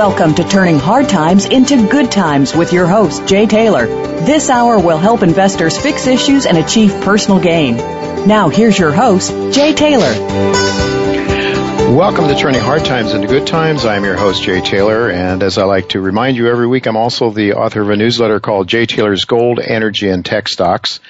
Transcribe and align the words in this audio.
Welcome 0.00 0.34
to 0.36 0.44
Turning 0.44 0.78
Hard 0.78 1.10
Times 1.10 1.44
into 1.44 1.86
Good 1.86 2.10
Times 2.10 2.56
with 2.56 2.72
your 2.72 2.86
host, 2.86 3.26
Jay 3.28 3.44
Taylor. 3.44 3.84
This 3.84 4.48
hour 4.48 4.80
will 4.80 4.96
help 4.96 5.22
investors 5.22 5.76
fix 5.76 6.06
issues 6.06 6.46
and 6.46 6.56
achieve 6.56 6.90
personal 7.02 7.38
gain. 7.38 7.76
Now, 8.26 8.48
here's 8.48 8.78
your 8.78 8.92
host, 8.92 9.30
Jay 9.54 9.74
Taylor. 9.74 10.10
Welcome 11.94 12.28
to 12.28 12.34
Turning 12.34 12.62
Hard 12.62 12.86
Times 12.86 13.12
into 13.12 13.28
Good 13.28 13.46
Times. 13.46 13.84
I'm 13.84 14.02
your 14.04 14.16
host, 14.16 14.42
Jay 14.42 14.62
Taylor, 14.62 15.10
and 15.10 15.42
as 15.42 15.58
I 15.58 15.64
like 15.64 15.90
to 15.90 16.00
remind 16.00 16.38
you 16.38 16.48
every 16.48 16.66
week, 16.66 16.86
I'm 16.86 16.96
also 16.96 17.28
the 17.28 17.52
author 17.52 17.82
of 17.82 17.90
a 17.90 17.96
newsletter 17.96 18.40
called 18.40 18.68
Jay 18.68 18.86
Taylor's 18.86 19.26
Gold, 19.26 19.60
Energy, 19.62 20.08
and 20.08 20.24
Tech 20.24 20.48
Stocks. 20.48 21.00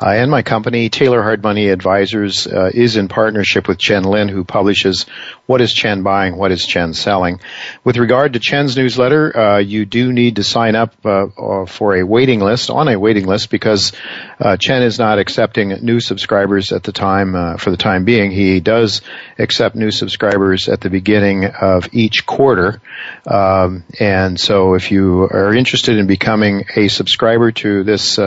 Uh, 0.00 0.10
and 0.10 0.30
my 0.30 0.42
company, 0.42 0.88
Taylor 0.88 1.22
Hard 1.22 1.42
Money 1.42 1.70
Advisors, 1.70 2.46
uh, 2.46 2.70
is 2.72 2.96
in 2.96 3.08
partnership 3.08 3.66
with 3.66 3.78
Chen 3.78 4.04
Lin, 4.04 4.28
who 4.28 4.44
publishes 4.44 5.06
What 5.46 5.60
is 5.60 5.72
Chen 5.72 6.04
Buying, 6.04 6.36
What 6.36 6.52
is 6.52 6.64
Chen 6.64 6.94
Selling. 6.94 7.40
With 7.82 7.96
regard 7.96 8.34
to 8.34 8.38
Chen's 8.38 8.76
newsletter, 8.76 9.36
uh, 9.36 9.58
you 9.58 9.86
do 9.86 10.12
need 10.12 10.36
to 10.36 10.44
sign 10.44 10.76
up 10.76 10.94
uh, 11.04 11.26
uh, 11.26 11.66
for 11.66 11.96
a 11.96 12.06
waiting 12.06 12.38
list, 12.38 12.70
on 12.70 12.86
a 12.86 12.96
waiting 12.96 13.26
list, 13.26 13.50
because 13.50 13.92
uh, 14.38 14.56
Chen 14.56 14.82
is 14.82 15.00
not 15.00 15.18
accepting 15.18 15.70
new 15.82 15.98
subscribers 15.98 16.70
at 16.70 16.84
the 16.84 16.92
time, 16.92 17.58
for 17.58 17.70
the 17.70 17.76
time 17.76 18.04
being. 18.04 18.30
He 18.30 18.60
does 18.60 19.02
accept 19.36 19.74
new 19.74 19.90
subscribers 19.90 20.68
at 20.68 20.80
the 20.80 20.90
beginning 20.90 21.44
of 21.44 21.88
each 21.92 22.24
quarter. 22.24 22.80
Um, 23.26 23.82
and 23.98 24.38
so 24.38 24.74
if 24.74 24.92
you 24.92 25.24
are 25.24 25.52
interested 25.52 25.98
in 25.98 26.06
becoming 26.06 26.66
a 26.76 26.86
subscriber 26.86 27.50
to 27.52 27.82
this 27.82 28.18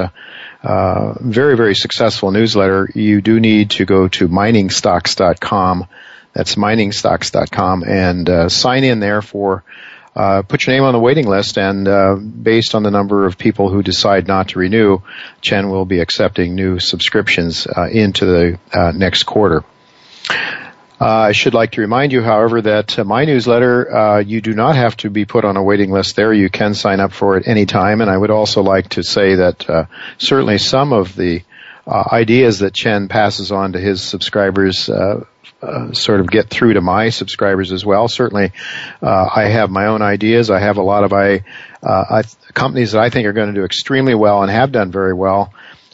uh, 0.64 1.14
very, 1.20 1.58
very 1.58 1.76
successful 1.76 2.32
newsletter, 2.32 2.90
you 2.94 3.22
do 3.22 3.40
need 3.40 3.72
to 3.72 3.86
go 3.86 4.08
to 4.10 4.28
miningstocks.com. 4.28 5.88
That's 6.34 6.56
miningstocks.com 6.56 7.84
and 7.84 8.30
uh, 8.30 8.50
sign 8.50 8.84
in 8.84 9.00
there 9.00 9.22
for 9.22 9.64
uh, 10.16 10.42
put 10.42 10.66
your 10.66 10.76
name 10.76 10.84
on 10.84 10.94
the 10.94 11.00
waiting 11.00 11.26
list, 11.26 11.58
and 11.58 11.88
uh, 11.88 12.16
based 12.16 12.76
on 12.76 12.84
the 12.84 12.92
number 12.92 13.26
of 13.26 13.38
people 13.38 13.70
who 13.70 13.82
decide 13.82 14.28
not 14.28 14.50
to 14.50 14.60
renew, 14.60 15.00
Chen 15.40 15.70
will 15.70 15.86
be 15.86 16.00
accepting 16.00 16.54
new 16.54 16.80
subscriptions 16.80 17.66
uh, 17.66 17.88
into 17.88 18.26
the 18.26 18.60
uh, 18.74 18.92
next 18.92 19.24
quarter. 19.24 19.64
Uh, 21.02 21.30
I 21.30 21.32
should 21.32 21.56
like 21.56 21.72
to 21.72 21.82
remind 21.82 22.12
you, 22.12 22.22
however, 22.22 22.62
that 22.62 23.00
uh, 23.00 23.04
my 23.04 23.26
newsletter, 23.26 23.92
uh, 23.92 24.20
you 24.20 24.40
do 24.40 24.54
not 24.54 24.76
have 24.76 24.96
to 24.98 25.10
be 25.10 25.26
put 25.26 25.46
on 25.46 25.58
a 25.58 25.64
waiting 25.64 25.90
list 25.90 26.16
there. 26.16 26.32
You 26.32 26.48
can 26.48 26.76
sign 26.76 27.00
up 27.00 27.12
for 27.12 27.38
it 27.38 27.48
anytime. 27.48 28.02
And 28.02 28.12
I 28.12 28.16
would 28.16 28.30
also 28.30 28.62
like 28.62 28.90
to 28.90 29.02
say 29.02 29.34
that 29.34 29.68
uh, 29.68 29.86
certainly 30.20 30.60
some 30.60 30.94
of 30.94 31.16
the 31.16 31.42
uh, 31.88 32.04
ideas 32.12 32.60
that 32.60 32.76
Chen 32.76 33.08
passes 33.08 33.52
on 33.52 33.74
to 33.74 33.80
his 33.80 34.04
subscribers 34.04 34.90
uh, 34.92 35.24
sort 35.92 36.20
of 36.20 36.30
get 36.30 36.52
through 36.52 36.74
to 36.76 36.82
my 36.82 37.10
subscribers 37.10 37.72
as 37.72 37.84
well. 37.84 38.08
Certainly, 38.08 38.52
I 39.02 39.46
have 39.46 39.72
my 39.72 39.88
own 39.88 40.04
ideas. 40.04 40.52
I 40.52 40.60
have 40.60 40.78
a 40.78 40.84
lot 40.84 41.04
of 41.04 41.14
I, 41.14 41.44
I, 41.82 42.24
companies 42.54 42.92
that 42.92 43.02
I 43.02 43.10
think 43.10 43.26
are 43.26 43.34
going 43.34 43.52
to 43.52 43.60
do 43.60 43.66
extremely 43.66 44.14
well 44.14 44.44
and 44.44 44.52
have 44.52 44.72
done 44.72 44.92
very 44.92 45.14
well. 45.16 45.52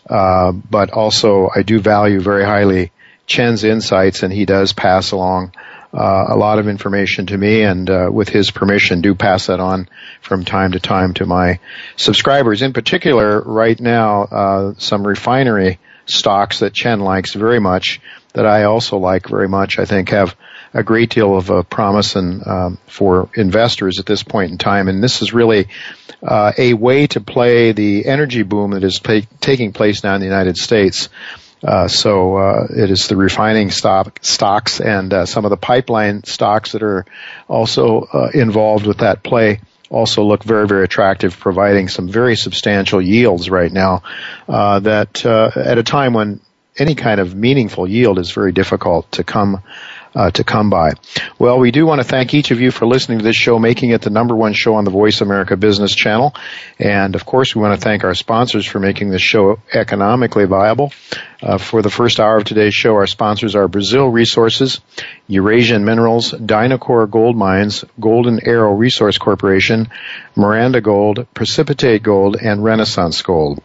but 0.09 0.91
also, 0.91 1.50
I 1.53 1.63
do 1.63 1.79
value 1.79 2.19
very 2.19 2.44
highly 2.44 2.91
Chen's 3.28 3.64
insights, 3.64 4.24
and 4.24 4.34
he 4.34 4.46
does 4.46 4.74
pass 4.74 5.12
along 5.12 5.52
uh, 5.94 6.26
a 6.30 6.36
lot 6.36 6.60
of 6.60 6.68
information 6.68 7.28
to 7.28 7.38
me, 7.38 7.62
and 7.62 7.90
uh, 7.90 8.10
with 8.12 8.30
his 8.30 8.52
permission, 8.52 9.02
do 9.02 9.16
pass 9.16 9.48
that 9.48 9.60
on 9.60 9.88
from 10.22 10.44
time 10.44 10.72
to 10.72 10.80
time 10.80 11.14
to 11.14 11.26
my 11.26 11.60
subscribers. 11.96 12.62
In 12.62 12.74
particular, 12.74 13.42
right 13.42 13.80
now, 13.80 14.24
uh, 14.24 14.74
some 14.78 15.06
refinery 15.06 15.80
stocks 16.06 16.60
that 16.60 16.74
Chen 16.74 17.02
likes 17.02 17.34
very 17.34 17.60
much, 17.60 18.02
that 18.34 18.46
I 18.46 18.64
also 18.64 18.98
like 18.98 19.28
very 19.28 19.48
much. 19.48 19.78
I 19.78 19.86
think 19.86 20.09
have 20.09 20.36
a 20.74 20.84
great 20.84 21.09
deal 21.09 21.36
of 21.36 21.50
uh, 21.50 21.64
promise 21.64 22.16
and 22.16 22.46
um, 22.46 22.78
for 22.88 23.30
investors 23.36 24.00
at 24.00 24.06
this 24.06 24.24
point 24.24 24.52
in 24.52 24.58
time. 24.58 24.88
And 24.88 25.04
this 25.04 25.22
is 25.22 25.34
really 25.34 25.68
uh, 26.22 26.52
a 26.58 26.74
way 26.74 27.08
to 27.08 27.22
play 27.22 27.72
the 27.72 28.06
energy 28.06 28.44
boom 28.44 28.72
that 28.72 28.84
is 28.84 29.00
pay- 29.00 29.28
taking 29.42 29.74
place 29.74 30.04
now 30.04 30.16
in 30.16 30.22
the 30.22 30.28
United 30.28 30.58
States. 30.58 31.09
Uh, 31.63 31.88
so 31.88 32.38
uh, 32.38 32.68
it 32.69 32.91
is 32.91 33.07
the 33.07 33.16
refining 33.16 33.72
stock, 33.72 34.19
stocks 34.22 34.79
and 34.79 35.13
uh, 35.13 35.25
some 35.25 35.45
of 35.45 35.50
the 35.50 35.57
pipeline 35.57 36.23
stocks 36.23 36.73
that 36.73 36.84
are 36.84 37.06
also 37.47 38.01
uh, 38.01 38.29
involved 38.34 38.85
with 38.85 39.00
that 39.00 39.23
play 39.23 39.59
also 39.90 40.23
look 40.23 40.44
very, 40.44 40.67
very 40.67 40.84
attractive, 40.84 41.40
providing 41.40 41.88
some 41.88 42.09
very 42.09 42.35
substantial 42.35 43.01
yields 43.01 43.50
right 43.50 43.72
now. 43.72 44.03
Uh, 44.47 44.79
that 44.79 45.25
at 45.25 45.78
a 45.78 45.84
time 45.84 46.13
when 46.13 46.41
any 46.78 46.94
kind 46.94 47.19
of 47.19 47.35
meaningful 47.35 47.88
yield 47.88 48.19
is 48.19 48.31
very 48.31 48.51
difficult 48.51 49.12
to 49.13 49.23
come 49.23 49.63
uh, 50.16 50.31
to 50.31 50.44
come 50.44 50.69
by. 50.69 50.94
Well, 51.40 51.59
we 51.59 51.72
do 51.72 51.85
want 51.85 52.00
to 52.01 52.07
thank 52.07 52.34
each 52.34 52.51
of 52.51 52.59
you 52.59 52.72
for 52.72 52.85
listening 52.85 53.19
to 53.19 53.23
this 53.23 53.35
show, 53.35 53.59
making 53.59 53.91
it 53.91 54.01
the 54.01 54.09
number 54.09 54.35
one 54.35 54.53
show 54.53 54.75
on 54.75 54.85
the 54.85 54.91
Voice 54.91 55.22
America 55.22 55.56
Business 55.57 55.94
Channel. 55.94 56.34
And 56.79 57.16
of 57.16 57.25
course, 57.25 57.56
we 57.56 57.62
want 57.62 57.79
to 57.79 57.84
thank 57.84 58.03
our 58.03 58.13
sponsors 58.13 58.66
for 58.66 58.79
making 58.79 59.09
this 59.09 59.22
show 59.22 59.59
economically 59.73 60.46
viable. 60.46 60.91
Uh, 61.41 61.57
for 61.57 61.81
the 61.81 61.90
first 61.90 62.19
hour 62.19 62.38
of 62.38 62.46
today's 62.46 62.73
show, 62.73 62.96
our 62.96 63.06
sponsors 63.06 63.56
are 63.56 63.67
Brazil 63.67 64.07
Resources, 64.07 64.79
Eurasian 65.28 65.85
Minerals, 65.85 66.31
Dynacor 66.31 67.09
Gold 67.09 67.38
Mines, 67.38 67.85
Golden 68.00 68.40
Arrow 68.47 68.73
Resource 68.73 69.17
Corporation, 69.19 69.90
Miranda 70.35 70.81
Gold, 70.81 71.28
Precipitate 71.34 72.01
Gold, 72.01 72.38
and 72.41 72.63
Renaissance 72.63 73.22
Gold. 73.22 73.61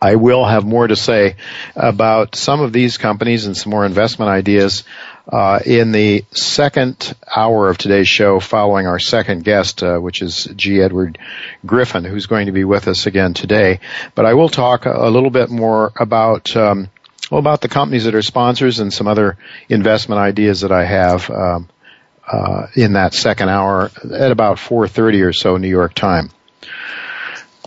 I 0.00 0.14
will 0.14 0.44
have 0.44 0.64
more 0.64 0.86
to 0.86 0.96
say 0.96 1.36
about 1.76 2.34
some 2.34 2.60
of 2.60 2.72
these 2.72 2.96
companies 2.96 3.46
and 3.46 3.56
some 3.56 3.70
more 3.70 3.84
investment 3.84 4.30
ideas 4.30 4.84
uh, 5.28 5.60
in 5.64 5.92
the 5.92 6.24
second 6.32 7.14
hour 7.34 7.68
of 7.68 7.78
today's 7.78 8.08
show, 8.08 8.40
following 8.40 8.86
our 8.86 8.98
second 8.98 9.44
guest, 9.44 9.82
uh, 9.82 9.98
which 9.98 10.22
is 10.22 10.44
G. 10.56 10.80
Edward 10.80 11.18
Griffin, 11.66 12.04
who's 12.04 12.26
going 12.26 12.46
to 12.46 12.52
be 12.52 12.64
with 12.64 12.88
us 12.88 13.06
again 13.06 13.34
today. 13.34 13.80
But 14.14 14.26
I 14.26 14.34
will 14.34 14.48
talk 14.48 14.86
a 14.86 15.08
little 15.08 15.30
bit 15.30 15.50
more 15.50 15.92
about 15.96 16.56
um, 16.56 16.88
well, 17.30 17.38
about 17.38 17.60
the 17.60 17.68
companies 17.68 18.04
that 18.04 18.14
are 18.14 18.22
sponsors 18.22 18.80
and 18.80 18.92
some 18.92 19.06
other 19.06 19.36
investment 19.68 20.20
ideas 20.20 20.62
that 20.62 20.72
I 20.72 20.84
have 20.84 21.30
um, 21.30 21.68
uh, 22.26 22.66
in 22.74 22.94
that 22.94 23.14
second 23.14 23.50
hour 23.50 23.90
at 24.12 24.32
about 24.32 24.56
4:30 24.56 25.26
or 25.26 25.32
so 25.32 25.56
New 25.56 25.68
York 25.68 25.94
time. 25.94 26.30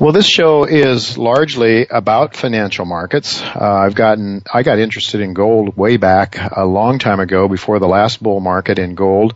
Well, 0.01 0.11
this 0.11 0.25
show 0.25 0.63
is 0.63 1.19
largely 1.19 1.85
about 1.85 2.35
financial 2.35 2.83
markets. 2.83 3.43
Uh, 3.43 3.59
I've 3.59 3.93
gotten, 3.93 4.41
I 4.51 4.63
got 4.63 4.79
interested 4.79 5.21
in 5.21 5.35
gold 5.35 5.77
way 5.77 5.97
back 5.97 6.35
a 6.57 6.65
long 6.65 6.97
time 6.97 7.19
ago 7.19 7.47
before 7.47 7.77
the 7.77 7.87
last 7.87 8.21
bull 8.21 8.39
market 8.39 8.79
in 8.79 8.95
gold 8.95 9.35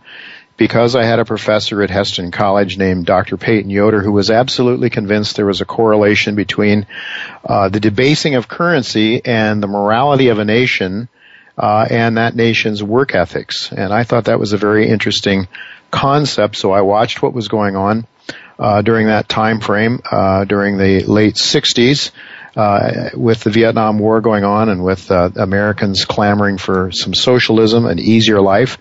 because 0.58 0.96
I 0.96 1.04
had 1.04 1.20
a 1.20 1.26
professor 1.26 1.84
at 1.84 1.92
Hesston 1.92 2.34
College 2.34 2.76
named 2.76 3.06
Dr. 3.06 3.38
Peyton 3.38 3.70
Yoder 3.70 4.02
who 4.02 4.12
was 4.12 4.32
absolutely 4.32 4.90
convinced 4.90 5.36
there 5.36 5.46
was 5.46 5.62
a 5.62 5.66
correlation 5.66 6.34
between 6.34 6.88
uh, 7.46 7.70
the 7.70 7.80
debasing 7.80 8.34
of 8.34 8.48
currency 8.48 9.24
and 9.24 9.62
the 9.62 9.68
morality 9.68 10.30
of 10.30 10.40
a 10.40 10.46
nation 10.46 11.08
uh, 11.56 11.86
and 11.88 12.18
that 12.18 12.36
nation's 12.36 12.82
work 12.82 13.14
ethics. 13.14 13.72
And 13.72 13.94
I 13.94 14.06
thought 14.06 14.26
that 14.26 14.40
was 14.40 14.54
a 14.54 14.58
very 14.58 14.90
interesting 14.90 15.48
concept, 15.92 16.56
so 16.56 16.72
I 16.72 16.82
watched 16.82 17.22
what 17.22 17.34
was 17.34 17.48
going 17.48 17.76
on 17.76 18.08
uh, 18.60 18.82
during 18.82 19.08
that 19.08 19.30
time 19.30 19.60
frame 19.60 20.02
uh, 20.12 20.46
during 20.46 20.78
the 20.78 21.04
late 21.04 21.36
60s 21.36 22.12
uh, 22.58 23.12
with 23.14 23.42
the 23.42 23.52
Vietnam 23.52 24.00
War 24.00 24.20
going 24.20 24.44
on 24.44 24.70
and 24.70 24.84
with 24.84 25.12
uh, 25.12 25.30
Americans 25.36 26.06
clamoring 26.06 26.58
for 26.58 26.92
some 26.92 27.14
socialism, 27.14 27.86
and 27.86 28.00
easier 28.00 28.42
life. 28.42 28.80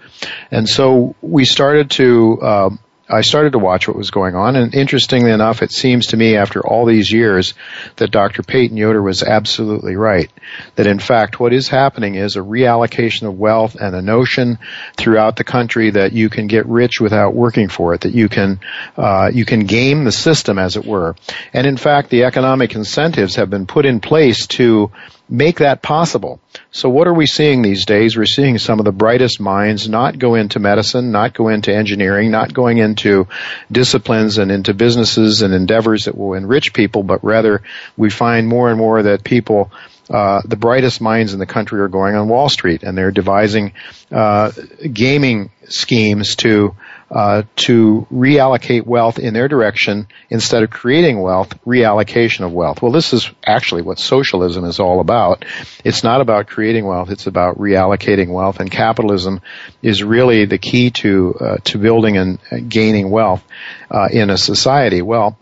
And 0.51 0.67
so 0.67 1.15
we 1.21 1.45
started 1.45 1.91
to 1.93 2.39
uh, 2.41 2.71
I 3.09 3.21
started 3.21 3.53
to 3.53 3.59
watch 3.61 3.87
what 3.87 3.97
was 3.97 4.11
going 4.11 4.35
on, 4.35 4.57
and 4.57 4.75
interestingly 4.75 5.31
enough, 5.31 5.63
it 5.63 5.71
seems 5.71 6.07
to 6.07 6.17
me 6.17 6.37
after 6.37 6.67
all 6.67 6.87
these 6.87 7.11
years 7.11 7.55
that 7.97 8.11
Dr. 8.11 8.43
Peyton 8.43 8.77
Yoder 8.77 9.01
was 9.01 9.23
absolutely 9.23 9.95
right. 9.95 10.29
That 10.75 10.89
in 10.89 10.99
fact, 10.99 11.39
what 11.39 11.53
is 11.53 11.69
happening 11.69 12.17
is 12.17 12.35
a 12.35 12.41
reallocation 12.41 13.29
of 13.29 13.39
wealth 13.39 13.77
and 13.77 13.95
a 13.95 14.03
notion 14.03 14.59
throughout 14.97 15.37
the 15.37 15.45
country 15.45 15.91
that 15.91 16.15
you 16.15 16.29
can 16.29 16.49
get 16.49 16.67
rich 16.67 17.01
without 17.01 17.33
working 17.33 17.69
for 17.69 17.95
it. 17.95 18.01
That 18.01 18.15
you 18.15 18.29
can 18.29 18.59
uh, 18.97 19.31
you 19.33 19.45
can 19.45 19.61
game 19.61 20.03
the 20.03 20.13
system, 20.13 20.59
as 20.59 20.77
it 20.77 20.85
were. 20.85 21.15
And 21.53 21.67
in 21.67 21.77
fact, 21.77 22.11
the 22.11 22.25
economic 22.25 22.75
incentives 22.75 23.37
have 23.37 23.51
been 23.51 23.67
put 23.67 23.87
in 23.87 24.01
place 24.01 24.49
to 24.49 24.91
make 25.29 25.59
that 25.59 25.83
possible. 25.83 26.41
So 26.71 26.89
what 26.89 27.09
are 27.09 27.15
we 27.15 27.27
seeing 27.27 27.63
these 27.63 27.85
days? 27.85 28.17
We're 28.17 28.27
seeing 28.27 28.59
some 28.59 28.79
of 28.79 28.85
the 28.85 28.93
brightest 28.93 29.41
minds 29.41 29.89
not 29.89 30.19
go 30.19 30.35
into 30.35 30.59
medicine, 30.59 31.11
not 31.11 31.35
go 31.35 31.49
into 31.49 31.75
engineering, 31.75 32.31
not 32.31 32.55
going 32.55 32.79
into 32.79 33.27
disciplines 33.71 34.39
and 34.39 34.51
into 34.53 34.73
businesses 34.73 35.43
and 35.43 35.53
endeavors 35.53 36.05
that 36.05 36.17
will 36.17 36.35
enrich 36.35 36.73
people, 36.73 37.03
but 37.03 37.25
rather 37.25 37.63
we 37.97 38.11
find 38.11 38.47
more 38.47 38.71
and 38.71 38.79
more 38.79 39.03
that 39.03 39.25
people 39.25 39.71
uh, 40.09 40.41
the 40.45 40.57
brightest 40.57 41.01
minds 41.01 41.33
in 41.33 41.41
the 41.41 41.47
country 41.47 41.81
are 41.81 41.89
going 41.89 42.15
on 42.15 42.29
Wall 42.29 42.49
Street, 42.49 42.85
and 42.85 42.97
they're 42.97 43.11
devising 43.11 43.73
uh, 44.13 44.53
gaming 44.93 45.51
schemes 45.65 46.37
to 46.37 46.77
uh, 47.11 47.43
to 47.55 48.07
reallocate 48.13 48.85
wealth 48.85 49.19
in 49.19 49.33
their 49.33 49.49
direction 49.49 50.09
instead 50.29 50.63
of 50.63 50.71
creating 50.71 51.21
wealth, 51.21 51.55
reallocation 51.65 52.45
of 52.45 52.53
wealth. 52.53 52.83
Well, 52.83 52.93
this 52.93 53.13
is 53.13 53.31
actually 53.45 53.83
what 53.83 53.99
socialism 53.99 54.65
is 54.65 54.81
all 54.81 55.01
about. 55.01 55.45
It's 55.85 56.03
not 56.03 56.21
about 56.21 56.49
creating 56.49 56.85
wealth; 56.85 57.11
it's 57.11 57.27
about 57.27 57.59
reallocating 57.59 58.33
wealth, 58.33 58.61
and 58.61 58.71
capitalism 58.71 59.41
is 59.83 60.03
really 60.03 60.47
the 60.47 60.59
key 60.59 60.91
to 60.91 61.35
uh, 61.41 61.57
to 61.65 61.79
building 61.79 62.17
and 62.17 62.39
gaining 62.69 63.11
wealth 63.11 63.45
uh, 63.91 64.09
in 64.11 64.31
a 64.31 64.39
society. 64.39 65.03
Well 65.03 65.39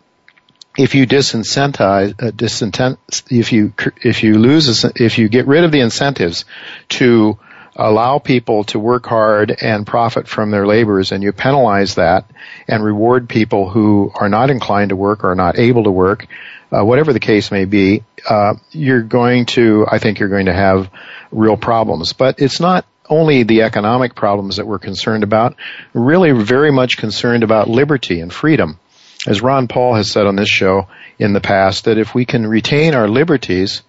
if 0.77 0.95
you 0.95 1.07
disincentivize, 1.07 2.15
uh, 2.21 2.97
if 3.31 3.53
you 3.53 3.73
if 4.03 4.23
you 4.25 4.39
lose, 4.39 4.85
if 4.97 5.19
you 5.19 5.29
get 5.29 5.47
rid 5.47 5.63
of 5.65 5.71
the 5.71 5.81
incentives 5.81 6.45
to 6.89 7.39
allow 7.77 8.19
people 8.19 8.65
to 8.65 8.79
work 8.79 9.07
hard 9.07 9.57
and 9.61 9.87
profit 9.87 10.29
from 10.29 10.51
their 10.51 10.67
labors, 10.67 11.13
and 11.13 11.23
you 11.23 11.33
penalize 11.33 11.97
that 11.97 12.31
and 12.69 12.85
reward 12.85 13.29
people 13.29 13.69
who 13.69 14.13
are 14.15 14.29
not 14.29 14.51
inclined 14.51 14.91
to 14.91 14.97
work 14.97 15.25
or 15.25 15.33
are 15.33 15.37
not 15.37 15.59
able 15.59 15.85
to 15.85 15.91
work, 15.91 16.27
uh, 16.71 16.85
whatever 16.85 17.13
the 17.13 17.21
case 17.21 17.51
may 17.51 17.65
be, 17.65 18.03
uh, 18.29 18.55
you're 18.71 19.03
going 19.03 19.47
to, 19.47 19.87
I 19.91 19.99
think, 19.99 20.19
you're 20.19 20.29
going 20.29 20.47
to 20.47 20.55
have 20.55 20.91
real 21.31 21.57
problems. 21.57 22.13
But 22.13 22.41
it's 22.41 22.61
not 22.61 22.87
only 23.09 23.43
the 23.43 23.63
economic 23.63 24.15
problems 24.15 24.57
that 24.57 24.67
we're 24.67 24.79
concerned 24.79 25.25
about. 25.25 25.57
We're 25.93 26.03
really 26.03 26.33
very 26.33 26.73
much 26.73 26.97
concerned 26.97 27.43
about 27.43 27.69
liberty 27.69 28.21
and 28.21 28.33
freedom 28.33 28.79
as 29.27 29.43
Ron 29.43 29.69
Paul 29.69 29.95
has 29.95 30.11
said 30.11 30.27
on 30.27 30.37
this 30.37 30.49
show 30.49 30.89
in 31.19 31.33
the 31.33 31.41
past, 31.41 31.85
that 31.85 31.99
if 31.99 32.15
we 32.15 32.25
can 32.25 32.47
retain 32.47 32.95
our 32.95 33.09
liberties, 33.09 33.83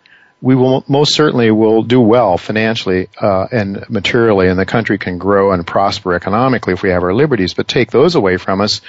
we 0.45 0.53
will 0.53 0.83
most 0.87 1.15
certainly 1.15 1.49
will 1.49 1.81
do 1.81 1.99
well 1.99 2.37
financially 2.37 3.09
uh, 3.19 3.47
and 3.51 3.83
materially, 3.89 4.47
and 4.47 4.59
the 4.59 4.65
country 4.67 4.99
can 4.99 5.17
grow 5.17 5.51
and 5.51 5.65
prosper 5.65 6.13
economically 6.13 6.73
if 6.73 6.83
we 6.83 6.91
have 6.91 7.01
our 7.01 7.15
liberties. 7.15 7.55
But 7.55 7.67
take 7.67 7.89
those 7.89 8.13
away 8.13 8.37
from 8.37 8.61
us, 8.61 8.81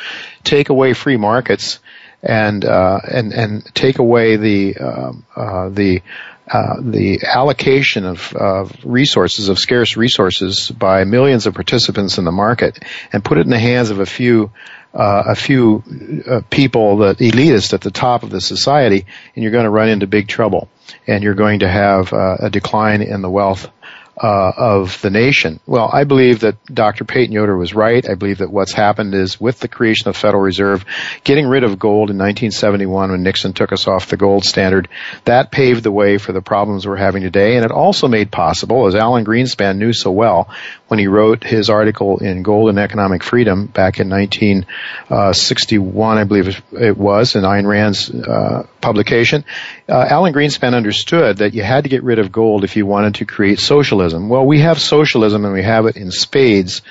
take 0.45 0.69
away 0.69 0.93
free 0.93 1.17
markets, 1.17 1.79
and 2.23 2.63
uh, 2.63 3.01
and 3.11 3.33
and 3.33 3.75
take 3.75 3.99
away 3.99 4.37
the 4.37 4.77
uh, 4.77 5.13
uh 5.35 5.69
the 5.71 6.03
uh, 6.47 6.77
the 6.79 7.21
allocation 7.25 8.05
of, 8.05 8.35
of, 8.35 8.77
resources, 8.85 9.49
of 9.49 9.59
scarce 9.59 9.97
resources 9.97 10.71
by 10.71 11.05
millions 11.05 11.47
of 11.47 11.55
participants 11.55 12.19
in 12.19 12.25
the 12.25 12.31
market 12.31 12.85
and 13.13 13.25
put 13.25 13.39
it 13.39 13.47
in 13.47 13.51
the 13.51 13.59
hands 13.59 13.89
of 13.89 13.99
a 13.99 14.07
few 14.07 14.51
uh, 14.93 15.23
a 15.29 15.35
few 15.35 15.83
uh, 16.27 16.43
people, 16.51 16.99
the 16.99 17.15
elitists 17.15 17.73
at 17.73 17.81
the 17.81 17.91
top 17.91 18.23
of 18.23 18.29
the 18.29 18.43
society, 18.43 19.07
and 19.35 19.43
you're 19.43 19.53
going 19.53 19.65
to 19.65 19.71
run 19.71 19.89
into 19.89 20.07
big 20.07 20.29
trouble. 20.29 20.69
And 21.07 21.23
you're 21.23 21.35
going 21.35 21.61
to 21.61 21.69
have 21.69 22.13
uh, 22.13 22.37
a 22.41 22.51
decline 22.51 23.03
in 23.03 23.23
the 23.23 23.31
wealth 23.31 23.69
uh, 24.17 24.53
of 24.57 25.01
the 25.03 25.11
nation. 25.11 25.61
Well, 25.67 25.91
I 25.93 26.05
believe 26.05 26.41
that 26.41 26.65
Dr. 26.67 27.05
Peyton 27.05 27.33
Yoder 27.33 27.57
was 27.57 27.75
right. 27.75 28.09
I 28.09 28.15
believe 28.15 28.39
that 28.39 28.51
what's 28.51 28.73
happened 28.73 29.15
is 29.15 29.39
with 29.39 29.61
the 29.61 29.69
creation 29.69 30.09
of 30.09 30.15
the 30.15 30.21
Federal 30.21 30.43
Reserve, 30.43 30.87
getting 31.23 31.47
rid 31.47 31.65
of 31.65 31.79
gold 31.79 32.11
in 32.11 32.17
1971 32.17 33.11
when 33.11 33.23
Nixon 33.23 33.53
took 33.53 33.73
us 33.73 33.87
off 33.87 34.09
the 34.09 34.17
gold 34.17 34.45
standard, 34.45 34.89
that 35.25 35.51
paved 35.51 35.83
the 35.83 35.93
way 35.93 36.17
for 36.17 36.33
the 36.33 36.41
problems 36.41 36.87
we're 36.87 36.97
having 36.97 37.23
today. 37.23 37.57
And 37.57 37.65
it 37.65 37.71
also 37.71 38.09
made 38.09 38.31
possible, 38.33 38.87
as 38.87 38.95
Alan 38.95 39.25
Greenspan 39.25 39.77
knew 39.77 39.93
so 39.93 40.11
well 40.11 40.49
when 40.89 40.99
he 41.01 41.09
wrote 41.09 41.43
his 41.43 41.69
article 41.69 42.19
in 42.19 42.43
Gold 42.43 42.69
and 42.69 42.79
Economic 42.79 43.25
Freedom 43.25 43.67
back 43.67 43.99
in 43.99 44.09
1961, 44.09 46.19
I 46.19 46.25
believe 46.25 46.63
it 46.73 46.97
was, 46.97 47.35
in 47.35 47.43
Ayn 47.43 47.67
Rand's 47.67 48.09
uh, 48.09 48.69
publication, 48.81 49.45
uh, 49.89 50.07
Alan 50.09 50.33
Greenspan 50.33 50.75
understood 50.75 51.39
that 51.39 51.55
you 51.55 51.65
had 51.65 51.83
to 51.85 51.91
get 51.91 52.05
rid 52.05 52.21
of 52.21 52.31
gold 52.31 52.63
if 52.63 52.77
you 52.77 52.87
wanted 52.87 53.17
to 53.17 53.25
create 53.25 53.59
socialism. 53.59 54.29
Well, 54.29 54.47
we 54.47 54.61
have 54.61 54.81
socialism 54.81 55.45
and 55.45 55.53
we 55.53 55.63
have 55.63 55.87
it 55.87 55.97
in 55.97 56.13
spades. 56.13 56.83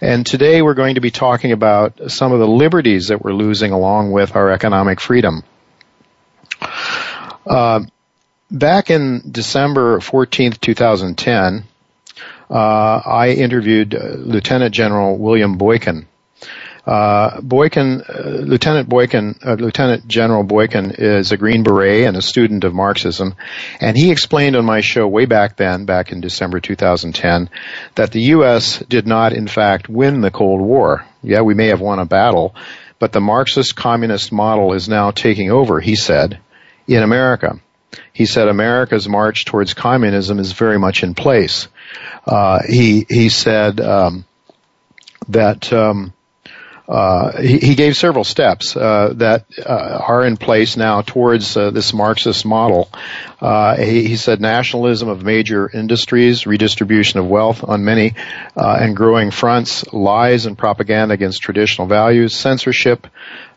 And 0.00 0.26
today 0.26 0.62
we're 0.62 0.74
going 0.74 0.96
to 0.96 1.00
be 1.00 1.12
talking 1.12 1.52
about 1.52 2.10
some 2.10 2.32
of 2.32 2.40
the 2.40 2.48
liberties 2.48 3.06
that 3.08 3.22
we're 3.22 3.32
losing 3.32 3.70
along 3.70 4.10
with 4.10 4.34
our 4.34 4.50
economic 4.50 5.00
freedom. 5.00 5.44
Uh, 7.46 7.84
back 8.50 8.90
in 8.90 9.22
December 9.30 10.00
14th, 10.00 10.60
2010, 10.60 11.54
uh, 11.54 11.62
I 12.54 13.30
interviewed 13.30 13.94
uh, 13.94 14.14
Lieutenant 14.16 14.74
General 14.74 15.16
William 15.18 15.58
Boykin 15.58 16.06
uh, 16.86 17.40
Boykin, 17.40 18.02
uh, 18.02 18.28
Lieutenant 18.44 18.88
Boykin, 18.88 19.34
uh, 19.44 19.54
Lieutenant 19.54 20.06
General 20.06 20.44
Boykin 20.44 20.92
is 20.92 21.32
a 21.32 21.36
Green 21.36 21.64
Beret 21.64 22.06
and 22.06 22.16
a 22.16 22.22
student 22.22 22.62
of 22.62 22.74
Marxism, 22.74 23.34
and 23.80 23.96
he 23.96 24.12
explained 24.12 24.54
on 24.54 24.64
my 24.64 24.80
show 24.80 25.06
way 25.08 25.26
back 25.26 25.56
then, 25.56 25.84
back 25.84 26.12
in 26.12 26.20
December 26.20 26.60
2010, 26.60 27.50
that 27.96 28.12
the 28.12 28.22
U.S. 28.22 28.78
did 28.88 29.06
not, 29.06 29.32
in 29.32 29.48
fact, 29.48 29.88
win 29.88 30.20
the 30.20 30.30
Cold 30.30 30.60
War. 30.60 31.04
Yeah, 31.22 31.40
we 31.40 31.54
may 31.54 31.68
have 31.68 31.80
won 31.80 31.98
a 31.98 32.06
battle, 32.06 32.54
but 33.00 33.12
the 33.12 33.20
Marxist 33.20 33.74
communist 33.74 34.30
model 34.30 34.72
is 34.72 34.88
now 34.88 35.10
taking 35.10 35.50
over, 35.50 35.80
he 35.80 35.96
said, 35.96 36.38
in 36.86 37.02
America. 37.02 37.58
He 38.12 38.26
said 38.26 38.46
America's 38.46 39.08
march 39.08 39.44
towards 39.44 39.74
communism 39.74 40.38
is 40.38 40.52
very 40.52 40.78
much 40.78 41.02
in 41.02 41.14
place. 41.14 41.66
Uh, 42.26 42.62
he 42.66 43.06
he 43.08 43.28
said 43.28 43.80
um, 43.80 44.24
that 45.28 45.72
um, 45.72 46.12
uh, 46.88 47.40
he, 47.40 47.58
he, 47.58 47.74
gave 47.74 47.96
several 47.96 48.22
steps 48.22 48.76
uh, 48.76 49.12
that 49.16 49.44
uh, 49.58 50.04
are 50.06 50.24
in 50.24 50.36
place 50.36 50.76
now 50.76 51.02
towards 51.02 51.56
uh, 51.56 51.70
this 51.70 51.92
Marxist 51.92 52.46
model. 52.46 52.88
He, 53.76 54.06
he, 54.06 54.16
said 54.16 54.40
nationalism 54.40 55.08
of 55.08 55.24
major 55.24 55.68
industries, 55.68 56.46
redistribution 56.46 57.18
of 57.18 57.26
wealth 57.26 57.64
on 57.64 57.84
many 57.84 58.14
and 58.54 58.96
growing 58.96 59.32
fronts, 59.32 59.92
lies 59.92 60.46
and 60.46 60.56
propaganda 60.56 61.14
against 61.14 61.42
traditional 61.42 61.88
values, 61.88 62.36
censorship, 62.36 63.08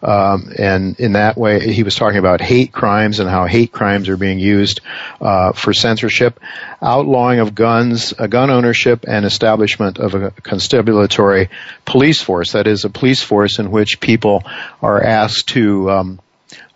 um, 0.02 0.54
and 0.58 1.00
in 1.00 1.14
that 1.14 1.38
way, 1.38 1.74
he 1.74 1.84
was 1.84 1.96
talking 1.96 2.20
about 2.20 2.40
hate 2.42 2.72
crimes 2.72 3.20
and 3.20 3.30
how 3.30 3.46
hate 3.46 3.72
crimes 3.72 4.08
are 4.08 4.18
being 4.18 4.40
used 4.40 4.82
uh, 5.20 5.52
for 5.52 5.74
censorship, 5.74 6.40
outlawing 6.82 7.40
of 7.40 7.54
guns, 7.54 8.14
gun 8.14 8.50
ownership, 8.50 9.06
and 9.08 9.26
establishment 9.26 9.98
of 10.00 10.16
a 10.16 10.32
constabulary 10.32 11.50
police 11.86 12.22
force. 12.22 12.54
That 12.54 12.68
is, 12.68 12.86
a 12.86 12.90
police 12.90 13.22
force 13.22 13.60
in 13.60 13.72
which 13.72 14.00
people 14.00 14.44
are 14.82 15.02
asked 15.02 15.50
to 15.50 15.92
um, 15.92 16.20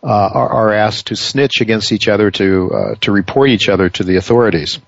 uh, 0.03 0.08
are, 0.08 0.50
are, 0.50 0.74
asked 0.74 1.08
to 1.08 1.15
snitch 1.15 1.62
against 1.62 1.94
each 1.94 2.10
other 2.10 2.30
to 2.30 2.72
uh, 2.74 2.96
to 3.00 3.12
report 3.13 3.50
each 3.50 3.70
other 3.70 3.89
to 3.89 4.03
the 4.03 4.18
authorities. 4.18 4.80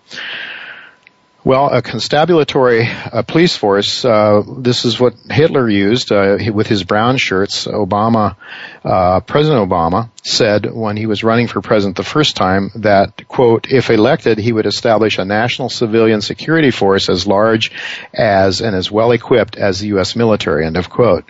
Well, 1.46 1.70
a 1.70 1.84
constabulary 1.84 2.88
uh, 2.88 3.22
police 3.22 3.56
force, 3.56 4.04
uh, 4.04 4.42
this 4.58 4.84
is 4.84 5.00
what 5.00 5.14
Hitler 5.30 5.70
used 5.70 6.12
uh, 6.12 6.40
with 6.52 6.66
his 6.66 6.84
brown 6.84 7.18
shirts. 7.18 7.68
Obama, 7.68 8.36
uh, 8.84 9.20
President 9.20 9.70
Obama 9.70 10.10
said 10.24 10.66
when 10.66 10.98
he 10.98 11.06
was 11.06 11.24
running 11.24 11.46
for 11.46 11.62
president 11.62 11.98
the 11.98 12.04
first 12.04 12.36
time 12.36 12.72
that, 12.78 13.28
quote, 13.28 13.72
if 13.72 13.92
elected, 13.92 14.40
he 14.40 14.52
would 14.52 14.66
establish 14.66 15.20
a 15.20 15.26
national 15.26 15.70
civilian 15.70 16.20
security 16.20 16.72
force 16.72 17.10
as 17.10 17.28
large 17.28 17.72
as 18.12 18.62
and 18.62 18.76
as 18.76 18.90
well 18.90 19.12
equipped 19.12 19.56
as 19.56 19.80
the 19.80 19.90
U.S. 19.90 20.16
military, 20.16 20.66
end 20.66 20.78
of 20.78 20.90
quote. 20.90 21.26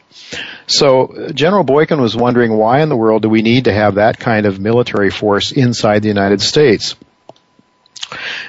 So 0.66 1.28
General 1.34 1.66
Boykin 1.66 2.00
was 2.00 2.16
wondering 2.16 2.54
why 2.54 2.80
in 2.80 2.88
the 2.88 2.96
world 2.96 3.24
do 3.24 3.28
we 3.28 3.42
need 3.42 3.66
to 3.66 3.74
have 3.74 3.96
that 3.96 4.18
kind 4.18 4.46
of 4.46 4.62
military 4.62 5.10
force 5.10 5.52
inside 5.52 6.04
the 6.04 6.08
United 6.08 6.42
States? 6.42 6.96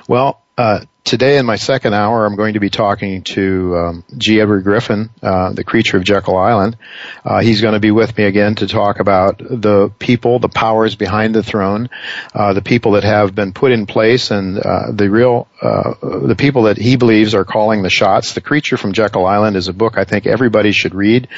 Well, 0.07 0.41
uh, 0.57 0.85
today 1.07 1.39
in 1.39 1.47
my 1.47 1.55
second 1.55 1.95
hour, 1.95 2.27
I'm 2.27 2.35
going 2.35 2.55
to 2.55 2.61
be 2.61 2.69
talking 2.69 3.23
to 3.23 3.77
um, 3.77 4.05
G. 4.19 4.41
Edward 4.41 4.65
Griffin, 4.65 5.09
uh, 5.23 5.53
the 5.53 5.63
creature 5.63 5.97
of 5.97 6.05
Jekyll 6.05 6.37
Island. 6.37 6.77
Uh, 7.25 7.41
he's 7.41 7.63
going 7.63 7.75
to 7.75 7.81
be 7.81 7.93
with 7.93 8.19
me 8.19 8.25
again 8.25 8.57
to 8.57 8.67
talk 8.67 8.99
about 8.99 9.39
the 9.39 9.91
people, 10.01 10.41
the 10.41 10.49
powers 10.49 10.97
behind 10.97 11.35
the 11.35 11.45
throne, 11.45 11.89
uh, 12.35 12.53
the 12.53 12.61
people 12.61 12.93
that 12.93 13.05
have 13.05 13.35
been 13.35 13.53
put 13.53 13.71
in 13.71 13.87
place, 13.87 14.31
and 14.33 14.59
uh, 14.59 14.91
the 14.93 15.09
real 15.09 15.47
uh, 15.63 15.95
the 16.27 16.37
people 16.37 16.65
that 16.65 16.77
he 16.77 16.97
believes 16.97 17.35
are 17.35 17.45
calling 17.45 17.83
the 17.83 17.91
shots. 17.91 18.35
The 18.35 18.41
Creature 18.41 18.77
from 18.77 18.93
Jekyll 18.93 19.25
Island 19.25 19.57
is 19.57 19.69
a 19.69 19.73
book 19.73 19.97
I 19.97 20.05
think 20.05 20.27
everybody 20.27 20.73
should 20.73 20.95
read. 20.95 21.29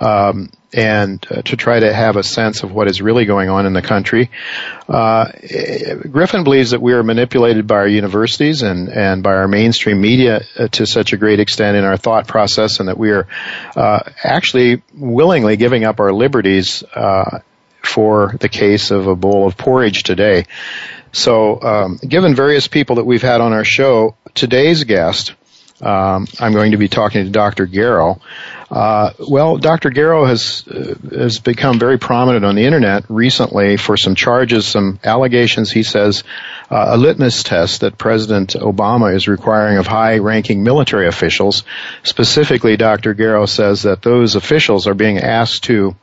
Um, 0.00 0.50
and 0.72 1.24
uh, 1.30 1.42
to 1.42 1.56
try 1.56 1.80
to 1.80 1.92
have 1.92 2.16
a 2.16 2.22
sense 2.22 2.62
of 2.62 2.72
what 2.72 2.88
is 2.88 3.02
really 3.02 3.24
going 3.24 3.48
on 3.48 3.66
in 3.66 3.72
the 3.72 3.82
country. 3.82 4.30
Uh, 4.88 5.26
Griffin 6.10 6.44
believes 6.44 6.70
that 6.70 6.80
we 6.80 6.92
are 6.92 7.02
manipulated 7.02 7.66
by 7.66 7.76
our 7.76 7.88
universities 7.88 8.62
and, 8.62 8.88
and 8.88 9.09
by 9.18 9.34
our 9.34 9.48
mainstream 9.48 10.00
media 10.00 10.42
uh, 10.58 10.68
to 10.68 10.86
such 10.86 11.12
a 11.12 11.16
great 11.16 11.40
extent 11.40 11.76
in 11.76 11.84
our 11.84 11.96
thought 11.96 12.26
process 12.26 12.80
and 12.80 12.88
that 12.88 12.96
we 12.96 13.10
are 13.10 13.26
uh, 13.76 14.00
actually 14.22 14.82
willingly 14.94 15.56
giving 15.56 15.84
up 15.84 16.00
our 16.00 16.12
liberties 16.12 16.82
uh, 16.94 17.40
for 17.82 18.34
the 18.40 18.48
case 18.48 18.90
of 18.90 19.06
a 19.06 19.16
bowl 19.16 19.46
of 19.46 19.56
porridge 19.56 20.02
today. 20.02 20.46
So, 21.12 21.60
um, 21.60 21.96
given 21.96 22.36
various 22.36 22.68
people 22.68 22.96
that 22.96 23.04
we've 23.04 23.22
had 23.22 23.40
on 23.40 23.52
our 23.52 23.64
show, 23.64 24.14
today's 24.34 24.84
guest, 24.84 25.34
um, 25.82 26.26
I'm 26.38 26.52
going 26.52 26.72
to 26.72 26.76
be 26.76 26.88
talking 26.88 27.24
to 27.24 27.30
Dr. 27.30 27.66
Garrow. 27.66 28.20
Uh, 28.70 29.12
well, 29.18 29.56
Dr. 29.56 29.90
Garrow 29.90 30.26
has 30.26 30.64
uh, 30.68 30.94
has 31.10 31.40
become 31.40 31.78
very 31.78 31.98
prominent 31.98 32.44
on 32.44 32.54
the 32.54 32.64
internet 32.64 33.04
recently 33.08 33.76
for 33.76 33.96
some 33.96 34.14
charges, 34.14 34.66
some 34.66 35.00
allegations. 35.02 35.72
He 35.72 35.82
says 35.82 36.22
uh, 36.70 36.90
a 36.90 36.96
litmus 36.96 37.42
test 37.42 37.80
that 37.80 37.98
President 37.98 38.50
Obama 38.54 39.14
is 39.14 39.26
requiring 39.26 39.78
of 39.78 39.86
high-ranking 39.86 40.62
military 40.62 41.08
officials. 41.08 41.64
Specifically, 42.04 42.76
Dr. 42.76 43.14
Garrow 43.14 43.46
says 43.48 43.82
that 43.82 44.02
those 44.02 44.36
officials 44.36 44.86
are 44.86 44.94
being 44.94 45.18
asked 45.18 45.64
to 45.64 45.96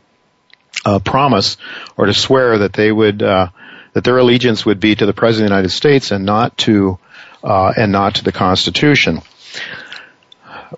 uh, 0.86 1.00
promise 1.00 1.58
or 1.96 2.08
to 2.08 2.14
swear 2.14 2.60
that 2.60 2.74
they 2.74 2.92
would 2.92 3.24
uh, 3.24 3.48
that 3.94 4.04
their 4.04 4.18
allegiance 4.18 4.66
would 4.66 4.80
be 4.80 4.96
to 4.96 5.06
the 5.06 5.14
President 5.14 5.46
of 5.46 5.50
the 5.50 5.56
United 5.56 5.70
States 5.70 6.12
and 6.12 6.26
not 6.26 6.58
to 6.58 7.00
uh, 7.44 7.74
and 7.78 7.92
not 7.92 8.16
to 8.16 8.24
the 8.24 8.32
Constitution. 8.32 9.22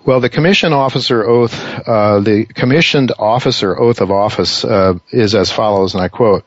Well, 0.06 0.20
the 0.20 0.30
commission 0.30 0.74
officer 0.74 1.28
oath, 1.28 1.54
uh, 1.88 2.20
the 2.20 2.46
commissioned 2.46 3.12
officer 3.18 3.78
oath 3.78 4.02
of 4.02 4.12
office 4.12 4.64
uh, 4.64 5.00
is 5.12 5.36
as 5.36 5.52
follows, 5.52 5.96
and 5.96 6.04
I 6.04 6.10
quote: 6.10 6.46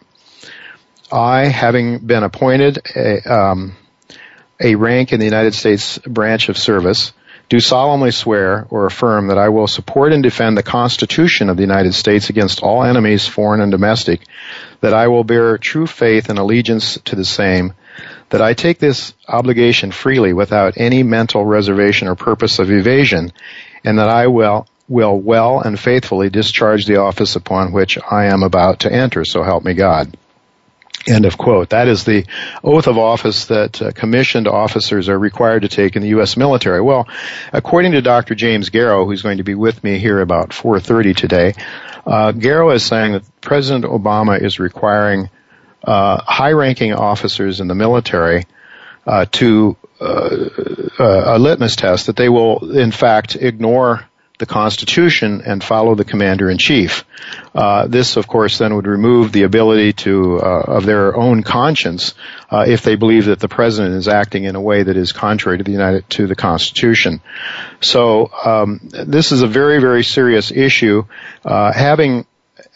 "I, 1.11 1.47
having 1.47 1.99
been 1.99 2.23
appointed 2.23 2.79
a, 2.95 3.21
um, 3.33 3.77
a 4.61 4.77
rank 4.77 5.12
in 5.12 5.19
the 5.19 5.27
United 5.27 5.55
States 5.55 5.99
branch 5.99 6.49
of 6.49 6.59
service." 6.59 7.12
Do 7.49 7.61
solemnly 7.61 8.12
swear 8.12 8.67
or 8.71 8.87
affirm 8.87 9.27
that 9.27 9.37
I 9.37 9.51
will 9.51 9.67
support 9.67 10.15
and 10.15 10.23
defend 10.23 10.57
the 10.57 10.62
Constitution 10.62 11.51
of 11.51 11.59
the 11.59 11.62
United 11.62 11.93
States 11.93 12.31
against 12.31 12.62
all 12.62 12.83
enemies, 12.83 13.27
foreign 13.27 13.61
and 13.61 13.71
domestic, 13.71 14.23
that 14.81 14.95
I 14.95 15.09
will 15.09 15.23
bear 15.23 15.59
true 15.59 15.87
faith 15.87 16.31
and 16.31 16.39
allegiance 16.39 16.99
to 17.05 17.15
the 17.15 17.27
same, 17.27 17.75
that 18.33 18.41
I 18.41 18.55
take 18.55 18.79
this 18.79 19.12
obligation 19.29 19.93
freely 19.93 20.33
without 20.33 20.79
any 20.79 21.03
mental 21.03 21.45
reservation 21.45 22.09
or 22.09 22.15
purpose 22.15 22.59
of 22.59 22.71
evasion, 22.71 23.31
and 23.85 23.99
that 23.99 24.09
I 24.09 24.27
will 24.27 24.67
will 24.89 25.19
well 25.19 25.61
and 25.61 25.79
faithfully 25.79 26.31
discharge 26.31 26.87
the 26.87 26.97
office 26.97 27.37
upon 27.37 27.73
which 27.73 27.99
I 28.11 28.27
am 28.27 28.43
about 28.43 28.81
to 28.81 28.93
enter. 28.93 29.25
So 29.25 29.43
help 29.43 29.65
me 29.65 29.75
God. 29.75 30.17
End 31.07 31.27
of 31.27 31.37
quote. 31.37 31.71
That 31.71 31.89
is 31.89 32.05
the 32.05 32.25
oath 32.65 32.87
of 32.87 32.97
office 32.97 33.47
that 33.47 33.83
uh, 33.83 33.91
commissioned 33.93 34.49
officers 34.49 35.09
are 35.09 35.19
required 35.19 35.62
to 35.62 35.69
take 35.69 35.97
in 35.97 36.03
the 36.03 36.09
U.S. 36.09 36.37
military. 36.37 36.81
Well, 36.81 37.09
according 37.53 37.93
to 37.93 38.03
Dr. 38.03 38.35
James 38.35 38.71
Garrow, 38.71 39.05
who's 39.05 39.23
going 39.23 39.39
to 39.39 39.45
be 39.45 39.55
with 39.55 39.85
me 39.85 39.99
here 39.99 40.21
about 40.21 40.51
4:30 40.51 41.15
today, 41.15 41.55
uh, 42.07 42.33
Garrow 42.33 42.71
is 42.71 42.83
saying 42.83 43.12
that 43.12 43.41
President 43.43 43.85
Obama 43.85 44.41
is 44.41 44.59
requiring 44.59 45.29
high-ranking 45.85 46.93
officers 46.93 47.61
in 47.61 47.69
the 47.69 47.75
military 47.75 48.45
uh, 49.07 49.27
to 49.33 49.77
uh, 50.01 50.49
uh, 50.99 51.37
a 51.37 51.39
litmus 51.39 51.77
test 51.77 52.07
that 52.07 52.17
they 52.17 52.29
will, 52.29 52.77
in 52.77 52.91
fact, 52.91 53.37
ignore 53.37 54.05
the 54.39 54.47
Constitution 54.47 55.43
and 55.43 55.62
follow 55.62 55.95
the 55.95 56.05
Commander 56.05 56.51
in 56.51 56.59
Chief. 56.59 57.05
Uh, 57.55 57.87
this, 57.87 58.17
of 58.17 58.27
course, 58.27 58.59
then 58.59 58.75
would 58.75 58.89
remove 58.89 59.31
the 59.31 59.45
ability 59.45 59.93
to 59.93 60.41
uh, 60.41 60.65
of 60.67 60.85
their 60.85 61.15
own 61.15 61.45
conscience 61.45 62.15
uh, 62.51 62.65
if 62.67 62.83
they 62.83 62.97
believe 62.97 63.27
that 63.27 63.39
the 63.39 63.49
president 63.49 63.95
is 63.95 64.09
acting 64.09 64.43
in 64.43 64.57
a 64.57 64.61
way 64.61 64.83
that 64.83 64.97
is 64.97 65.12
contrary 65.12 65.59
to 65.59 65.65
the 65.65 65.71
United 65.71 66.09
to 66.11 66.27
the 66.27 66.35
Constitution. 66.35 67.21
So 67.81 68.33
um, 68.45 68.81
this 68.91 69.31
is 69.31 69.43
a 69.43 69.47
very 69.47 69.81
very 69.81 70.03
serious 70.03 70.51
issue. 70.51 71.05
having 71.45 72.27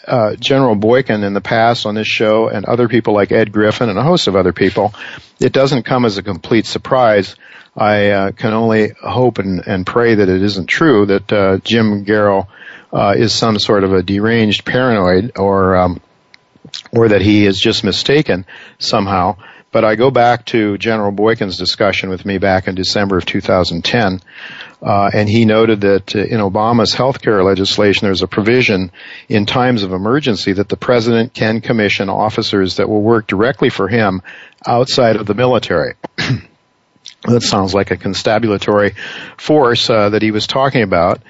uh, 0.07 0.37
General 0.37 0.75
Boykin 0.75 1.25
in 1.25 1.35
the 1.35 1.41
past 1.41 1.87
on 1.87 1.95
this 1.95 2.07
show 2.07 2.49
and 2.49 2.65
other 2.65 2.89
people 2.89 3.15
like 3.15 3.33
Ed 3.33 3.53
Griffin 3.53 3.89
and 3.89 3.99
a 3.99 4.03
host 4.03 4.29
of 4.29 4.37
other 4.37 4.53
people, 4.53 4.95
it 5.41 5.53
doesn't 5.53 5.85
come 5.85 6.05
as 6.05 6.19
a 6.19 6.23
complete 6.23 6.67
surprise. 6.67 7.37
I 7.77 8.11
uh, 8.11 8.33
can 8.33 8.55
only 8.55 8.91
hope 8.91 9.39
and, 9.39 9.67
and, 9.67 9.87
pray 9.87 10.15
that 10.15 10.29
it 10.29 10.43
isn't 10.43 10.67
true 10.67 11.07
that 11.07 11.33
uh, 11.33 11.59
Jim 11.59 12.05
Garrow 12.05 12.49
uh, 12.91 13.15
is 13.17 13.35
some 13.35 13.59
sort 13.59 13.85
of 13.85 13.93
a 13.93 14.03
deranged 14.03 14.65
paranoid 14.65 15.33
or 15.37 15.77
um, 15.77 16.01
or 16.93 17.09
that 17.09 17.21
he 17.21 17.45
is 17.45 17.61
just 17.61 17.85
mistaken 17.85 18.47
somehow. 18.79 19.37
But 19.73 19.85
I 19.85 19.95
go 19.97 20.11
back 20.11 20.47
to 20.47 20.79
General 20.79 21.13
Boykin's 21.13 21.59
discussion 21.59 22.09
with 22.09 22.25
me 22.25 22.39
back 22.39 22.67
in 22.67 22.75
December 22.75 23.19
of 23.19 23.27
2010, 23.27 24.23
uh, 24.83 25.11
and 25.13 25.29
he 25.29 25.45
noted 25.45 25.81
that 25.81 26.15
uh, 26.15 26.21
in 26.21 26.41
Obama's 26.41 26.93
health 26.93 27.23
care 27.23 27.43
legislation, 27.43 28.07
there's 28.07 28.23
a 28.23 28.29
provision 28.29 28.91
in 29.29 29.47
times 29.47 29.83
of 29.83 29.93
emergency 29.93 30.53
that 30.53 30.69
the 30.69 30.77
president 30.77 31.33
can 31.33 31.61
commission 31.61 32.09
officers 32.09 32.77
that 32.77 32.89
will 32.89 33.03
work 33.03 33.27
directly 33.27 33.71
for 33.71 33.89
him 33.89 34.23
outside 34.67 35.17
of 35.17 35.27
the 35.27 35.35
military. 35.35 35.95
that 37.23 37.43
sounds 37.43 37.75
like 37.75 37.91
a 37.91 37.97
constabulary 37.97 38.95
force 39.39 39.89
uh, 39.89 40.11
that 40.11 40.23
he 40.23 40.31
was 40.31 40.47
talking 40.47 40.83
about. 40.83 41.21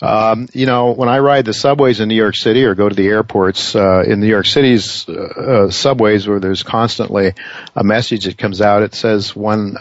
Um, 0.00 0.48
you 0.52 0.66
know, 0.66 0.92
when 0.92 1.08
I 1.08 1.18
ride 1.18 1.44
the 1.44 1.52
subways 1.52 1.98
in 1.98 2.08
New 2.08 2.14
York 2.14 2.36
City 2.36 2.64
or 2.64 2.74
go 2.74 2.88
to 2.88 2.94
the 2.94 3.08
airports 3.08 3.74
uh, 3.74 4.04
in 4.06 4.20
New 4.20 4.28
York 4.28 4.46
City's 4.46 5.08
uh, 5.08 5.12
uh, 5.12 5.70
subways, 5.70 6.28
where 6.28 6.38
there's 6.38 6.62
constantly 6.62 7.32
a 7.74 7.82
message 7.82 8.24
that 8.24 8.38
comes 8.38 8.60
out, 8.60 8.82
it 8.82 8.94
says 8.94 9.34
one. 9.34 9.76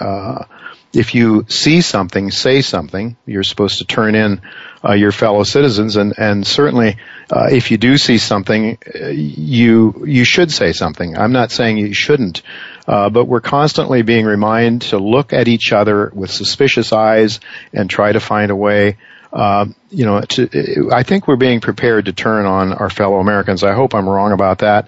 If 0.97 1.13
you 1.13 1.45
see 1.47 1.81
something, 1.81 2.31
say 2.31 2.61
something. 2.61 3.17
You're 3.25 3.43
supposed 3.43 3.77
to 3.79 3.85
turn 3.85 4.15
in 4.15 4.41
uh, 4.83 4.93
your 4.93 5.11
fellow 5.11 5.43
citizens, 5.43 5.95
and 5.95 6.13
and 6.17 6.45
certainly 6.45 6.97
uh, 7.31 7.49
if 7.51 7.71
you 7.71 7.77
do 7.77 7.97
see 7.97 8.17
something, 8.17 8.77
uh, 8.95 9.07
you 9.07 10.05
you 10.07 10.23
should 10.23 10.51
say 10.51 10.73
something. 10.73 11.17
I'm 11.17 11.33
not 11.33 11.51
saying 11.51 11.77
you 11.77 11.93
shouldn't, 11.93 12.41
uh, 12.87 13.09
but 13.09 13.25
we're 13.25 13.41
constantly 13.41 14.01
being 14.01 14.25
reminded 14.25 14.89
to 14.89 14.97
look 14.97 15.33
at 15.33 15.47
each 15.47 15.71
other 15.71 16.11
with 16.13 16.31
suspicious 16.31 16.91
eyes 16.91 17.39
and 17.73 17.89
try 17.89 18.11
to 18.11 18.19
find 18.19 18.49
a 18.49 18.55
way 18.55 18.97
uh, 19.33 19.65
you 19.89 20.05
know, 20.05 20.21
to, 20.21 20.89
I 20.91 21.03
think 21.03 21.27
we're 21.27 21.35
being 21.35 21.59
prepared 21.59 22.05
to 22.05 22.13
turn 22.13 22.45
on 22.45 22.73
our 22.73 22.89
fellow 22.89 23.19
Americans. 23.19 23.63
I 23.63 23.73
hope 23.73 23.93
I'm 23.93 24.07
wrong 24.07 24.31
about 24.31 24.59
that. 24.59 24.87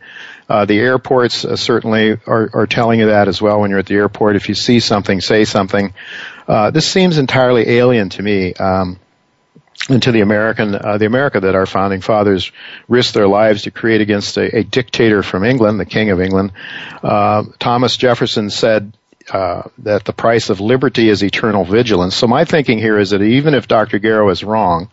Uh, 0.50 0.66
the 0.66 0.80
airports 0.80 1.46
uh, 1.46 1.56
certainly 1.56 2.18
are, 2.26 2.50
are, 2.54 2.66
telling 2.66 3.00
you 3.00 3.06
that 3.06 3.28
as 3.28 3.40
well 3.40 3.62
when 3.62 3.70
you're 3.70 3.80
at 3.80 3.86
the 3.86 3.96
airport. 3.96 4.36
If 4.36 4.50
you 4.50 4.56
see 4.56 4.80
something, 4.80 5.22
say 5.22 5.46
something. 5.46 5.94
Uh, 6.48 6.72
this 6.72 6.90
seems 6.90 7.20
entirely 7.20 7.70
alien 7.70 8.10
to 8.10 8.24
me. 8.24 8.54
Um, 8.56 9.00
and 9.88 10.02
to 10.04 10.12
the 10.12 10.22
American, 10.22 10.76
uh, 10.76 10.98
the 10.98 11.06
America 11.06 11.40
that 11.40 11.56
our 11.56 11.66
founding 11.66 12.02
fathers 12.02 12.52
risked 12.88 13.14
their 13.14 13.28
lives 13.28 13.64
to 13.64 13.72
create 13.72 14.02
against 14.02 14.38
a, 14.38 14.58
a 14.58 14.64
dictator 14.64 15.24
from 15.24 15.44
England, 15.44 15.80
the 15.80 15.86
King 15.86 16.10
of 16.10 16.20
England. 16.20 16.52
Uh, 17.02 17.44
Thomas 17.60 17.96
Jefferson 17.96 18.50
said, 18.50 18.94
uh, 19.32 19.64
that 19.80 20.06
the 20.06 20.14
price 20.14 20.50
of 20.50 20.60
liberty 20.60 21.08
is 21.08 21.24
eternal 21.24 21.64
vigilance. 21.64 22.16
So 22.16 22.26
my 22.26 22.46
thinking 22.46 22.80
here 22.80 22.98
is 22.98 23.12
that 23.12 23.22
even 23.22 23.54
if 23.54 23.68
Dr. 23.68 24.00
Garrow 24.00 24.30
is 24.30 24.44
wrong, 24.44 24.90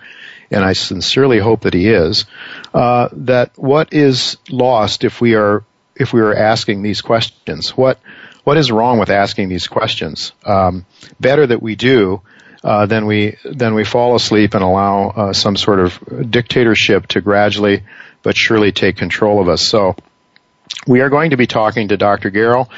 and 0.50 0.64
I 0.64 0.72
sincerely 0.72 1.38
hope 1.38 1.62
that 1.62 1.74
he 1.74 1.88
is, 1.88 2.26
uh, 2.74 3.08
that 3.12 3.56
what 3.56 3.92
is 3.92 4.36
lost 4.48 5.04
if 5.04 5.20
we 5.20 5.34
are 5.34 5.64
if 5.94 6.12
we 6.12 6.20
were 6.20 6.34
asking 6.34 6.82
these 6.82 7.00
questions. 7.00 7.70
What 7.76 7.98
what 8.44 8.56
is 8.56 8.70
wrong 8.70 8.98
with 8.98 9.10
asking 9.10 9.48
these 9.48 9.66
questions? 9.66 10.32
Um, 10.44 10.86
better 11.18 11.46
that 11.46 11.62
we 11.62 11.74
do 11.74 12.22
uh, 12.62 12.86
than 12.86 13.06
we 13.06 13.36
than 13.44 13.74
we 13.74 13.84
fall 13.84 14.14
asleep 14.14 14.54
and 14.54 14.62
allow 14.62 15.08
uh, 15.08 15.32
some 15.32 15.56
sort 15.56 15.80
of 15.80 16.30
dictatorship 16.30 17.06
to 17.08 17.20
gradually 17.20 17.84
but 18.22 18.36
surely 18.36 18.72
take 18.72 18.96
control 18.96 19.40
of 19.40 19.48
us. 19.48 19.62
So 19.62 19.96
we 20.86 21.00
are 21.00 21.08
going 21.08 21.30
to 21.30 21.36
be 21.36 21.46
talking 21.46 21.88
to 21.88 21.96
Dr. 21.96 22.30
Garrow. 22.30 22.68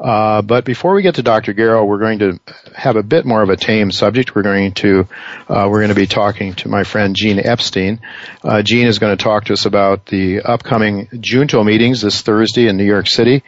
Uh, 0.00 0.42
but 0.42 0.64
before 0.64 0.94
we 0.94 1.02
get 1.02 1.16
to 1.16 1.22
Dr. 1.22 1.52
Garrow, 1.52 1.84
we're 1.84 1.98
going 1.98 2.20
to 2.20 2.40
have 2.74 2.96
a 2.96 3.02
bit 3.02 3.24
more 3.24 3.42
of 3.42 3.50
a 3.50 3.56
tame 3.56 3.90
subject. 3.90 4.34
We're 4.34 4.42
going 4.42 4.72
to 4.74 5.08
uh, 5.48 5.66
we're 5.68 5.80
going 5.80 5.88
to 5.88 5.94
be 5.94 6.06
talking 6.06 6.54
to 6.54 6.68
my 6.68 6.84
friend 6.84 7.16
Gene 7.16 7.40
Epstein. 7.40 8.00
Uh, 8.44 8.62
Gene 8.62 8.86
is 8.86 9.00
going 9.00 9.16
to 9.16 9.22
talk 9.22 9.46
to 9.46 9.54
us 9.54 9.66
about 9.66 10.06
the 10.06 10.42
upcoming 10.42 11.08
Junto 11.20 11.64
meetings 11.64 12.00
this 12.00 12.22
Thursday 12.22 12.68
in 12.68 12.76
New 12.76 12.84
York 12.84 13.08
City, 13.08 13.42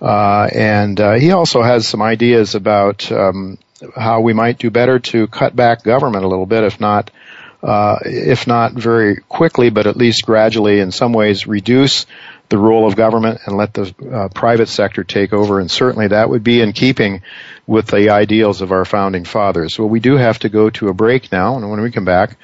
uh, 0.00 0.48
and 0.54 0.98
uh, 0.98 1.14
he 1.14 1.32
also 1.32 1.62
has 1.62 1.86
some 1.86 2.00
ideas 2.00 2.54
about 2.54 3.10
um, 3.12 3.58
how 3.94 4.20
we 4.20 4.32
might 4.32 4.58
do 4.58 4.70
better 4.70 4.98
to 4.98 5.26
cut 5.26 5.54
back 5.54 5.82
government 5.82 6.24
a 6.24 6.28
little 6.28 6.46
bit, 6.46 6.64
if 6.64 6.80
not. 6.80 7.10
Uh, 7.62 7.98
if 8.06 8.46
not 8.46 8.72
very 8.72 9.16
quickly, 9.28 9.68
but 9.68 9.86
at 9.86 9.94
least 9.94 10.24
gradually, 10.24 10.80
in 10.80 10.90
some 10.90 11.12
ways, 11.12 11.46
reduce 11.46 12.06
the 12.50 12.58
role 12.58 12.86
of 12.86 12.96
government 12.96 13.40
and 13.46 13.56
let 13.56 13.72
the 13.72 13.94
uh, 14.12 14.28
private 14.28 14.68
sector 14.68 15.04
take 15.04 15.32
over. 15.32 15.60
And 15.60 15.70
certainly 15.70 16.08
that 16.08 16.28
would 16.28 16.44
be 16.44 16.60
in 16.60 16.72
keeping 16.72 17.22
with 17.66 17.86
the 17.86 18.10
ideals 18.10 18.60
of 18.60 18.72
our 18.72 18.84
founding 18.84 19.24
fathers. 19.24 19.78
Well, 19.78 19.88
we 19.88 20.00
do 20.00 20.16
have 20.16 20.40
to 20.40 20.48
go 20.48 20.68
to 20.70 20.88
a 20.88 20.94
break 20.94 21.32
now, 21.32 21.56
and 21.56 21.70
when 21.70 21.80
we 21.80 21.90
come 21.92 22.04
back, 22.04 22.36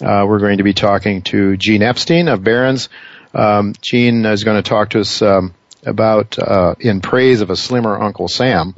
uh, 0.00 0.26
we're 0.28 0.40
going 0.40 0.58
to 0.58 0.64
be 0.64 0.74
talking 0.74 1.22
to 1.22 1.56
Gene 1.56 1.82
Epstein 1.82 2.26
of 2.26 2.42
Barron's. 2.42 2.88
Um, 3.32 3.74
Gene 3.80 4.26
is 4.26 4.42
going 4.42 4.60
to 4.60 4.68
talk 4.68 4.90
to 4.90 5.00
us 5.00 5.22
um, 5.22 5.54
about 5.86 6.38
uh, 6.38 6.74
in 6.80 7.00
praise 7.00 7.40
of 7.40 7.50
a 7.50 7.56
slimmer 7.56 8.00
Uncle 8.00 8.26
Sam. 8.26 8.74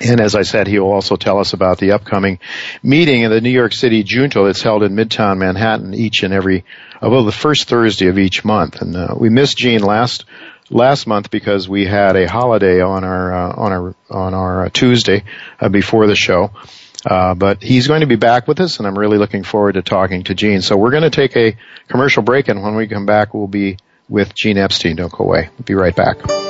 And 0.00 0.20
as 0.20 0.34
I 0.34 0.42
said, 0.42 0.66
he 0.66 0.78
will 0.78 0.92
also 0.92 1.16
tell 1.16 1.38
us 1.38 1.52
about 1.52 1.78
the 1.78 1.92
upcoming 1.92 2.38
meeting 2.82 3.22
in 3.22 3.30
the 3.30 3.40
New 3.40 3.50
York 3.50 3.72
City 3.74 4.02
Junto 4.02 4.46
that's 4.46 4.62
held 4.62 4.82
in 4.82 4.94
Midtown 4.94 5.38
Manhattan 5.38 5.94
each 5.94 6.22
and 6.22 6.32
every 6.32 6.64
well, 7.02 7.24
the 7.24 7.32
first 7.32 7.68
Thursday 7.68 8.08
of 8.08 8.18
each 8.18 8.44
month. 8.44 8.80
And 8.80 8.96
uh, 8.96 9.14
we 9.18 9.28
missed 9.28 9.56
Gene 9.56 9.82
last 9.82 10.24
last 10.70 11.06
month 11.06 11.30
because 11.30 11.68
we 11.68 11.84
had 11.84 12.16
a 12.16 12.28
holiday 12.28 12.80
on 12.80 13.04
our 13.04 13.32
uh, 13.32 13.54
on 13.56 13.72
our 13.72 13.94
on 14.10 14.34
our 14.34 14.66
uh, 14.66 14.68
Tuesday 14.72 15.24
uh, 15.60 15.68
before 15.68 16.06
the 16.06 16.16
show. 16.16 16.50
Uh, 17.04 17.34
but 17.34 17.62
he's 17.62 17.86
going 17.86 18.00
to 18.00 18.06
be 18.06 18.16
back 18.16 18.46
with 18.46 18.60
us, 18.60 18.78
and 18.78 18.86
I'm 18.86 18.98
really 18.98 19.16
looking 19.16 19.42
forward 19.42 19.72
to 19.72 19.82
talking 19.82 20.24
to 20.24 20.34
Gene. 20.34 20.60
So 20.60 20.76
we're 20.76 20.90
going 20.90 21.02
to 21.02 21.10
take 21.10 21.34
a 21.34 21.56
commercial 21.88 22.22
break, 22.22 22.48
and 22.48 22.62
when 22.62 22.74
we 22.74 22.88
come 22.88 23.06
back, 23.06 23.32
we'll 23.32 23.46
be 23.46 23.78
with 24.08 24.34
Gene 24.34 24.58
Epstein. 24.58 24.96
Don't 24.96 25.12
go 25.12 25.24
away. 25.24 25.48
We'll 25.56 25.64
be 25.64 25.74
right 25.74 25.96
back. 25.96 26.49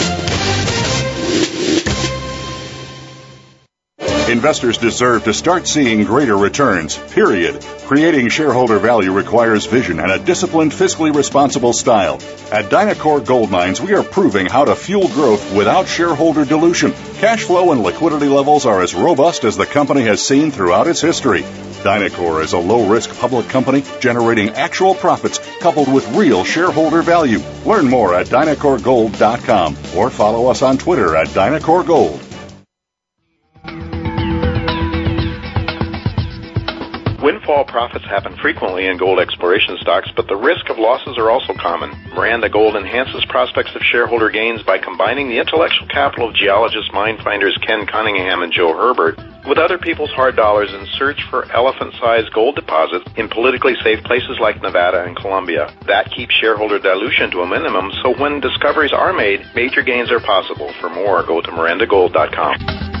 Investors 4.29 4.77
deserve 4.77 5.23
to 5.25 5.33
start 5.33 5.67
seeing 5.67 6.05
greater 6.05 6.37
returns, 6.37 6.97
period. 6.97 7.59
Creating 7.85 8.29
shareholder 8.29 8.79
value 8.79 9.11
requires 9.11 9.65
vision 9.65 9.99
and 9.99 10.11
a 10.11 10.19
disciplined, 10.19 10.71
fiscally 10.71 11.13
responsible 11.13 11.73
style. 11.73 12.15
At 12.51 12.69
Dynacor 12.69 13.25
Gold 13.25 13.49
Mines, 13.49 13.81
we 13.81 13.93
are 13.93 14.03
proving 14.03 14.45
how 14.45 14.63
to 14.63 14.75
fuel 14.75 15.09
growth 15.09 15.53
without 15.53 15.87
shareholder 15.87 16.45
dilution. 16.45 16.93
Cash 17.15 17.43
flow 17.43 17.73
and 17.73 17.83
liquidity 17.83 18.27
levels 18.27 18.65
are 18.65 18.81
as 18.81 18.95
robust 18.95 19.43
as 19.43 19.57
the 19.57 19.65
company 19.65 20.03
has 20.03 20.25
seen 20.25 20.51
throughout 20.51 20.87
its 20.87 21.01
history. 21.01 21.41
Dynacor 21.83 22.41
is 22.43 22.53
a 22.53 22.59
low 22.59 22.87
risk 22.87 23.13
public 23.19 23.49
company 23.49 23.83
generating 23.99 24.51
actual 24.51 24.95
profits 24.95 25.39
coupled 25.59 25.91
with 25.91 26.07
real 26.15 26.45
shareholder 26.45 27.01
value. 27.01 27.39
Learn 27.65 27.89
more 27.89 28.13
at 28.13 28.27
dynacorgold.com 28.27 29.77
or 29.97 30.09
follow 30.09 30.47
us 30.47 30.61
on 30.61 30.77
Twitter 30.77 31.17
at 31.17 31.27
Dynacor 31.29 31.85
Windfall 37.21 37.65
profits 37.65 38.05
happen 38.05 38.35
frequently 38.37 38.87
in 38.87 38.97
gold 38.97 39.19
exploration 39.19 39.77
stocks, 39.79 40.09
but 40.15 40.27
the 40.27 40.35
risk 40.35 40.69
of 40.71 40.79
losses 40.79 41.19
are 41.19 41.29
also 41.29 41.53
common. 41.53 41.91
Miranda 42.15 42.49
Gold 42.49 42.75
enhances 42.75 43.23
prospects 43.25 43.75
of 43.75 43.83
shareholder 43.83 44.31
gains 44.31 44.63
by 44.63 44.79
combining 44.79 45.29
the 45.29 45.37
intellectual 45.37 45.87
capital 45.87 46.29
of 46.29 46.35
geologists, 46.35 46.89
mine 46.91 47.19
finders 47.23 47.55
Ken 47.61 47.85
Cunningham 47.85 48.41
and 48.41 48.51
Joe 48.51 48.73
Herbert 48.73 49.19
with 49.47 49.59
other 49.59 49.77
people's 49.77 50.09
hard 50.11 50.35
dollars 50.35 50.73
in 50.73 50.87
search 50.97 51.21
for 51.29 51.51
elephant-sized 51.51 52.33
gold 52.33 52.55
deposits 52.55 53.05
in 53.17 53.29
politically 53.29 53.75
safe 53.83 54.03
places 54.03 54.39
like 54.39 54.61
Nevada 54.61 55.03
and 55.03 55.15
Colombia. 55.15 55.71
That 55.85 56.09
keeps 56.09 56.33
shareholder 56.33 56.79
dilution 56.79 57.29
to 57.31 57.41
a 57.41 57.47
minimum, 57.47 57.91
so 58.01 58.17
when 58.17 58.39
discoveries 58.39 58.93
are 58.93 59.13
made, 59.13 59.45
major 59.53 59.83
gains 59.83 60.11
are 60.11 60.19
possible. 60.19 60.73
For 60.81 60.89
more, 60.89 61.23
go 61.23 61.39
to 61.41 61.51
mirandagold.com. 61.51 63.00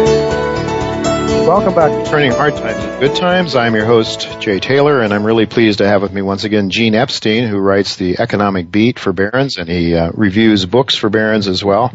Welcome 1.41 1.73
back 1.73 1.91
to 1.91 2.09
Turning 2.09 2.31
Hard 2.31 2.55
Times 2.55 2.83
into 2.83 2.99
Good 2.99 3.15
Times. 3.15 3.55
I'm 3.55 3.73
your 3.73 3.85
host, 3.85 4.39
Jay 4.39 4.59
Taylor, 4.59 5.01
and 5.01 5.11
I'm 5.13 5.25
really 5.25 5.47
pleased 5.47 5.79
to 5.79 5.87
have 5.87 6.01
with 6.01 6.13
me 6.13 6.21
once 6.21 6.43
again 6.43 6.69
Gene 6.69 6.95
Epstein, 6.95 7.47
who 7.47 7.57
writes 7.57 7.95
the 7.95 8.19
Economic 8.19 8.71
Beat 8.71 8.99
for 8.99 9.11
Barron's, 9.11 9.57
and 9.57 9.67
he 9.67 9.95
uh, 9.95 10.11
reviews 10.13 10.65
books 10.65 10.95
for 10.95 11.09
Barron's 11.09 11.47
as 11.47 11.63
well. 11.63 11.93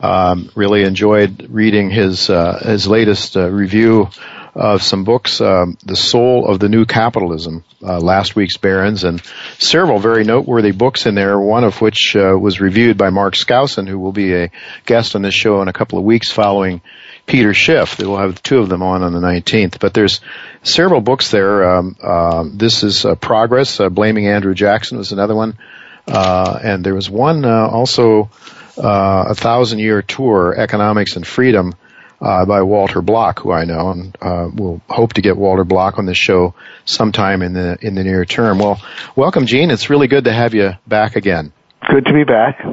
Um, 0.00 0.50
really 0.54 0.84
enjoyed 0.84 1.48
reading 1.50 1.90
his 1.90 2.30
uh, 2.30 2.62
his 2.64 2.86
latest 2.86 3.36
uh, 3.36 3.50
review 3.50 4.08
of 4.54 4.82
some 4.82 5.04
books, 5.04 5.42
um, 5.42 5.76
The 5.84 5.96
Soul 5.96 6.48
of 6.48 6.58
the 6.60 6.70
New 6.70 6.86
Capitalism, 6.86 7.62
uh, 7.82 7.98
last 7.98 8.34
week's 8.34 8.56
Barron's, 8.56 9.04
and 9.04 9.22
several 9.58 9.98
very 9.98 10.24
noteworthy 10.24 10.70
books 10.70 11.04
in 11.04 11.14
there, 11.14 11.38
one 11.38 11.64
of 11.64 11.82
which 11.82 12.16
uh, 12.16 12.36
was 12.38 12.58
reviewed 12.58 12.96
by 12.96 13.10
Mark 13.10 13.34
Skousen, 13.34 13.86
who 13.86 13.98
will 13.98 14.12
be 14.12 14.34
a 14.34 14.50
guest 14.86 15.14
on 15.14 15.20
this 15.20 15.34
show 15.34 15.60
in 15.60 15.68
a 15.68 15.74
couple 15.74 15.98
of 15.98 16.04
weeks 16.06 16.30
following 16.30 16.80
Peter 17.26 17.52
Schiff. 17.52 17.98
We'll 17.98 18.16
have 18.16 18.42
two 18.42 18.58
of 18.58 18.68
them 18.68 18.82
on 18.82 19.02
on 19.02 19.12
the 19.12 19.20
19th. 19.20 19.80
But 19.80 19.92
there's 19.94 20.20
several 20.62 21.00
books 21.00 21.30
there. 21.30 21.76
Um, 21.76 21.96
uh, 22.00 22.44
this 22.50 22.82
is 22.82 23.04
uh, 23.04 23.16
Progress. 23.16 23.80
Uh, 23.80 23.88
Blaming 23.88 24.28
Andrew 24.28 24.54
Jackson 24.54 24.96
was 24.98 25.12
another 25.12 25.34
one. 25.34 25.58
Uh, 26.06 26.58
and 26.62 26.84
there 26.84 26.94
was 26.94 27.10
one 27.10 27.44
uh, 27.44 27.66
also, 27.66 28.30
uh, 28.78 29.24
A 29.28 29.34
Thousand 29.34 29.80
Year 29.80 30.02
Tour, 30.02 30.54
Economics 30.56 31.16
and 31.16 31.26
Freedom, 31.26 31.74
by 32.20 32.62
Walter 32.62 33.02
Block, 33.02 33.40
who 33.40 33.52
I 33.52 33.64
know, 33.64 33.90
and 33.90 34.16
we'll 34.58 34.80
hope 34.88 35.14
to 35.14 35.20
get 35.20 35.36
Walter 35.36 35.64
Block 35.64 35.98
on 35.98 36.06
this 36.06 36.16
show 36.16 36.54
sometime 36.84 37.42
in 37.42 37.52
the 37.52 37.76
in 37.82 37.94
the 37.94 38.04
near 38.04 38.24
term. 38.24 38.58
Well, 38.58 38.80
welcome, 39.14 39.46
Gene. 39.46 39.70
It's 39.70 39.90
really 39.90 40.06
good 40.06 40.24
to 40.24 40.32
have 40.32 40.54
you 40.54 40.72
back 40.86 41.16
again. 41.16 41.52
Good 41.90 42.06
to 42.06 42.12
be 42.14 42.24
back. 42.24 42.64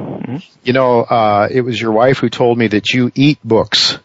You 0.62 0.72
know, 0.72 1.46
it 1.50 1.60
was 1.60 1.78
your 1.80 1.92
wife 1.92 2.18
who 2.18 2.30
told 2.30 2.56
me 2.56 2.68
that 2.68 2.94
you 2.94 3.12
eat 3.14 3.38
books. 3.44 3.98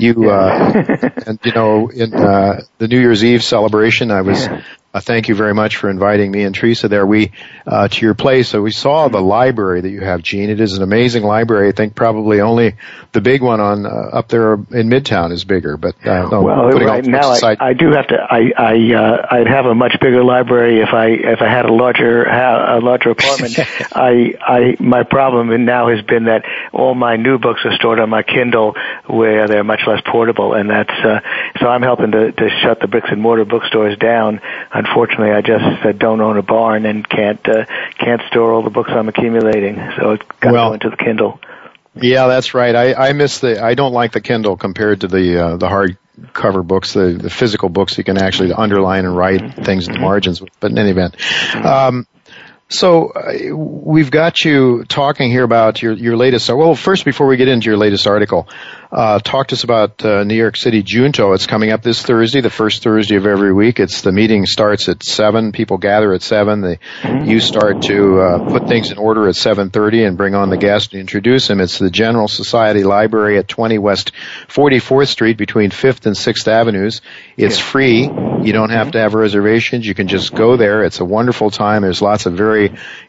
You, 0.00 0.30
uh, 0.30 1.10
and 1.26 1.38
you 1.44 1.52
know, 1.52 1.88
in 1.88 2.14
uh, 2.14 2.62
the 2.78 2.88
New 2.88 2.98
Year's 2.98 3.24
Eve 3.24 3.42
celebration, 3.42 4.10
I 4.10 4.22
was. 4.22 4.48
Uh, 4.92 5.00
thank 5.00 5.28
you 5.28 5.36
very 5.36 5.54
much 5.54 5.76
for 5.76 5.88
inviting 5.88 6.32
me 6.32 6.42
and 6.42 6.54
Teresa 6.54 6.88
there. 6.88 7.06
We 7.06 7.30
uh, 7.64 7.86
to 7.86 8.04
your 8.04 8.14
place. 8.14 8.48
So 8.48 8.60
we 8.60 8.72
saw 8.72 9.08
the 9.08 9.20
library 9.20 9.82
that 9.82 9.90
you 9.90 10.00
have, 10.00 10.22
Gene. 10.22 10.50
It 10.50 10.60
is 10.60 10.76
an 10.76 10.82
amazing 10.82 11.22
library. 11.22 11.68
I 11.68 11.72
think 11.72 11.94
probably 11.94 12.40
only 12.40 12.74
the 13.12 13.20
big 13.20 13.40
one 13.40 13.60
on 13.60 13.86
uh, 13.86 13.88
up 13.88 14.28
there 14.28 14.54
in 14.54 14.88
Midtown 14.88 15.30
is 15.30 15.44
bigger. 15.44 15.76
But 15.76 15.94
uh, 16.04 16.28
no, 16.28 16.42
well, 16.42 16.70
right 16.70 17.04
now 17.04 17.30
I, 17.30 17.56
I, 17.60 17.72
do 17.72 17.92
have 17.92 18.08
to. 18.08 18.16
I 18.16 18.52
I 18.56 18.94
uh, 18.94 19.26
I'd 19.30 19.46
have 19.46 19.66
a 19.66 19.74
much 19.76 19.96
bigger 20.00 20.24
library 20.24 20.80
if 20.80 20.92
I 20.92 21.06
if 21.06 21.40
I 21.40 21.48
had 21.48 21.66
a 21.66 21.72
larger 21.72 22.24
a 22.24 22.80
larger 22.80 23.10
apartment. 23.10 23.58
I 23.92 24.34
I 24.40 24.76
my 24.80 25.04
problem 25.04 25.64
now 25.64 25.88
has 25.88 26.04
been 26.04 26.24
that 26.24 26.44
all 26.72 26.96
my 26.96 27.14
new 27.14 27.38
books 27.38 27.60
are 27.64 27.74
stored 27.76 28.00
on 28.00 28.10
my 28.10 28.24
Kindle, 28.24 28.74
where 29.06 29.46
they're 29.46 29.62
much 29.62 29.82
less 29.86 30.00
portable, 30.04 30.54
and 30.54 30.68
that's 30.68 30.90
uh, 30.90 31.20
so 31.60 31.68
I'm 31.68 31.82
helping 31.82 32.10
to 32.10 32.32
to 32.32 32.48
shut 32.62 32.80
the 32.80 32.88
bricks 32.88 33.08
and 33.10 33.20
mortar 33.22 33.44
bookstores 33.44 33.96
down 33.96 34.40
unfortunately, 34.86 35.30
I 35.30 35.40
just 35.40 35.84
uh, 35.84 35.92
don't 35.92 36.20
own 36.20 36.36
a 36.36 36.42
barn 36.42 36.86
and 36.86 37.08
can't 37.08 37.46
uh, 37.48 37.64
can't 37.98 38.22
store 38.28 38.52
all 38.52 38.62
the 38.62 38.70
books 38.70 38.90
I'm 38.92 39.08
accumulating. 39.08 39.76
So 39.96 40.12
it's 40.12 40.24
got 40.40 40.48
to 40.48 40.52
well, 40.52 40.68
go 40.70 40.74
into 40.74 40.90
the 40.90 40.96
Kindle. 40.96 41.40
Yeah, 41.94 42.28
that's 42.28 42.54
right. 42.54 42.74
I, 42.74 43.08
I 43.08 43.12
miss 43.12 43.40
the. 43.40 43.62
I 43.62 43.74
don't 43.74 43.92
like 43.92 44.12
the 44.12 44.20
Kindle 44.20 44.56
compared 44.56 45.02
to 45.02 45.08
the 45.08 45.44
uh, 45.44 45.56
the 45.56 45.68
hard 45.68 45.98
cover 46.32 46.62
books, 46.62 46.92
the, 46.92 47.18
the 47.20 47.30
physical 47.30 47.68
books 47.68 47.96
you 47.98 48.04
can 48.04 48.18
actually 48.18 48.52
underline 48.52 49.04
and 49.04 49.16
write 49.16 49.40
mm-hmm. 49.40 49.62
things 49.62 49.88
in 49.88 49.94
the 49.94 50.00
margins. 50.00 50.42
But 50.60 50.70
in 50.70 50.78
any 50.78 50.90
event, 50.90 51.16
um, 51.54 52.06
so 52.70 53.08
uh, 53.08 53.54
we've 53.54 54.10
got 54.10 54.44
you 54.44 54.84
talking 54.84 55.30
here 55.30 55.42
about 55.42 55.82
your 55.82 55.92
your 55.92 56.16
latest. 56.16 56.48
Well, 56.48 56.74
first, 56.74 57.04
before 57.04 57.26
we 57.26 57.36
get 57.36 57.48
into 57.48 57.66
your 57.66 57.76
latest 57.76 58.06
article, 58.06 58.48
uh, 58.92 59.18
talk 59.18 59.48
to 59.48 59.54
us 59.56 59.64
about 59.64 60.04
uh, 60.04 60.24
New 60.24 60.36
York 60.36 60.56
City 60.56 60.82
Junto. 60.82 61.32
It's 61.32 61.46
coming 61.46 61.72
up 61.72 61.82
this 61.82 62.02
Thursday, 62.02 62.40
the 62.40 62.50
first 62.50 62.82
Thursday 62.82 63.16
of 63.16 63.26
every 63.26 63.52
week. 63.52 63.80
It's 63.80 64.02
the 64.02 64.12
meeting 64.12 64.46
starts 64.46 64.88
at 64.88 65.02
seven. 65.02 65.52
People 65.52 65.78
gather 65.78 66.12
at 66.12 66.22
seven. 66.22 66.60
They, 66.60 66.78
you 67.24 67.40
start 67.40 67.82
to 67.82 68.20
uh, 68.20 68.48
put 68.50 68.68
things 68.68 68.90
in 68.90 68.98
order 68.98 69.28
at 69.28 69.36
seven 69.36 69.70
thirty 69.70 70.04
and 70.04 70.16
bring 70.16 70.34
on 70.34 70.48
the 70.48 70.56
guest 70.56 70.92
and 70.92 71.00
introduce 71.00 71.50
him. 71.50 71.60
It's 71.60 71.78
the 71.78 71.90
General 71.90 72.28
Society 72.28 72.84
Library 72.84 73.38
at 73.38 73.48
twenty 73.48 73.78
West 73.78 74.12
Forty 74.48 74.78
Fourth 74.78 75.08
Street 75.08 75.36
between 75.36 75.70
Fifth 75.70 76.06
and 76.06 76.16
Sixth 76.16 76.46
Avenues. 76.46 77.00
It's 77.36 77.58
free. 77.58 78.02
You 78.02 78.52
don't 78.52 78.70
have 78.70 78.92
to 78.92 78.98
have 78.98 79.14
reservations. 79.14 79.86
You 79.86 79.94
can 79.94 80.06
just 80.08 80.34
go 80.34 80.56
there. 80.56 80.84
It's 80.84 81.00
a 81.00 81.04
wonderful 81.04 81.50
time. 81.50 81.82
There's 81.82 82.00
lots 82.00 82.26
of 82.26 82.34
very 82.34 82.59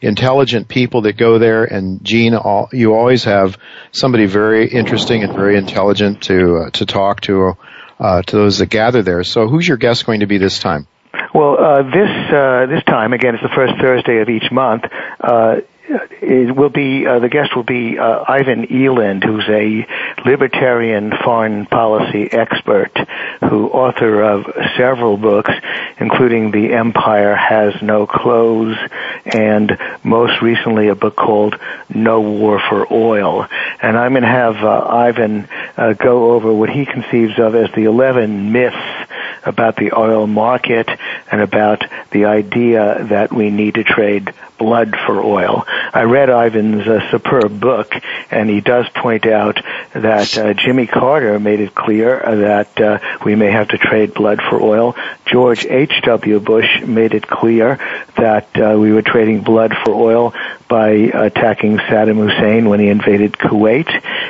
intelligent 0.02 0.68
people 0.68 1.02
that 1.02 1.18
go 1.18 1.40
there. 1.40 1.64
And 1.64 2.04
Gene, 2.04 2.36
all, 2.36 2.70
you 2.72 2.94
always 2.94 3.24
have 3.26 3.58
somebody 3.92 4.26
very 4.26 4.68
interesting 4.68 5.24
and 5.24 5.34
very 5.34 5.58
intelligent 5.58 6.24
to 6.24 6.58
uh, 6.58 6.70
to 6.72 6.86
talk 6.86 7.22
to 7.22 7.58
uh, 8.00 8.22
to 8.24 8.36
those 8.36 8.60
that 8.60 8.70
gather 8.70 9.02
there. 9.04 9.24
So, 9.24 9.48
who's 9.48 9.68
your 9.68 9.78
guest 9.78 10.06
going 10.06 10.22
to 10.22 10.28
be 10.28 10.38
this 10.38 10.60
time? 10.60 10.88
Well, 11.34 11.58
uh, 11.58 11.84
this 11.84 12.34
uh, 12.34 12.66
this 12.68 12.84
time 12.86 13.14
again, 13.14 13.36
it's 13.36 13.44
the 13.44 13.56
first 13.56 13.74
Thursday 13.80 14.22
of 14.22 14.30
each 14.30 14.52
month. 14.52 14.84
Uh, 15.20 15.62
it 16.22 16.56
will 16.56 16.70
be 16.70 17.06
uh, 17.06 17.20
the 17.20 17.30
guest 17.30 17.56
will 17.56 17.64
be 17.64 17.98
uh, 17.98 18.24
Ivan 18.28 18.68
Eland, 18.72 19.24
who's 19.24 19.48
a 19.50 19.88
libertarian 20.26 21.12
foreign 21.24 21.66
policy 21.66 22.32
expert, 22.32 22.96
who 23.42 23.68
author 23.68 24.22
of 24.22 24.46
several 24.78 25.18
books, 25.18 25.52
including 26.00 26.52
"The 26.52 26.74
Empire 26.74 27.36
Has 27.36 27.82
No 27.82 28.08
Clothes" 28.08 28.78
and 29.26 29.78
most 30.04 30.42
recently 30.42 30.88
a 30.88 30.96
book 30.96 31.16
called 31.16 31.60
"No 31.90 32.22
War 32.22 32.62
for 32.70 32.92
Oil." 32.92 33.48
And 33.82 33.98
I'm 33.98 34.14
going 34.14 34.24
to 34.24 34.28
have 34.28 34.58
uh, 34.58 34.86
Ivan 34.88 35.48
uh, 35.76 35.94
go 35.94 36.32
over 36.32 36.54
what 36.54 36.70
he 36.70 36.86
conceives 36.86 37.40
of 37.40 37.56
as 37.56 37.72
the 37.72 37.86
11 37.86 38.52
myths 38.52 38.78
about 39.44 39.76
the 39.76 39.98
oil 39.98 40.28
market 40.28 40.88
and 41.32 41.42
about 41.42 41.84
the 42.12 42.26
idea 42.26 43.04
that 43.10 43.34
we 43.34 43.50
need 43.50 43.76
to 43.76 43.84
trade 43.84 44.34
blood 44.62 44.96
for 45.08 45.20
oil. 45.24 45.64
I 45.68 46.04
read 46.04 46.30
Ivan's 46.30 46.88
uh, 46.88 47.10
superb 47.10 47.60
book, 47.60 47.92
and 48.30 48.48
he 48.48 48.62
does 48.62 48.88
point 48.90 49.26
out 49.26 49.60
that 49.94 50.38
uh, 50.38 50.54
Jimmy 50.54 50.86
Carter 50.86 51.40
made 51.40 51.60
it 51.62 51.74
clear 51.74 52.20
that 52.20 52.80
uh, 52.80 53.00
we 53.26 53.36
may 53.36 53.50
have 53.52 53.70
to 53.70 53.80
trade 53.80 54.14
blood 54.14 54.40
for 54.48 54.62
oil. 54.62 54.96
George 55.26 55.66
H.W. 55.66 56.40
Bush 56.42 56.84
made 56.86 57.16
it 57.16 57.26
clear 57.26 57.78
that 58.18 58.50
uh, 58.56 58.78
we 58.78 58.94
were 58.94 59.02
trading 59.02 59.42
blood 59.42 59.74
for 59.84 59.96
oil 59.96 60.32
by 60.72 60.92
attacking 60.92 61.80
Saddam 61.80 62.16
Hussein 62.16 62.70
when 62.70 62.80
he 62.80 62.88
invaded 62.88 63.34
Kuwait. 63.34 63.90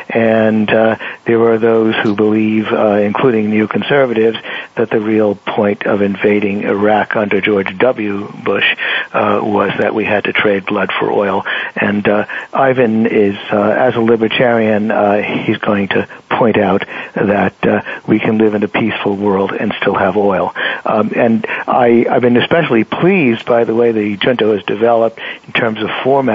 And 0.09 0.67
uh, 0.71 0.97
there 1.25 1.39
are 1.51 1.59
those 1.59 1.93
who 1.97 2.15
believe, 2.15 2.65
uh, 2.73 2.93
including 2.93 3.51
neoconservatives, 3.51 4.41
that 4.73 4.89
the 4.89 4.99
real 4.99 5.35
point 5.35 5.85
of 5.85 6.01
invading 6.01 6.63
Iraq 6.63 7.15
under 7.15 7.41
George 7.41 7.77
W. 7.77 8.27
Bush 8.43 8.65
uh, 9.13 9.39
was 9.43 9.71
that 9.77 9.93
we 9.93 10.03
had 10.03 10.23
to 10.23 10.33
trade 10.33 10.65
blood 10.65 10.89
for 10.99 11.11
oil. 11.11 11.43
And 11.75 12.07
uh, 12.07 12.25
Ivan 12.51 13.05
is, 13.05 13.37
uh, 13.51 13.61
as 13.61 13.95
a 13.95 14.01
libertarian, 14.01 14.89
uh, 14.89 15.21
he's 15.21 15.59
going 15.59 15.89
to 15.89 16.07
point 16.27 16.57
out 16.57 16.87
that 17.13 18.01
we 18.07 18.19
can 18.19 18.39
live 18.39 18.55
in 18.55 18.63
a 18.63 18.67
peaceful 18.67 19.15
world 19.15 19.51
and 19.51 19.71
still 19.79 19.95
have 19.95 20.17
oil. 20.17 20.53
Um, 20.85 21.11
and 21.15 21.45
I, 21.47 22.07
I've 22.09 22.23
been 22.23 22.37
especially 22.37 22.83
pleased 22.83 23.45
by 23.45 23.63
the 23.63 23.75
way 23.75 23.91
the 23.91 24.17
junto 24.17 24.55
has 24.55 24.63
developed 24.65 25.19
in 25.45 25.53
terms 25.53 25.83
of 25.83 25.89
format. 26.03 26.30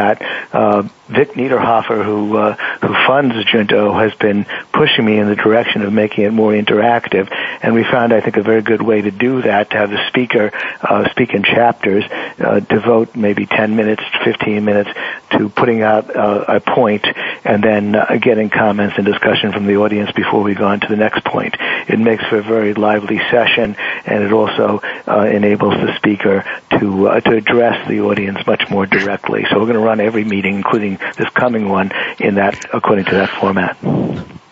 Uh, 0.52 0.88
Vic 1.08 1.34
Niederhoffer, 1.34 2.04
who 2.04 2.36
uh, 2.36 2.54
who 2.54 2.94
funds 3.06 3.34
Junto, 3.44 3.92
has 3.92 4.12
been 4.14 4.44
pushing 4.72 5.04
me 5.04 5.18
in 5.18 5.28
the 5.28 5.36
direction 5.36 5.82
of 5.82 5.92
making 5.92 6.24
it 6.24 6.32
more 6.32 6.52
interactive, 6.52 7.28
and 7.62 7.74
we 7.74 7.84
found, 7.84 8.12
I 8.12 8.20
think, 8.20 8.36
a 8.36 8.42
very 8.42 8.62
good 8.62 8.82
way 8.82 9.02
to 9.02 9.10
do 9.12 9.42
that. 9.42 9.70
To 9.70 9.76
have 9.76 9.90
the 9.90 10.04
speaker 10.08 10.50
uh, 10.82 11.08
speak 11.10 11.32
in 11.32 11.44
chapters, 11.44 12.04
uh, 12.40 12.60
devote 12.60 13.14
maybe 13.14 13.46
10 13.46 13.76
minutes, 13.76 14.02
15 14.24 14.64
minutes 14.64 14.90
to 15.30 15.48
putting 15.48 15.82
out 15.82 16.14
uh, 16.14 16.44
a 16.48 16.60
point, 16.60 17.06
and 17.44 17.62
then 17.62 17.94
uh, 17.94 18.16
getting 18.20 18.50
comments 18.50 18.96
and 18.96 19.06
discussion 19.06 19.52
from 19.52 19.66
the 19.66 19.76
audience 19.76 20.10
before 20.12 20.42
we 20.42 20.54
go 20.54 20.66
on 20.66 20.80
to 20.80 20.88
the 20.88 20.96
next 20.96 21.24
point. 21.24 21.54
It 21.88 22.00
makes 22.00 22.24
for 22.26 22.38
a 22.38 22.42
very 22.42 22.74
lively 22.74 23.18
session, 23.30 23.76
and 24.04 24.24
it 24.24 24.32
also 24.32 24.80
uh, 25.06 25.20
enables 25.20 25.74
the 25.74 25.96
speaker 25.96 26.44
to 26.70 27.20
to 27.20 27.36
address 27.36 27.88
the 27.88 28.00
audience 28.00 28.44
much 28.46 28.68
more 28.70 28.86
directly. 28.86 29.46
So 29.50 29.58
we're 29.58 29.66
going 29.66 29.74
to 29.74 29.84
run 29.84 30.00
every 30.00 30.24
meeting, 30.24 30.56
including 30.56 30.95
this 31.16 31.28
coming 31.30 31.68
one 31.68 31.90
in 32.18 32.36
that 32.36 32.66
according 32.72 33.04
to 33.06 33.12
that 33.12 33.30
format. 33.30 33.76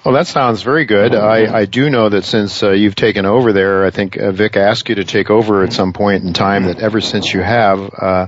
Well, 0.05 0.13
that 0.13 0.27
sounds 0.27 0.61
very 0.61 0.85
good. 0.85 1.15
I, 1.15 1.61
I 1.61 1.65
do 1.65 1.89
know 1.89 2.11
that 2.11 2.25
since 2.25 2.63
uh, 2.63 2.73
you've 2.73 2.95
taken 2.95 3.25
over 3.25 3.55
there, 3.55 3.87
I 3.87 3.91
think 3.91 4.19
uh, 4.19 4.33
Vic 4.33 4.55
asked 4.55 4.91
you 4.91 4.97
to 4.97 5.05
take 5.05 5.31
over 5.31 5.63
at 5.63 5.73
some 5.73 5.95
point 5.95 6.25
in 6.25 6.35
time. 6.35 6.65
That 6.65 6.79
ever 6.79 7.01
since 7.01 7.33
you 7.33 7.41
have, 7.41 7.91
uh, 7.99 8.27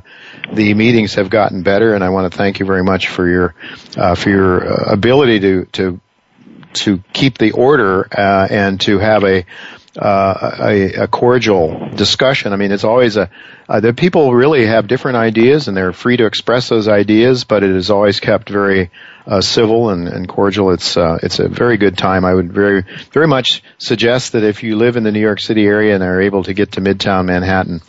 the 0.50 0.72
meetings 0.72 1.14
have 1.16 1.29
gotten 1.29 1.62
better, 1.62 1.94
and 1.94 2.02
I 2.02 2.09
want 2.09 2.33
to 2.33 2.37
thank 2.37 2.61
you 2.61 2.66
very 2.66 2.83
much 2.83 3.09
for 3.09 3.29
your 3.29 3.55
uh, 3.94 4.14
for 4.14 4.31
your 4.31 4.66
uh, 4.66 4.92
ability 4.92 5.40
to 5.40 5.64
to 5.72 6.00
to 6.72 7.02
keep 7.12 7.37
the 7.37 7.52
order 7.52 8.09
uh, 8.11 8.48
and 8.50 8.81
to 8.83 8.98
have 8.98 9.24
a 9.24 9.44
a, 10.05 10.93
a, 11.03 11.09
cordial 11.09 11.91
discussion. 11.95 12.53
I 12.53 12.57
mean, 12.57 12.73
it's 12.73 12.85
always 12.85 13.17
a 13.17 13.31
uh, 13.69 13.81
the 13.81 13.93
people 13.93 14.33
really 14.35 14.67
have 14.67 14.87
different 14.87 15.17
ideas 15.17 15.69
and 15.69 15.77
they're 15.77 15.93
free 15.93 16.17
to 16.17 16.27
express 16.27 16.69
those 16.69 16.89
ideas, 16.89 17.45
but 17.45 17.63
it 17.63 17.71
is 17.71 17.91
always 17.91 18.21
kept 18.21 18.49
very 18.49 18.91
uh, 19.27 19.41
civil 19.41 19.91
and, 19.91 20.07
and 20.07 20.29
cordial. 20.29 20.71
It's 20.71 20.97
uh, 20.97 21.19
it's 21.23 21.39
a 21.39 21.49
very 21.49 21.77
good 21.77 21.99
time. 21.99 22.25
I 22.25 22.35
would 22.35 22.53
very 22.53 22.85
very 23.13 23.27
much 23.27 23.63
suggest 23.79 24.33
that 24.33 24.45
if 24.45 24.63
you 24.63 24.77
live 24.77 24.97
in 24.97 25.03
the 25.03 25.13
New 25.13 25.21
York 25.21 25.41
City 25.41 25.67
area 25.67 25.95
and 25.95 26.03
are 26.03 26.21
able 26.21 26.45
to 26.45 26.55
get 26.55 26.73
to 26.73 26.81
Midtown 26.81 27.27
Manhattan 27.27 27.81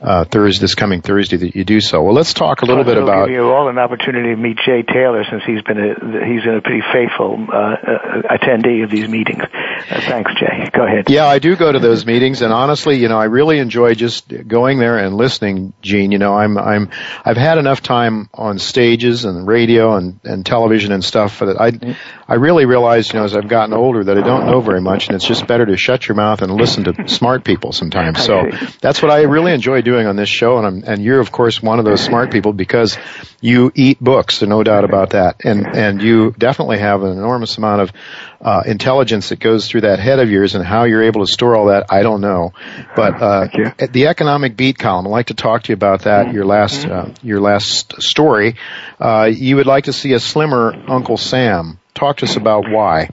uh, 0.00 0.24
Thursday 0.24 0.60
this 0.60 0.74
coming 0.74 1.02
Thursday, 1.02 1.36
that 1.38 1.56
you 1.56 1.64
do 1.64 1.80
so. 1.80 2.02
Well, 2.02 2.14
let's 2.14 2.34
talk 2.34 2.62
a 2.62 2.66
little 2.66 2.84
bit 2.84 2.98
about. 2.98 3.26
Give 3.26 3.36
you 3.36 3.50
all 3.50 3.68
an 3.68 3.78
opportunity 3.78 4.30
to 4.30 4.36
meet 4.36 4.58
Jay 4.64 4.82
Taylor 4.82 5.24
since 5.28 5.42
he's 5.44 5.62
been 5.62 5.78
a 5.78 6.26
he's 6.26 6.44
been 6.44 6.56
a 6.56 6.62
pretty 6.62 6.82
faithful 6.92 7.46
uh, 7.50 7.56
uh, 7.56 8.36
attendee 8.36 8.84
of 8.84 8.90
these 8.90 9.08
meetings. 9.08 9.42
Uh, 9.42 10.00
thanks, 10.02 10.32
Jay. 10.38 10.70
Go 10.72 10.86
ahead. 10.86 11.10
Yeah, 11.10 11.26
I 11.26 11.38
do 11.38 11.56
go 11.56 11.70
to 11.70 11.78
those 11.78 12.06
meetings, 12.06 12.42
and 12.42 12.52
honestly, 12.52 12.96
you 12.98 13.08
know, 13.08 13.18
I 13.18 13.24
really 13.24 13.58
enjoy 13.58 13.94
just 13.94 14.32
going 14.46 14.78
there 14.78 14.98
and 14.98 15.16
listening. 15.16 15.72
Gene, 15.82 16.12
you 16.12 16.18
know, 16.18 16.34
I'm 16.34 16.56
I'm 16.58 16.90
I've 17.24 17.36
had 17.36 17.58
enough 17.58 17.82
time 17.82 18.28
on 18.34 18.58
stages 18.58 19.24
and 19.24 19.46
radio 19.46 19.96
and 19.96 20.20
and 20.24 20.44
television 20.44 20.66
television 20.66 20.92
and 20.92 21.04
stuff 21.04 21.38
that 21.40 21.60
I 21.60 21.96
I 22.28 22.34
really 22.34 22.66
realized, 22.66 23.12
you 23.12 23.18
know, 23.18 23.24
as 23.24 23.36
I've 23.36 23.48
gotten 23.48 23.72
older 23.72 24.04
that 24.04 24.18
I 24.18 24.22
don't 24.22 24.46
know 24.46 24.60
very 24.60 24.80
much 24.80 25.06
and 25.06 25.14
it's 25.14 25.26
just 25.26 25.46
better 25.46 25.64
to 25.66 25.76
shut 25.76 26.08
your 26.08 26.16
mouth 26.16 26.42
and 26.42 26.52
listen 26.52 26.84
to 26.84 27.08
smart 27.08 27.44
people 27.44 27.72
sometimes. 27.72 28.16
So 28.26 28.50
that's 28.80 29.02
what 29.02 29.12
I 29.12 29.22
really 29.22 29.52
enjoy 29.52 29.75
doing 29.82 30.06
on 30.06 30.16
this 30.16 30.28
show 30.28 30.58
and 30.58 30.66
I'm, 30.66 30.84
and 30.84 31.02
you're 31.02 31.20
of 31.20 31.32
course 31.32 31.62
one 31.62 31.78
of 31.78 31.84
those 31.84 32.00
smart 32.00 32.30
people 32.30 32.52
because 32.52 32.98
you 33.40 33.70
eat 33.74 34.00
books, 34.00 34.40
there's 34.40 34.48
no 34.48 34.62
doubt 34.62 34.84
about 34.84 35.10
that. 35.10 35.44
And 35.44 35.66
and 35.66 36.02
you 36.02 36.34
definitely 36.36 36.78
have 36.78 37.02
an 37.02 37.12
enormous 37.12 37.58
amount 37.58 37.82
of 37.82 37.92
uh, 38.40 38.62
intelligence 38.66 39.28
that 39.28 39.40
goes 39.40 39.68
through 39.68 39.82
that 39.82 39.98
head 39.98 40.18
of 40.18 40.30
yours 40.30 40.54
and 40.54 40.64
how 40.64 40.84
you're 40.84 41.02
able 41.02 41.24
to 41.24 41.32
store 41.32 41.56
all 41.56 41.66
that, 41.66 41.86
I 41.90 42.02
don't 42.02 42.20
know. 42.20 42.52
But 42.94 43.22
uh, 43.22 43.48
the 43.90 44.06
economic 44.08 44.56
beat 44.56 44.78
column, 44.78 45.06
I'd 45.06 45.10
like 45.10 45.26
to 45.26 45.34
talk 45.34 45.64
to 45.64 45.72
you 45.72 45.74
about 45.74 46.02
that. 46.02 46.32
Your 46.32 46.44
last 46.44 46.86
uh, 46.86 47.10
your 47.22 47.40
last 47.40 48.02
story. 48.02 48.56
Uh, 48.98 49.30
you 49.32 49.56
would 49.56 49.66
like 49.66 49.84
to 49.84 49.92
see 49.92 50.12
a 50.12 50.20
slimmer 50.20 50.74
Uncle 50.88 51.16
Sam. 51.16 51.78
Talk 51.94 52.18
to 52.18 52.26
us 52.26 52.36
about 52.36 52.68
why. 52.68 53.10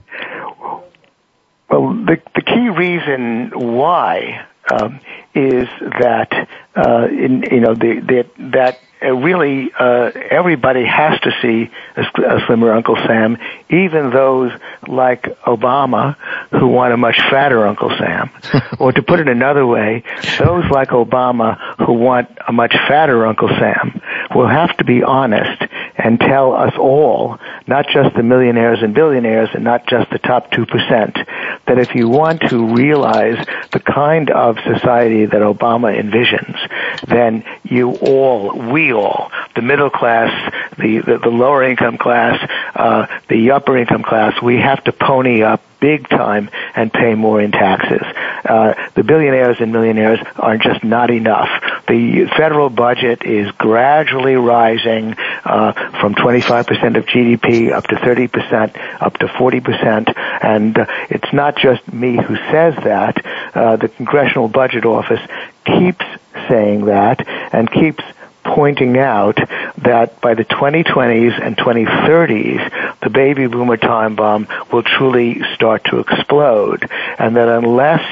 Well, 1.70 1.94
the 1.94 2.16
the 2.34 2.42
key 2.42 2.68
reason 2.68 3.52
why 3.54 4.46
is 5.34 5.68
that 6.00 6.48
uh, 6.76 7.06
in, 7.10 7.42
you 7.50 7.60
know 7.60 7.74
the, 7.74 8.00
the, 8.00 8.50
that 8.50 8.78
really 9.08 9.70
uh, 9.78 10.10
everybody 10.30 10.84
has 10.84 11.20
to 11.20 11.30
see 11.42 11.70
a, 11.96 12.02
a 12.02 12.46
slimmer 12.46 12.72
Uncle 12.72 12.96
Sam, 12.96 13.38
even 13.68 14.10
those 14.10 14.52
like 14.86 15.22
Obama 15.42 16.16
who 16.50 16.68
want 16.68 16.92
a 16.92 16.96
much 16.96 17.16
fatter 17.30 17.66
Uncle 17.66 17.90
Sam. 17.98 18.30
or 18.78 18.92
to 18.92 19.02
put 19.02 19.20
it 19.20 19.28
another 19.28 19.66
way, 19.66 20.02
those 20.38 20.64
like 20.70 20.88
Obama 20.88 21.58
who 21.84 21.92
want 21.94 22.28
a 22.46 22.52
much 22.52 22.72
fatter 22.88 23.26
Uncle 23.26 23.48
Sam 23.48 24.00
will 24.34 24.48
have 24.48 24.76
to 24.78 24.84
be 24.84 25.02
honest 25.02 25.62
and 25.96 26.18
tell 26.18 26.54
us 26.54 26.74
all, 26.78 27.38
not 27.66 27.86
just 27.86 28.14
the 28.16 28.22
millionaires 28.22 28.80
and 28.82 28.94
billionaires 28.94 29.48
and 29.54 29.64
not 29.64 29.86
just 29.86 30.10
the 30.10 30.18
top 30.18 30.50
2%, 30.50 30.66
that 31.66 31.78
if 31.78 31.94
you 31.94 32.08
want 32.08 32.40
to 32.48 32.74
realize 32.74 33.44
the 33.72 33.80
kind 33.80 34.30
of 34.30 34.56
society 34.64 35.26
that 35.26 35.40
Obama 35.40 35.96
envisions, 35.98 36.58
then 37.06 37.44
you 37.62 37.92
all, 37.92 38.52
we 38.72 38.92
all, 38.94 39.30
the 39.54 39.62
middle 39.62 39.90
class, 39.90 40.52
the, 40.78 40.98
the, 41.00 41.18
the 41.18 41.28
lower 41.28 41.62
income 41.62 41.98
class, 41.98 42.38
uh, 42.74 43.06
the 43.28 43.50
upper 43.52 43.76
income 43.76 44.02
class, 44.02 44.40
we 44.42 44.56
have 44.56 44.82
to 44.84 44.92
pony 44.92 45.42
up 45.42 45.62
big 45.84 46.08
time 46.08 46.48
and 46.74 46.90
pay 46.90 47.14
more 47.14 47.42
in 47.42 47.52
taxes. 47.52 48.00
Uh, 48.44 48.72
the 48.94 49.04
billionaires 49.04 49.58
and 49.60 49.70
millionaires 49.70 50.18
are 50.36 50.56
just 50.56 50.82
not 50.82 51.10
enough. 51.10 51.50
The 51.88 52.24
federal 52.36 52.70
budget 52.70 53.24
is 53.26 53.50
gradually 53.52 54.36
rising 54.36 55.14
uh, 55.44 55.72
from 56.00 56.14
25% 56.14 56.96
of 56.96 57.04
GDP 57.04 57.70
up 57.70 57.84
to 57.88 57.96
30%, 57.96 59.02
up 59.02 59.18
to 59.18 59.26
40%, 59.26 60.14
and 60.42 60.78
uh, 60.78 60.86
it's 61.10 61.32
not 61.34 61.58
just 61.58 61.92
me 61.92 62.16
who 62.16 62.36
says 62.50 62.74
that. 62.84 63.22
Uh, 63.54 63.76
the 63.76 63.88
Congressional 63.88 64.48
Budget 64.48 64.86
Office 64.86 65.20
keeps 65.66 66.06
saying 66.48 66.86
that 66.86 67.26
and 67.52 67.70
keeps 67.70 68.02
pointing 68.44 68.98
out 68.98 69.36
that 69.78 70.20
by 70.20 70.34
the 70.34 70.44
2020s 70.44 71.44
and 71.44 71.56
2030s, 71.56 73.00
the 73.00 73.10
baby 73.10 73.46
boomer 73.46 73.76
time 73.76 74.14
bomb 74.14 74.46
will 74.72 74.82
truly 74.82 75.42
start 75.54 75.84
to 75.84 76.00
explode, 76.00 76.88
and 77.18 77.36
that 77.36 77.48
unless 77.48 78.04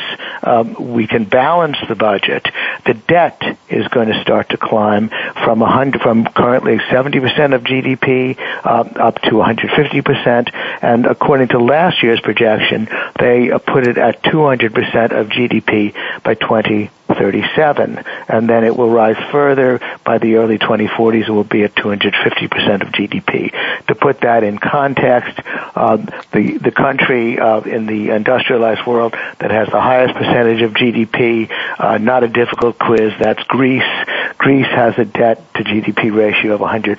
um, 0.42 0.74
we 0.92 1.06
can 1.06 1.24
balance 1.24 1.76
the 1.88 1.94
budget, 1.94 2.46
the 2.84 2.94
debt 2.94 3.40
is 3.68 3.86
going 3.88 4.08
to 4.08 4.20
start 4.22 4.48
to 4.50 4.56
climb 4.56 5.08
from 5.44 5.60
100, 5.60 6.02
from 6.02 6.24
currently 6.24 6.78
70% 6.78 7.54
of 7.54 7.62
GDP 7.62 8.38
uh, 8.64 8.84
up 8.96 9.20
to 9.22 9.30
150%, 9.30 10.50
and 10.82 11.06
according 11.06 11.48
to 11.48 11.58
last 11.58 12.02
year's 12.02 12.20
projection, 12.20 12.88
they 13.18 13.50
uh, 13.50 13.58
put 13.58 13.86
it 13.86 13.98
at 13.98 14.22
200% 14.22 15.12
of 15.12 15.28
GDP 15.28 15.94
by 16.22 16.34
20. 16.34 16.90
37, 17.22 18.02
and 18.26 18.50
then 18.50 18.64
it 18.64 18.76
will 18.76 18.90
rise 18.90 19.16
further 19.30 19.78
by 20.04 20.18
the 20.18 20.34
early 20.34 20.58
2040s. 20.58 21.28
It 21.28 21.30
will 21.30 21.44
be 21.44 21.62
at 21.62 21.72
250% 21.76 22.82
of 22.82 22.88
GDP. 22.88 23.86
To 23.86 23.94
put 23.94 24.22
that 24.22 24.42
in 24.42 24.58
context, 24.58 25.38
uh, 25.76 25.98
the 26.32 26.58
the 26.58 26.72
country 26.72 27.38
uh, 27.38 27.60
in 27.60 27.86
the 27.86 28.10
industrialized 28.10 28.84
world 28.88 29.12
that 29.38 29.52
has 29.52 29.68
the 29.68 29.80
highest 29.80 30.14
percentage 30.14 30.62
of 30.62 30.72
GDP, 30.72 31.48
uh, 31.78 31.98
not 31.98 32.24
a 32.24 32.28
difficult 32.28 32.76
quiz. 32.76 33.12
That's 33.20 33.42
Greece. 33.44 33.92
Greece 34.38 34.66
has 34.66 34.98
a 34.98 35.04
debt 35.04 35.38
to 35.54 35.62
GDP 35.62 36.12
ratio 36.12 36.54
of 36.54 36.60
150%. 36.60 36.98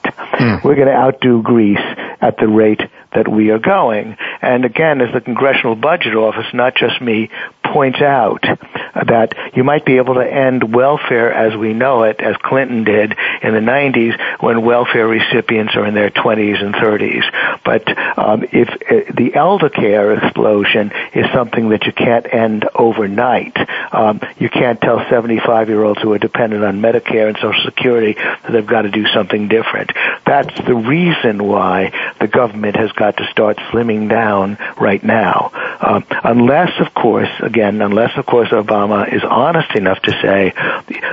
Mm. 0.00 0.64
We're 0.64 0.76
going 0.76 0.88
to 0.88 0.94
outdo 0.94 1.42
Greece 1.42 1.78
at 2.22 2.38
the 2.38 2.48
rate 2.48 2.80
that 3.12 3.28
we 3.28 3.50
are 3.50 3.58
going. 3.58 4.16
And 4.40 4.64
again, 4.64 5.00
as 5.00 5.12
the 5.12 5.20
Congressional 5.20 5.76
Budget 5.76 6.14
Office, 6.14 6.46
not 6.52 6.74
just 6.76 7.00
me, 7.00 7.30
points 7.72 8.00
out 8.00 8.42
that 8.42 9.34
you 9.54 9.64
might 9.64 9.84
be 9.84 9.96
able 9.96 10.14
to 10.14 10.26
end 10.26 10.74
welfare 10.74 11.32
as 11.32 11.56
we 11.56 11.72
know 11.72 12.02
it, 12.04 12.20
as 12.20 12.36
Clinton 12.36 12.84
did 12.84 13.16
in 13.42 13.54
the 13.54 13.60
90s, 13.60 14.42
when 14.42 14.64
welfare 14.64 15.06
recipients 15.06 15.76
are 15.76 15.86
in 15.86 15.94
their 15.94 16.10
20s 16.10 16.62
and 16.62 16.74
30s. 16.74 17.22
But 17.64 17.86
um, 18.18 18.44
if 18.50 18.68
uh, 18.68 19.12
the 19.14 19.34
elder 19.34 19.68
care 19.68 20.14
explosion 20.14 20.92
is 21.14 21.26
something 21.32 21.70
that 21.70 21.84
you 21.84 21.92
can't 21.92 22.26
end 22.32 22.68
overnight, 22.74 23.56
um, 23.92 24.20
you 24.38 24.48
can't 24.48 24.80
tell 24.80 25.04
75 25.08 25.68
year 25.68 25.82
olds 25.82 26.00
who 26.00 26.12
are 26.12 26.18
dependent 26.18 26.64
on 26.64 26.80
Medicare 26.80 27.28
and 27.28 27.36
Social 27.36 27.64
Security 27.64 28.14
that 28.14 28.50
they've 28.50 28.66
got 28.66 28.82
to 28.82 28.90
do 28.90 29.06
something 29.06 29.48
different. 29.48 29.92
That's 30.26 30.54
the 30.66 30.74
reason 30.74 31.44
why 31.44 32.14
the 32.20 32.28
government 32.28 32.76
has 32.76 32.92
got 33.00 33.16
to 33.16 33.24
start 33.30 33.56
slimming 33.72 34.10
down 34.10 34.58
right 34.78 35.02
now. 35.02 35.50
Uh, 35.80 36.02
unless, 36.22 36.70
of 36.80 36.92
course, 36.92 37.30
again, 37.40 37.80
unless, 37.80 38.16
of 38.18 38.26
course, 38.26 38.50
Obama 38.50 39.10
is 39.10 39.22
honest 39.24 39.74
enough 39.74 40.00
to 40.02 40.12
say 40.20 40.52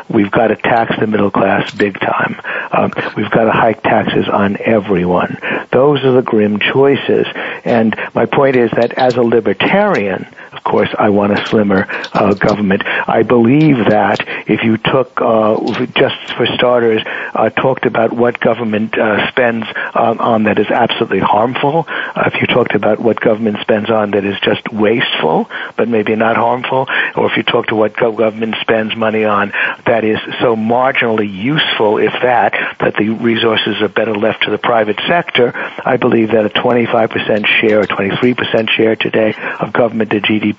we've 0.09 0.29
got 0.29 0.47
to 0.47 0.57
tax 0.57 0.93
the 0.99 1.07
middle 1.07 1.31
class 1.31 1.73
big 1.73 1.97
time. 1.97 2.35
Um, 2.71 2.91
we've 3.15 3.31
got 3.31 3.45
to 3.45 3.51
hike 3.51 3.81
taxes 3.81 4.27
on 4.27 4.57
everyone. 4.59 5.37
Those 5.71 6.03
are 6.03 6.11
the 6.11 6.21
grim 6.21 6.59
choices. 6.59 7.25
And 7.63 7.95
my 8.13 8.25
point 8.25 8.57
is 8.57 8.69
that 8.71 8.91
as 8.97 9.15
a 9.15 9.23
libertarian, 9.23 10.27
course, 10.67 10.89
I 10.97 11.09
want 11.09 11.31
a 11.31 11.47
slimmer 11.47 11.87
uh, 12.13 12.33
government. 12.33 12.83
I 12.85 13.23
believe 13.23 13.77
that 13.89 14.19
if 14.47 14.63
you 14.63 14.77
took, 14.77 15.19
uh, 15.21 15.85
just 15.95 16.33
for 16.35 16.45
starters, 16.55 17.01
uh, 17.05 17.49
talked 17.49 17.85
about 17.85 18.11
what 18.11 18.39
government 18.39 18.97
uh, 18.97 19.29
spends 19.29 19.65
on, 19.95 20.19
on 20.19 20.43
that 20.43 20.59
is 20.59 20.67
absolutely 20.67 21.19
harmful, 21.19 21.85
uh, 21.87 22.29
if 22.31 22.41
you 22.41 22.47
talked 22.47 22.75
about 22.75 22.99
what 22.99 23.19
government 23.19 23.57
spends 23.61 23.89
on 23.89 24.11
that 24.11 24.25
is 24.25 24.37
just 24.41 24.71
wasteful, 24.71 25.49
but 25.77 25.87
maybe 25.87 26.15
not 26.15 26.35
harmful, 26.35 26.85
or 27.15 27.31
if 27.31 27.37
you 27.37 27.43
talk 27.43 27.67
to 27.67 27.75
what 27.75 27.95
government 27.95 28.55
spends 28.61 28.95
money 28.95 29.23
on 29.23 29.53
that 29.85 30.03
is 30.03 30.19
so 30.41 30.55
marginally 30.55 31.31
useful, 31.31 31.97
if 31.97 32.13
that, 32.21 32.53
that 32.79 32.95
the 32.97 33.09
resources 33.09 33.81
are 33.81 33.87
better 33.87 34.15
left 34.15 34.43
to 34.43 34.51
the 34.51 34.57
private 34.57 34.99
sector, 35.07 35.53
I 35.55 35.95
believe 35.95 36.31
that 36.31 36.45
a 36.45 36.49
25% 36.49 37.45
share 37.47 37.79
or 37.79 37.85
23% 37.85 38.69
share 38.69 38.95
today 38.97 39.33
of 39.59 39.71
government 39.71 40.11
to 40.11 40.19
GDP 40.19 40.56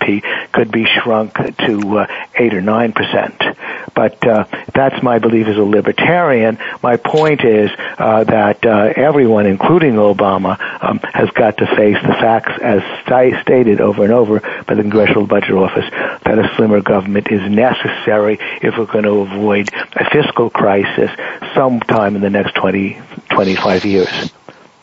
could 0.53 0.71
be 0.71 0.87
shrunk 0.87 1.35
to 1.35 1.99
uh, 1.99 2.07
8 2.35 2.55
or 2.55 2.63
9%. 2.63 3.95
But 3.95 4.27
uh, 4.27 4.45
that's 4.73 5.03
my 5.03 5.19
belief 5.19 5.47
as 5.47 5.57
a 5.57 5.63
libertarian. 5.63 6.59
My 6.83 6.97
point 6.97 7.45
is 7.45 7.71
uh, 7.99 8.25
that 8.25 8.65
uh, 8.65 8.93
everyone, 8.97 9.47
including 9.47 9.95
Obama, 9.95 10.59
um, 10.83 11.01
has 11.13 11.31
got 11.31 11.59
to 11.59 11.67
face 11.67 11.97
the 12.03 12.15
facts 12.15 12.53
as 12.63 12.83
st- 13.07 13.43
stated 13.43 13.81
over 13.81 14.05
and 14.05 14.13
over 14.13 14.41
by 14.67 14.75
the 14.75 14.83
Congressional 14.83 15.27
Budget 15.27 15.53
Office 15.53 15.89
that 16.25 16.39
a 16.39 16.55
slimmer 16.57 16.81
government 16.81 17.29
is 17.31 17.43
necessary 17.51 18.39
if 18.63 18.77
we're 18.79 18.87
going 18.87 19.05
to 19.05 19.21
avoid 19.21 19.69
a 19.95 20.09
fiscal 20.11 20.51
crisis 20.51 21.11
sometime 21.55 22.17
in 22.17 22.23
the 22.23 22.31
next 22.31 22.55
20, 22.55 23.01
25 23.31 23.85
years. 23.85 24.33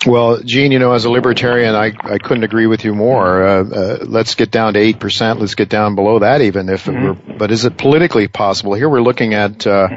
Well, 0.05 0.41
Gene, 0.41 0.71
you 0.71 0.79
know, 0.79 0.93
as 0.93 1.05
a 1.05 1.09
libertarian, 1.09 1.73
I, 1.73 1.91
I 1.99 2.17
couldn't 2.19 2.43
agree 2.43 2.67
with 2.67 2.85
you 2.85 2.93
more. 2.93 3.43
Uh, 3.43 3.63
uh, 3.63 3.97
let's 4.05 4.35
get 4.35 4.51
down 4.51 4.73
to 4.73 4.79
8%. 4.79 5.39
Let's 5.39 5.55
get 5.55 5.69
down 5.69 5.95
below 5.95 6.19
that 6.19 6.41
even 6.41 6.69
if 6.69 6.85
mm-hmm. 6.85 7.31
we're, 7.31 7.37
but 7.37 7.51
is 7.51 7.65
it 7.65 7.77
politically 7.77 8.27
possible? 8.27 8.73
Here 8.73 8.87
we're 8.87 9.01
looking 9.01 9.33
at, 9.33 9.65
uh, 9.65 9.87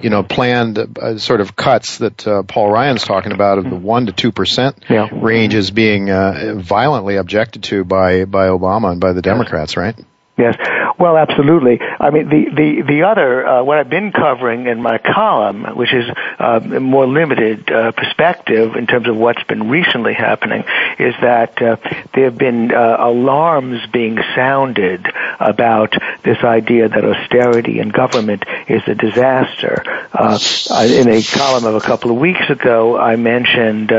you 0.00 0.10
know, 0.10 0.22
planned 0.22 0.78
uh, 0.78 1.18
sort 1.18 1.40
of 1.40 1.54
cuts 1.54 1.98
that 1.98 2.26
uh, 2.26 2.42
Paul 2.44 2.70
Ryan's 2.70 3.04
talking 3.04 3.32
about 3.32 3.58
of 3.58 3.64
the 3.68 3.76
1 3.76 4.06
to 4.06 4.32
2% 4.32 4.74
yeah. 4.88 5.08
range 5.12 5.54
as 5.54 5.70
being 5.70 6.10
uh, 6.10 6.54
violently 6.56 7.16
objected 7.16 7.64
to 7.64 7.84
by, 7.84 8.24
by 8.24 8.48
Obama 8.48 8.92
and 8.92 9.00
by 9.00 9.12
the 9.12 9.22
Democrats, 9.22 9.76
right? 9.76 9.96
Yes. 10.38 10.56
Well, 10.98 11.16
absolutely. 11.16 11.80
I 11.80 12.10
mean, 12.10 12.28
the 12.28 12.48
the 12.50 12.82
the 12.82 13.02
other 13.02 13.44
uh, 13.44 13.62
what 13.64 13.78
I've 13.78 13.90
been 13.90 14.12
covering 14.12 14.68
in 14.68 14.80
my 14.80 14.98
column, 14.98 15.64
which 15.76 15.92
is 15.92 16.08
uh, 16.38 16.60
a 16.62 16.78
more 16.80 17.08
limited 17.08 17.68
uh, 17.70 17.90
perspective 17.90 18.76
in 18.76 18.86
terms 18.86 19.08
of 19.08 19.16
what's 19.16 19.42
been 19.44 19.68
recently 19.68 20.14
happening, 20.14 20.62
is 21.00 21.14
that 21.22 21.60
uh, 21.60 21.76
there 22.14 22.26
have 22.26 22.38
been 22.38 22.72
uh, 22.72 22.96
alarms 23.00 23.84
being 23.92 24.16
sounded 24.36 25.04
about 25.40 25.94
this 26.22 26.38
idea 26.44 26.88
that 26.88 27.04
austerity 27.04 27.80
in 27.80 27.88
government 27.88 28.44
is 28.68 28.82
a 28.86 28.94
disaster. 28.94 29.82
Uh, 30.12 30.38
in 30.84 31.08
a 31.08 31.20
column 31.22 31.64
of 31.64 31.74
a 31.74 31.80
couple 31.80 32.12
of 32.12 32.16
weeks 32.16 32.48
ago, 32.48 32.96
I 32.96 33.16
mentioned 33.16 33.92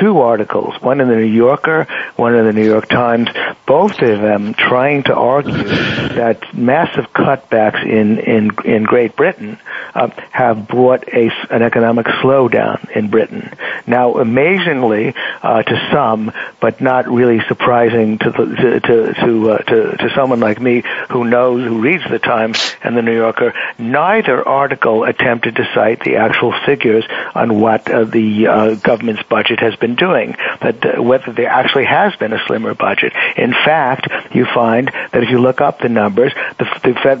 two 0.00 0.20
articles, 0.20 0.80
one 0.82 1.00
in 1.00 1.08
the 1.08 1.16
New 1.16 1.22
Yorker, 1.22 1.86
one 2.16 2.34
in 2.34 2.44
the 2.44 2.52
New 2.52 2.66
York 2.66 2.88
Times, 2.88 3.28
both 3.66 4.00
of 4.02 4.20
them 4.20 4.54
trying 4.54 5.04
to 5.04 5.14
argue 5.14 5.77
that 5.78 6.54
massive 6.54 7.12
cutbacks 7.12 7.84
in 7.84 8.18
in 8.18 8.50
in 8.64 8.84
Great 8.84 9.16
Britain 9.16 9.58
uh, 9.94 10.08
have 10.30 10.68
brought 10.68 11.08
a 11.08 11.30
an 11.50 11.62
economic 11.62 12.06
slowdown 12.06 12.90
in 12.90 13.08
Britain. 13.10 13.50
Now, 13.86 14.18
amazingly, 14.18 15.14
uh, 15.42 15.62
to 15.62 15.88
some, 15.92 16.32
but 16.60 16.80
not 16.80 17.08
really 17.08 17.40
surprising 17.48 18.18
to 18.18 18.30
the, 18.30 18.80
to 18.80 19.14
to 19.14 19.50
uh, 19.50 19.58
to 19.58 19.96
to 19.96 20.10
someone 20.14 20.40
like 20.40 20.60
me 20.60 20.82
who 21.10 21.24
knows 21.24 21.66
who 21.66 21.80
reads 21.80 22.04
the 22.10 22.18
Times 22.18 22.74
and 22.82 22.96
the 22.96 23.02
New 23.02 23.16
Yorker. 23.16 23.54
Neither 23.78 24.46
article 24.46 25.04
attempted 25.04 25.56
to 25.56 25.64
cite 25.74 26.00
the 26.00 26.16
actual 26.16 26.52
figures 26.66 27.04
on 27.34 27.60
what 27.60 27.90
uh, 27.90 28.04
the 28.04 28.46
uh, 28.46 28.74
government's 28.74 29.22
budget 29.22 29.60
has 29.60 29.76
been 29.76 29.94
doing, 29.94 30.36
that 30.60 30.84
uh, 30.84 31.02
whether 31.02 31.32
there 31.32 31.48
actually 31.48 31.86
has 31.86 32.14
been 32.16 32.32
a 32.32 32.44
slimmer 32.46 32.74
budget. 32.74 33.12
In 33.36 33.52
fact, 33.52 34.08
you 34.34 34.46
find 34.54 34.88
that 34.88 35.22
if 35.22 35.30
you 35.30 35.38
look 35.40 35.60
up 35.68 35.80
the 35.80 35.88
numbers, 35.88 36.32
the 36.58 36.64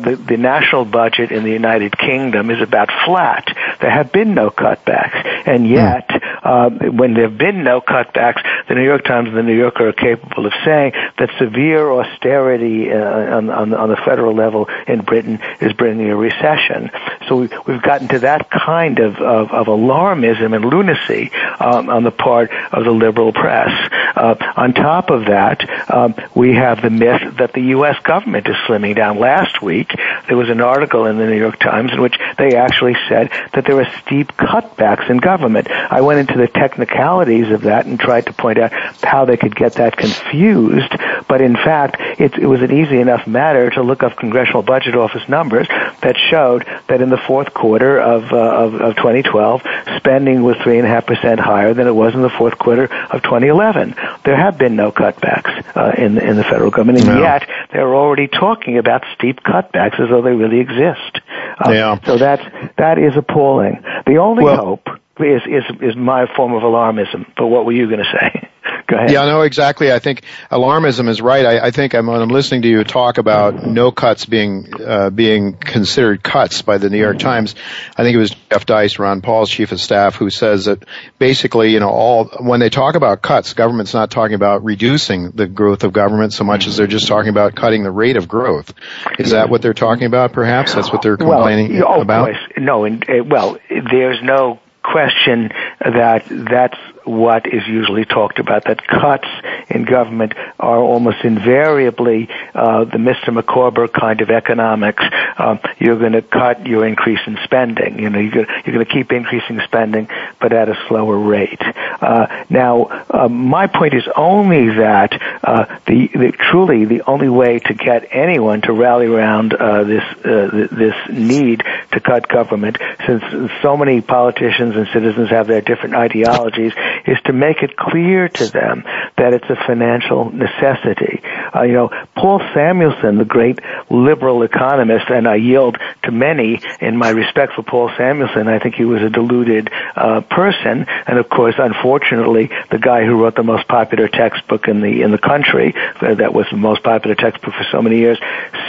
the, 0.02 0.16
the, 0.16 0.36
national 0.38 0.86
budget 0.86 1.30
in 1.30 1.44
the 1.44 1.50
United 1.50 1.96
Kingdom 1.96 2.50
is 2.50 2.62
about 2.62 2.88
flat. 3.04 3.46
There 3.80 3.90
have 3.90 4.10
been 4.10 4.34
no 4.34 4.50
cutbacks, 4.50 5.20
and 5.46 5.68
yet 5.68 6.08
uh, 6.48 6.70
when 6.70 7.12
there 7.12 7.28
have 7.28 7.36
been 7.36 7.62
no 7.62 7.82
cutbacks, 7.82 8.42
the 8.68 8.74
New 8.74 8.84
York 8.84 9.04
Times 9.04 9.28
and 9.28 9.36
the 9.36 9.42
New 9.42 9.56
Yorker 9.56 9.88
are 9.88 9.92
capable 9.92 10.46
of 10.46 10.52
saying 10.64 10.92
that 11.18 11.28
severe 11.38 11.90
austerity 11.92 12.90
uh, 12.90 13.36
on, 13.36 13.50
on, 13.50 13.74
on 13.74 13.90
the 13.90 13.96
federal 13.96 14.34
level 14.34 14.66
in 14.86 15.02
Britain 15.02 15.40
is 15.60 15.74
bringing 15.74 16.08
a 16.08 16.16
recession. 16.16 16.90
So 17.28 17.36
we, 17.36 17.50
we've 17.66 17.82
gotten 17.82 18.08
to 18.08 18.20
that 18.20 18.48
kind 18.50 18.98
of, 18.98 19.16
of, 19.16 19.50
of 19.50 19.66
alarmism 19.66 20.56
and 20.56 20.64
lunacy 20.64 21.30
um, 21.60 21.90
on 21.90 22.02
the 22.02 22.10
part 22.10 22.50
of 22.72 22.84
the 22.84 22.92
liberal 22.92 23.34
press. 23.34 23.68
Uh, 24.16 24.34
on 24.56 24.72
top 24.72 25.10
of 25.10 25.26
that, 25.26 25.92
um, 25.92 26.14
we 26.34 26.54
have 26.54 26.80
the 26.80 26.90
myth 26.90 27.36
that 27.36 27.52
the 27.52 27.60
U.S. 27.76 28.02
government 28.02 28.48
is 28.48 28.56
slimming 28.66 28.96
down. 28.96 29.18
Last 29.18 29.60
week, 29.60 29.92
there 30.28 30.36
was 30.36 30.48
an 30.48 30.62
article 30.62 31.04
in 31.04 31.18
the 31.18 31.26
New 31.26 31.36
York 31.36 31.58
Times 31.58 31.92
in 31.92 32.00
which 32.00 32.16
they 32.38 32.56
actually 32.56 32.96
said 33.08 33.30
that 33.52 33.66
there 33.66 33.76
were 33.76 33.88
steep 34.02 34.28
cutbacks 34.32 35.10
in 35.10 35.18
government. 35.18 35.68
I 35.70 36.00
went 36.00 36.20
into 36.20 36.37
the 36.38 36.48
technicalities 36.48 37.50
of 37.50 37.62
that 37.62 37.86
and 37.86 37.98
tried 37.98 38.26
to 38.26 38.32
point 38.32 38.58
out 38.58 38.72
how 39.02 39.24
they 39.24 39.36
could 39.36 39.54
get 39.54 39.74
that 39.74 39.96
confused, 39.96 40.92
but 41.28 41.40
in 41.40 41.54
fact, 41.54 41.96
it, 42.20 42.34
it 42.38 42.46
was 42.46 42.62
an 42.62 42.72
easy 42.72 42.98
enough 42.98 43.26
matter 43.26 43.70
to 43.70 43.82
look 43.82 44.02
up 44.02 44.16
Congressional 44.16 44.62
Budget 44.62 44.94
Office 44.94 45.28
numbers 45.28 45.68
that 45.68 46.16
showed 46.30 46.64
that 46.88 47.02
in 47.02 47.10
the 47.10 47.18
fourth 47.18 47.52
quarter 47.52 48.00
of, 48.00 48.32
uh, 48.32 48.36
of, 48.36 48.74
of 48.74 48.96
2012, 48.96 49.62
spending 49.96 50.42
was 50.42 50.56
3.5% 50.56 51.38
higher 51.38 51.74
than 51.74 51.86
it 51.86 51.94
was 51.94 52.14
in 52.14 52.22
the 52.22 52.30
fourth 52.30 52.58
quarter 52.58 52.84
of 52.84 53.22
2011. 53.22 53.94
There 54.24 54.36
have 54.36 54.58
been 54.58 54.76
no 54.76 54.92
cutbacks 54.92 55.76
uh, 55.76 55.92
in, 56.00 56.18
in 56.18 56.36
the 56.36 56.44
federal 56.44 56.70
government, 56.70 57.00
and 57.00 57.08
no. 57.08 57.20
yet 57.20 57.48
they're 57.72 57.94
already 57.94 58.28
talking 58.28 58.78
about 58.78 59.04
steep 59.14 59.40
cutbacks 59.40 60.00
as 60.00 60.08
though 60.08 60.22
they 60.22 60.32
really 60.32 60.60
exist. 60.60 61.20
Uh, 61.64 61.70
yeah. 61.70 61.98
So 62.04 62.16
that's, 62.16 62.42
that 62.76 62.98
is 62.98 63.16
appalling. 63.16 63.82
The 64.06 64.16
only 64.16 64.44
well, 64.44 64.64
hope 64.64 64.88
is, 65.20 65.42
is, 65.46 65.90
is 65.90 65.96
my 65.96 66.26
form 66.36 66.54
of 66.54 66.62
alarmism. 66.62 67.26
But 67.36 67.46
what 67.46 67.66
were 67.66 67.72
you 67.72 67.86
going 67.86 68.04
to 68.04 68.18
say? 68.18 68.48
Go 68.88 68.96
ahead. 68.96 69.10
Yeah, 69.10 69.26
no, 69.26 69.42
exactly. 69.42 69.92
I 69.92 69.98
think 69.98 70.22
alarmism 70.50 71.08
is 71.08 71.20
right. 71.20 71.44
I, 71.44 71.66
I 71.66 71.70
think 71.70 71.94
I'm, 71.94 72.06
when 72.06 72.22
I'm 72.22 72.30
listening 72.30 72.62
to 72.62 72.68
you 72.68 72.84
talk 72.84 73.18
about 73.18 73.66
no 73.66 73.90
cuts 73.90 74.24
being 74.24 74.72
uh, 74.82 75.10
being 75.10 75.54
considered 75.54 76.22
cuts 76.22 76.62
by 76.62 76.78
the 76.78 76.88
New 76.88 76.98
York 76.98 77.18
Times. 77.18 77.54
I 77.96 78.02
think 78.02 78.14
it 78.14 78.18
was 78.18 78.30
Jeff 78.50 78.64
Deist, 78.64 78.98
Ron 78.98 79.20
Paul's 79.20 79.50
chief 79.50 79.72
of 79.72 79.80
staff, 79.80 80.16
who 80.16 80.30
says 80.30 80.64
that 80.64 80.84
basically, 81.18 81.72
you 81.72 81.80
know, 81.80 81.90
all 81.90 82.24
when 82.40 82.60
they 82.60 82.70
talk 82.70 82.94
about 82.94 83.20
cuts, 83.20 83.52
government's 83.52 83.92
not 83.92 84.10
talking 84.10 84.34
about 84.34 84.64
reducing 84.64 85.32
the 85.32 85.46
growth 85.46 85.84
of 85.84 85.92
government 85.92 86.32
so 86.32 86.44
much 86.44 86.66
as 86.66 86.78
they're 86.78 86.86
just 86.86 87.08
talking 87.08 87.30
about 87.30 87.54
cutting 87.54 87.82
the 87.82 87.90
rate 87.90 88.16
of 88.16 88.26
growth. 88.26 88.72
Is 89.18 89.32
that 89.32 89.50
what 89.50 89.60
they're 89.60 89.74
talking 89.74 90.06
about? 90.06 90.32
Perhaps 90.32 90.74
that's 90.74 90.90
what 90.90 91.02
they're 91.02 91.18
complaining 91.18 91.74
well, 91.74 91.98
oh, 91.98 92.00
about. 92.00 92.34
No, 92.56 92.84
and, 92.84 93.04
uh, 93.08 93.22
well, 93.24 93.58
there's 93.68 94.22
no 94.22 94.60
question 94.82 95.50
that 95.80 96.24
that's 96.50 96.78
what 97.08 97.46
is 97.46 97.66
usually 97.66 98.04
talked 98.04 98.38
about, 98.38 98.64
that 98.64 98.86
cuts 98.86 99.28
in 99.68 99.84
government 99.84 100.34
are 100.58 100.78
almost 100.78 101.24
invariably 101.24 102.28
uh, 102.54 102.84
the 102.84 102.98
Mr. 102.98 103.32
Micawber 103.32 103.88
kind 103.88 104.20
of 104.20 104.30
economics. 104.30 105.02
Uh, 105.38 105.56
you're 105.78 105.98
going 105.98 106.12
to 106.12 106.22
cut 106.22 106.66
your 106.66 106.86
increase 106.86 107.20
in 107.26 107.38
spending. 107.44 107.98
You 107.98 108.10
know, 108.10 108.18
you're 108.18 108.44
going 108.44 108.78
to 108.78 108.84
keep 108.84 109.12
increasing 109.12 109.60
spending, 109.64 110.08
but 110.40 110.52
at 110.52 110.68
a 110.68 110.76
slower 110.88 111.18
rate. 111.18 111.60
Uh, 111.62 112.44
now, 112.50 113.06
uh, 113.10 113.28
my 113.28 113.66
point 113.66 113.94
is 113.94 114.04
only 114.14 114.74
that 114.76 115.12
uh, 115.42 115.78
the, 115.86 116.08
the, 116.08 116.32
truly 116.50 116.84
the 116.84 117.02
only 117.02 117.28
way 117.28 117.58
to 117.58 117.74
get 117.74 118.08
anyone 118.10 118.60
to 118.62 118.72
rally 118.72 119.06
around 119.06 119.54
uh, 119.54 119.84
this 119.84 120.04
this 120.22 120.94
need 121.10 121.62
to 121.92 122.00
cut 122.00 122.28
government, 122.28 122.78
since 123.06 123.22
so 123.62 123.76
many 123.76 124.00
politicians 124.00 124.76
and 124.76 124.86
citizens 124.92 125.30
have 125.30 125.46
their 125.46 125.60
different 125.60 125.94
ideologies, 125.94 126.72
is 127.06 127.18
to 127.26 127.32
make 127.32 127.62
it 127.62 127.76
clear 127.76 128.28
to 128.28 128.46
them 128.46 128.84
that 129.16 129.34
it's 129.34 129.48
a 129.50 129.56
financial 129.66 130.30
necessity. 130.30 131.22
Uh, 131.54 131.62
you 131.62 131.72
know, 131.72 131.90
Paul 132.16 132.40
Samuelson, 132.54 133.18
the 133.18 133.24
great 133.24 133.58
liberal 133.90 134.42
economist, 134.42 135.06
and 135.10 135.26
I 135.26 135.36
yield 135.36 135.78
to 136.04 136.10
many 136.10 136.60
in 136.80 136.96
my 136.96 137.10
respect 137.10 137.54
for 137.54 137.62
Paul 137.62 137.90
Samuelson. 137.96 138.48
I 138.48 138.58
think 138.58 138.74
he 138.74 138.84
was 138.84 139.02
a 139.02 139.10
deluded 139.10 139.70
uh, 139.96 140.20
person, 140.22 140.86
and 141.06 141.18
of 141.18 141.28
course, 141.28 141.54
unfortunately, 141.58 142.50
the 142.70 142.78
guy 142.78 143.04
who 143.04 143.22
wrote 143.22 143.34
the 143.34 143.42
most 143.42 143.66
popular 143.68 144.08
textbook 144.08 144.68
in 144.68 144.80
the 144.80 145.02
in 145.02 145.10
the 145.10 145.18
country, 145.18 145.74
uh, 146.00 146.14
that 146.14 146.32
was 146.32 146.46
the 146.50 146.56
most 146.56 146.82
popular 146.82 147.14
textbook 147.14 147.54
for 147.54 147.66
so 147.70 147.82
many 147.82 147.98
years, 147.98 148.18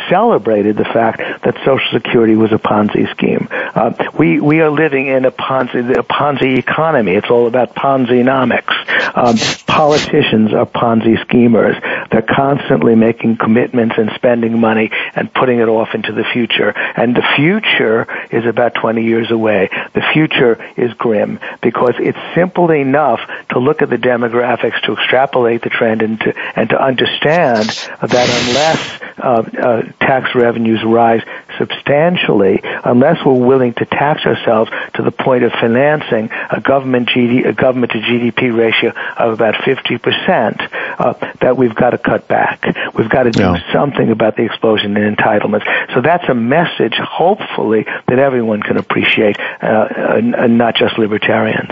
celebrated 0.10 0.76
the 0.76 0.86
fact 0.86 1.20
that 1.44 1.56
Social 1.66 1.92
Security 1.92 2.36
was 2.36 2.52
a 2.52 2.58
Ponzi 2.58 3.10
scheme. 3.12 3.48
Uh, 3.52 3.94
we 4.18 4.40
we 4.40 4.62
are 4.62 4.70
living 4.70 5.08
in 5.08 5.26
a 5.26 5.32
Ponzi 5.32 5.98
a 5.98 6.04
Ponzi 6.04 6.58
economy. 6.58 7.14
It's 7.14 7.30
all 7.30 7.48
about 7.48 7.76
Ponzi 7.76 8.09
economics. 8.12 8.74
Um, 9.16 9.38
politicians 9.66 10.54
are 10.54 10.66
Ponzi 10.66 11.20
schemers. 11.22 11.76
They're 12.12 12.22
constantly 12.22 12.96
making 12.96 13.38
commitments 13.38 13.96
and 13.98 14.12
spending 14.16 14.60
money 14.60 14.90
and 15.16 15.34
putting 15.34 15.60
it 15.60 15.68
off 15.68 15.90
into 15.94 16.14
the 16.14 16.24
future. 16.24 16.70
And 16.70 17.16
the 17.16 17.26
future 17.36 18.08
is 18.32 18.46
about 18.46 18.76
20 18.76 19.04
years 19.04 19.32
away. 19.32 19.70
The 19.94 20.04
future 20.14 20.64
is 20.78 20.94
grim 20.94 21.40
because 21.62 21.96
it's 22.00 22.18
simple 22.36 22.72
enough 22.72 23.20
to 23.52 23.60
look 23.60 23.82
at 23.82 23.90
the 23.90 23.98
demographics 23.98 24.82
to 24.84 24.94
extrapolate 24.94 25.62
the 25.62 25.70
trend 25.70 26.02
and 26.02 26.20
to, 26.22 26.34
and 26.56 26.70
to 26.70 26.82
understand 26.82 27.70
that 27.70 28.28
unless 28.48 29.02
uh, 29.20 29.44
uh, 29.60 29.82
tax 30.00 30.36
revenues 30.36 30.84
rise 30.84 31.22
substantially, 31.60 32.62
unless 32.64 33.24
we're 33.24 33.34
willing 33.34 33.74
to 33.74 33.86
tax 33.86 34.26
ourselves 34.26 34.72
to 34.96 35.04
the 35.04 35.12
point 35.12 35.44
of 35.44 35.52
financing 35.52 36.30
a 36.50 36.60
government 36.62 37.10
GD, 37.10 37.46
a 37.46 37.54
government 37.54 37.92
to 37.92 38.00
GDP 38.00 38.56
ratio 38.56 38.94
of 39.18 39.34
about 39.34 39.56
50%, 39.56 40.72
uh, 41.00 41.14
that 41.42 41.58
we've 41.58 41.76
got 41.76 41.92
to 41.92 41.98
cut 41.98 42.28
back. 42.28 42.66
We've 42.96 43.10
got 43.10 43.24
to 43.24 43.32
do 43.32 43.42
yeah. 43.42 43.74
something 43.74 44.10
about 44.10 44.36
the 44.36 44.46
explosion 44.46 44.98
in 44.98 45.16
entitlements. 45.16 45.66
So 45.94 46.02
that's 46.02 46.28
a 46.30 46.34
message, 46.34 46.96
hopefully, 46.96 47.86
that 48.08 48.20
everyone 48.20 48.62
can 48.62 48.78
appreciate, 48.78 49.38
uh, 49.62 49.88
and 50.18 50.58
not 50.58 50.76
just 50.76 50.98
libertarians. 50.98 51.72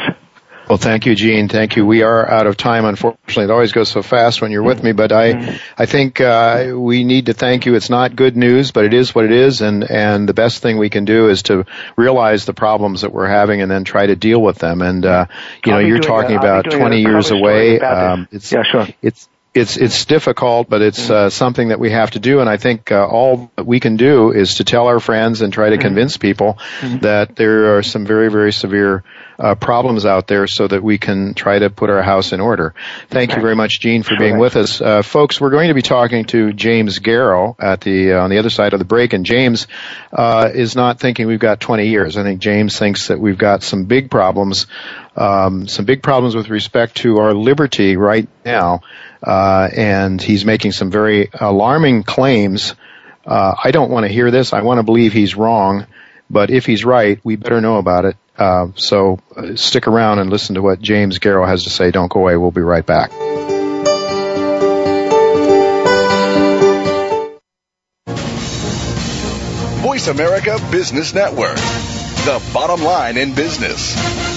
Well, 0.68 0.78
thank 0.78 1.06
you, 1.06 1.16
Gene. 1.16 1.48
Thank 1.48 1.78
you. 1.78 1.86
We 1.86 2.02
are 2.02 2.30
out 2.30 2.46
of 2.46 2.58
time. 2.58 2.84
Unfortunately, 2.84 3.46
it 3.46 3.52
always 3.52 3.72
goes 3.72 3.88
so 3.90 4.02
fast 4.02 4.42
when 4.42 4.52
you're 4.52 4.64
with 4.64 4.84
me, 4.84 4.92
but 4.92 5.14
I, 5.14 5.60
I 5.78 5.86
think, 5.86 6.20
uh, 6.20 6.74
we 6.76 7.06
need 7.06 7.28
to 7.28 7.34
thank 7.34 7.66
you. 7.66 7.76
It's 7.76 7.90
not 7.90 8.18
good 8.18 8.36
news, 8.36 8.72
but 8.72 8.84
it 8.84 8.94
is 8.94 9.16
what 9.16 9.24
it 9.24 9.32
is. 9.32 9.62
And, 9.62 9.90
and 9.90 10.28
the 10.28 10.34
best 10.34 10.62
thing 10.62 10.78
we 10.78 10.90
can 10.90 11.06
do 11.06 11.30
is 11.30 11.44
to 11.44 11.66
realize 11.96 12.46
the 12.46 12.54
problems 12.54 13.02
that 13.02 13.14
we're 13.14 13.28
having 13.28 13.62
and 13.62 13.72
then 13.72 13.86
try 13.86 14.08
to 14.08 14.16
deal 14.18 14.42
with 14.42 14.58
them. 14.58 14.82
And, 14.82 15.06
uh, 15.06 15.28
you 15.66 15.72
I'll 15.72 15.82
know, 15.82 15.88
you're 15.88 16.00
talking 16.00 16.36
a, 16.36 16.40
about 16.40 16.66
20 16.66 17.00
years 17.00 17.32
away. 17.32 17.80
Um, 17.80 18.28
it's, 18.32 18.52
yeah, 18.52 18.64
sure. 18.64 18.88
It's, 19.02 19.30
it's 19.58 19.78
it's 19.78 20.06
difficult, 20.06 20.70
but 20.70 20.82
it's 20.82 21.10
uh, 21.10 21.30
something 21.30 21.70
that 21.70 21.80
we 21.80 21.92
have 21.92 22.12
to 22.12 22.20
do. 22.20 22.40
And 22.40 22.50
I 22.50 22.58
think 22.58 22.92
uh, 22.92 23.08
all 23.08 23.52
that 23.56 23.66
we 23.66 23.80
can 23.80 23.98
do 23.98 24.32
is 24.32 24.56
to 24.56 24.64
tell 24.64 24.88
our 24.88 25.00
friends 25.00 25.42
and 25.42 25.52
try 25.52 25.70
to 25.70 25.76
mm-hmm. 25.76 25.82
convince 25.82 26.18
people 26.18 26.60
mm-hmm. 26.80 27.00
that 27.00 27.36
there 27.36 27.78
are 27.78 27.84
some 27.84 28.06
very 28.06 28.30
very 28.30 28.54
severe 28.54 29.04
uh, 29.40 29.56
problems 29.56 30.06
out 30.06 30.28
there 30.28 30.48
so 30.48 30.68
that 30.68 30.84
we 30.84 30.98
can 30.98 31.34
try 31.34 31.60
to 31.60 31.70
put 31.70 31.90
our 31.90 32.02
house 32.02 32.34
in 32.34 32.40
order. 32.40 32.74
Thank 33.10 33.36
you 33.36 33.42
very 33.42 33.56
much, 33.56 33.80
Gene, 33.80 34.04
for 34.04 34.18
being 34.18 34.38
with 34.40 34.56
us. 34.56 34.82
Uh, 34.82 35.02
folks, 35.02 35.40
we're 35.40 35.52
going 35.52 35.68
to 35.68 35.74
be 35.74 35.82
talking 35.82 36.26
to 36.26 36.54
James 36.54 37.00
Garrow 37.00 37.56
at 37.60 37.82
the, 37.82 38.14
uh, 38.14 38.24
on 38.24 38.30
the 38.30 38.40
other 38.40 38.50
side 38.50 38.74
of 38.74 38.80
the 38.80 38.86
break, 38.86 39.14
and 39.14 39.26
James, 39.26 39.68
uh, 40.12 40.50
is 40.54 40.76
not 40.76 41.00
thinking 41.00 41.28
we've 41.28 41.40
got 41.40 41.60
20 41.60 41.88
years. 41.88 42.18
I 42.18 42.24
think 42.24 42.40
James 42.40 42.78
thinks 42.78 43.08
that 43.08 43.20
we've 43.20 43.38
got 43.38 43.64
some 43.64 43.86
big 43.86 44.10
problems, 44.10 44.68
um, 45.18 45.68
some 45.68 45.86
big 45.86 46.04
problems 46.04 46.36
with 46.36 46.50
respect 46.50 46.98
to 46.98 47.18
our 47.18 47.34
liberty 47.34 47.98
right 47.98 48.30
now, 48.46 48.82
uh, 49.24 49.68
and 49.76 50.22
he's 50.22 50.46
making 50.46 50.72
some 50.72 50.92
very 50.92 51.30
alarming 51.34 52.04
claims. 52.04 52.76
Uh, 53.26 53.56
I 53.62 53.72
don't 53.72 53.90
want 53.90 54.06
to 54.06 54.12
hear 54.12 54.32
this. 54.32 54.54
I 54.54 54.62
want 54.62 54.78
to 54.78 54.84
believe 54.84 55.12
he's 55.12 55.36
wrong. 55.36 55.88
But 56.30 56.50
if 56.50 56.66
he's 56.66 56.84
right, 56.84 57.20
we 57.24 57.36
better 57.36 57.62
know 57.62 57.78
about 57.78 58.06
it. 58.06 58.18
Uh, 58.38 58.68
so 58.76 59.20
uh, 59.36 59.56
stick 59.56 59.88
around 59.88 60.20
and 60.20 60.30
listen 60.30 60.56
to 60.56 60.62
what 60.62 60.82
James 60.82 61.20
Garrow 61.20 61.48
has 61.48 61.64
to 61.64 61.70
say. 61.70 61.90
Don't 61.92 62.12
go 62.12 62.20
away. 62.20 62.38
We'll 62.38 62.52
be 62.52 62.62
right 62.62 62.86
back. 62.86 63.12
Voice 69.82 70.08
America 70.08 70.60
Business 70.70 71.14
Network, 71.14 71.56
the 71.56 72.44
bottom 72.54 72.84
line 72.84 73.18
in 73.18 73.34
business. 73.34 74.37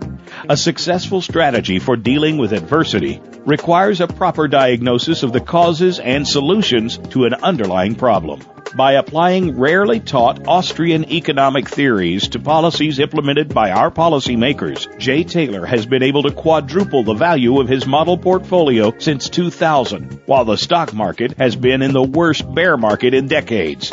A 0.49 0.57
successful 0.57 1.21
strategy 1.21 1.81
for 1.81 1.97
dealing 1.97 2.39
with 2.39 2.53
adversity 2.53 3.21
requires 3.45 4.01
a 4.01 4.07
proper 4.07 4.47
diagnosis 4.47 5.25
of 5.25 5.33
the 5.33 5.41
causes 5.41 5.99
and 5.99 6.29
solutions 6.29 6.97
to 7.11 7.25
an 7.25 7.35
underlying 7.35 7.97
problem 7.97 8.41
by 8.75 8.93
applying 8.93 9.59
rarely 9.59 10.01
taught 10.01 10.47
Austrian 10.47 11.11
economic 11.11 11.69
theories 11.69 12.29
to 12.29 12.39
policies 12.39 12.99
implemented 12.99 13.55
by 13.55 13.71
our 13.71 13.91
policymakers, 13.91 14.99
Jay 14.99 15.25
Taylor 15.25 15.67
has 15.67 15.87
been 15.87 16.03
able 16.03 16.23
to 16.23 16.31
quadruple 16.31 17.05
the 17.05 17.15
value 17.15 17.61
of 17.61 17.69
his 17.69 17.87
model 17.87 18.19
portfolio 18.19 18.93
since 18.99 19.29
2000, 19.29 20.21
while 20.27 20.45
the 20.45 20.57
stock 20.57 20.93
market 20.93 21.37
has 21.39 21.55
been 21.57 21.83
in 21.83 21.93
the 21.93 22.03
worst 22.03 22.53
bear 22.55 22.77
market 22.77 23.15
in 23.15 23.29
decades. 23.29 23.93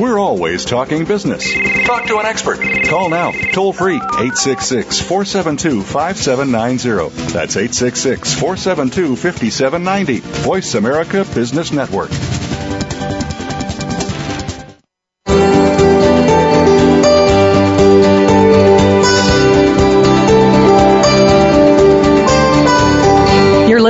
We're 0.00 0.18
always 0.18 0.64
talking 0.64 1.04
business. 1.04 1.44
Talk 1.84 2.06
to 2.06 2.18
an 2.18 2.24
expert. 2.24 2.58
Call 2.88 3.10
now, 3.10 3.32
toll 3.52 3.74
free, 3.74 3.96
866 3.96 5.00
472 5.00 5.82
5790. 5.82 7.32
That's 7.32 7.56
866 7.56 8.32
472 8.32 9.16
5790. 9.16 10.20
Voice 10.20 10.74
America 10.74 11.26
Business 11.34 11.70
Network. 11.70 12.08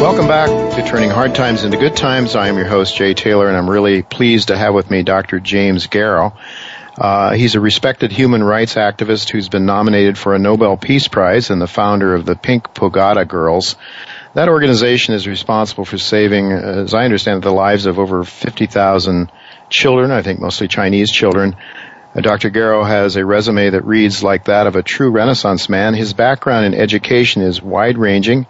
Welcome 0.00 0.28
back 0.28 0.48
to 0.76 0.88
Turning 0.88 1.10
Hard 1.10 1.34
Times 1.34 1.64
into 1.64 1.76
Good 1.76 1.96
Times. 1.96 2.36
I 2.36 2.46
am 2.46 2.56
your 2.56 2.68
host, 2.68 2.96
Jay 2.96 3.14
Taylor, 3.14 3.48
and 3.48 3.56
I'm 3.56 3.68
really 3.68 4.02
pleased 4.02 4.46
to 4.48 4.56
have 4.56 4.72
with 4.72 4.88
me 4.92 5.02
Dr. 5.02 5.40
James 5.40 5.88
Garrow. 5.88 6.36
Uh, 6.96 7.32
he's 7.32 7.56
a 7.56 7.60
respected 7.60 8.12
human 8.12 8.44
rights 8.44 8.76
activist 8.76 9.30
who's 9.30 9.48
been 9.48 9.66
nominated 9.66 10.16
for 10.16 10.36
a 10.36 10.38
Nobel 10.38 10.76
Peace 10.76 11.08
Prize 11.08 11.50
and 11.50 11.60
the 11.60 11.66
founder 11.66 12.14
of 12.14 12.24
the 12.24 12.36
Pink 12.36 12.74
Pagoda 12.74 13.24
Girls. 13.24 13.74
That 14.34 14.48
organization 14.48 15.14
is 15.14 15.26
responsible 15.26 15.84
for 15.84 15.98
saving, 15.98 16.52
as 16.52 16.94
I 16.94 17.04
understand 17.04 17.38
it, 17.38 17.44
the 17.44 17.52
lives 17.52 17.86
of 17.86 17.98
over 17.98 18.22
50,000 18.22 19.32
children, 19.68 20.12
I 20.12 20.22
think 20.22 20.38
mostly 20.38 20.68
Chinese 20.68 21.10
children. 21.10 21.56
Uh, 22.14 22.20
Dr. 22.20 22.50
Garrow 22.50 22.84
has 22.86 23.16
a 23.16 23.26
resume 23.26 23.70
that 23.70 23.84
reads 23.84 24.22
like 24.22 24.44
that 24.44 24.68
of 24.68 24.76
a 24.76 24.84
true 24.84 25.10
Renaissance 25.10 25.68
man. 25.68 25.94
His 25.94 26.12
background 26.12 26.66
in 26.66 26.80
education 26.80 27.42
is 27.42 27.60
wide 27.60 27.98
ranging 27.98 28.46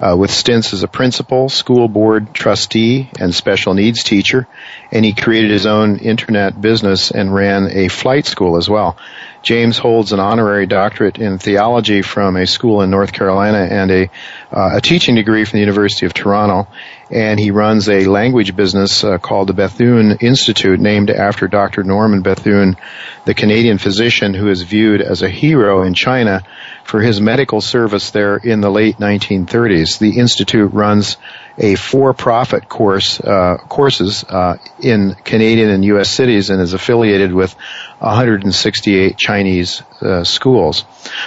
uh, 0.00 0.14
with 0.16 0.30
stints 0.30 0.72
as 0.72 0.82
a 0.82 0.88
principal, 0.88 1.48
school 1.48 1.88
board 1.88 2.34
trustee, 2.34 3.08
and 3.18 3.34
special 3.34 3.74
needs 3.74 4.02
teacher. 4.02 4.46
And 4.92 5.04
he 5.04 5.14
created 5.14 5.50
his 5.50 5.66
own 5.66 5.98
internet 5.98 6.60
business 6.60 7.10
and 7.10 7.34
ran 7.34 7.68
a 7.70 7.88
flight 7.88 8.26
school 8.26 8.56
as 8.56 8.68
well. 8.68 8.96
James 9.42 9.78
holds 9.78 10.12
an 10.12 10.20
honorary 10.20 10.66
doctorate 10.66 11.18
in 11.18 11.38
theology 11.38 12.02
from 12.02 12.36
a 12.36 12.46
school 12.46 12.82
in 12.82 12.90
North 12.90 13.12
Carolina 13.12 13.58
and 13.58 13.90
a, 13.90 14.10
uh, 14.50 14.70
a 14.74 14.80
teaching 14.80 15.14
degree 15.14 15.44
from 15.44 15.58
the 15.58 15.60
University 15.60 16.04
of 16.04 16.12
Toronto. 16.12 16.68
And 17.08 17.38
he 17.38 17.52
runs 17.52 17.88
a 17.88 18.06
language 18.06 18.56
business 18.56 19.04
uh, 19.04 19.18
called 19.18 19.48
the 19.48 19.54
Bethune 19.54 20.18
Institute, 20.20 20.80
named 20.80 21.10
after 21.10 21.46
Dr. 21.46 21.84
Norman 21.84 22.22
Bethune, 22.22 22.76
the 23.24 23.34
Canadian 23.34 23.78
physician 23.78 24.34
who 24.34 24.48
is 24.48 24.62
viewed 24.62 25.00
as 25.00 25.22
a 25.22 25.28
hero 25.28 25.82
in 25.82 25.94
China 25.94 26.42
for 26.82 27.00
his 27.00 27.20
medical 27.20 27.60
service 27.60 28.10
there 28.10 28.36
in 28.36 28.60
the 28.60 28.70
late 28.70 28.96
1930s. 28.96 29.98
The 29.98 30.18
institute 30.18 30.72
runs 30.72 31.16
a 31.58 31.74
for-profit 31.76 32.68
course 32.68 33.20
uh, 33.20 33.58
courses 33.68 34.24
uh, 34.24 34.58
in 34.80 35.14
Canadian 35.14 35.70
and 35.70 35.84
U.S. 35.86 36.10
cities 36.10 36.50
and 36.50 36.60
is 36.60 36.72
affiliated 36.72 37.32
with 37.32 37.54
168 37.98 39.16
Chinese 39.16 39.82
uh, 40.00 40.24
schools. 40.24 40.84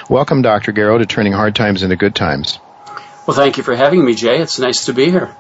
Welcome, 0.10 0.42
Dr. 0.42 0.72
Garrow, 0.72 0.98
to 0.98 1.06
Turning 1.06 1.34
Hard 1.34 1.56
Times 1.56 1.84
into 1.84 1.96
Good 1.96 2.16
Times. 2.16 2.60
Well, 3.26 3.36
thank 3.36 3.58
you 3.58 3.64
for 3.64 3.76
having 3.76 4.04
me, 4.04 4.16
Jay. 4.16 4.40
It's 4.40 4.60
nice 4.60 4.86
to 4.86 4.94
be 4.94 5.12
here. 5.12 5.36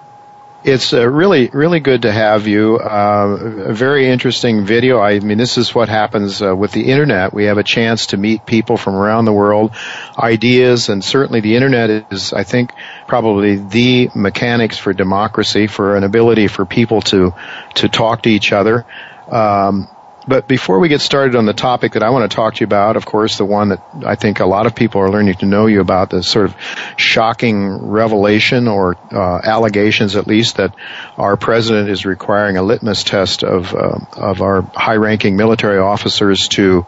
It's 0.61 0.91
uh, 0.91 1.07
really, 1.07 1.47
really 1.47 1.79
good 1.79 2.01
to 2.01 2.11
have 2.11 2.45
you. 2.45 2.77
Uh, 2.77 3.37
a 3.67 3.73
very 3.73 4.09
interesting 4.09 4.65
video. 4.65 4.99
I 4.99 5.19
mean, 5.21 5.37
this 5.37 5.57
is 5.57 5.73
what 5.73 5.87
happens 5.87 6.41
uh, 6.41 6.53
with 6.53 6.73
the 6.73 6.91
internet. 6.91 7.33
We 7.33 7.45
have 7.45 7.57
a 7.57 7.63
chance 7.63 8.07
to 8.07 8.17
meet 8.17 8.45
people 8.45 8.75
from 8.75 8.95
around 8.95 9.23
the 9.23 9.31
world, 9.31 9.71
ideas, 10.17 10.89
and 10.89 11.01
certainly 11.01 11.39
the 11.39 11.55
internet 11.55 12.11
is, 12.11 12.33
I 12.33 12.43
think, 12.43 12.73
probably 13.07 13.55
the 13.55 14.09
mechanics 14.13 14.77
for 14.77 14.91
democracy, 14.91 15.67
for 15.67 15.95
an 15.95 16.03
ability 16.03 16.47
for 16.47 16.65
people 16.65 17.01
to 17.03 17.33
to 17.75 17.87
talk 17.87 18.23
to 18.23 18.29
each 18.29 18.51
other. 18.51 18.85
Um, 19.29 19.87
but 20.29 20.47
before 20.47 20.79
we 20.79 20.89
get 20.89 21.01
started 21.01 21.35
on 21.35 21.47
the 21.47 21.53
topic 21.53 21.93
that 21.93 22.03
I 22.03 22.11
want 22.11 22.29
to 22.29 22.35
talk 22.35 22.53
to 22.55 22.59
you 22.61 22.65
about, 22.65 22.95
of 22.97 23.05
course, 23.05 23.39
the 23.39 23.45
one 23.45 23.69
that 23.69 23.81
I 24.05 24.13
think 24.13 24.39
a 24.39 24.45
lot 24.45 24.67
of 24.67 24.75
people 24.75 25.01
are 25.01 25.09
learning 25.09 25.33
to 25.35 25.47
know 25.47 25.65
you 25.65 25.81
about, 25.81 26.11
the 26.11 26.21
sort 26.21 26.45
of 26.45 26.55
shocking 26.97 27.89
revelation 27.89 28.67
or 28.67 28.95
uh, 29.11 29.39
allegations, 29.43 30.15
at 30.15 30.27
least, 30.27 30.57
that 30.57 30.75
our 31.17 31.35
president 31.35 31.89
is 31.89 32.05
requiring 32.05 32.57
a 32.57 32.61
litmus 32.61 33.03
test 33.03 33.43
of 33.43 33.73
uh, 33.73 33.99
of 34.13 34.43
our 34.43 34.61
high-ranking 34.61 35.35
military 35.35 35.79
officers 35.79 36.47
to, 36.49 36.85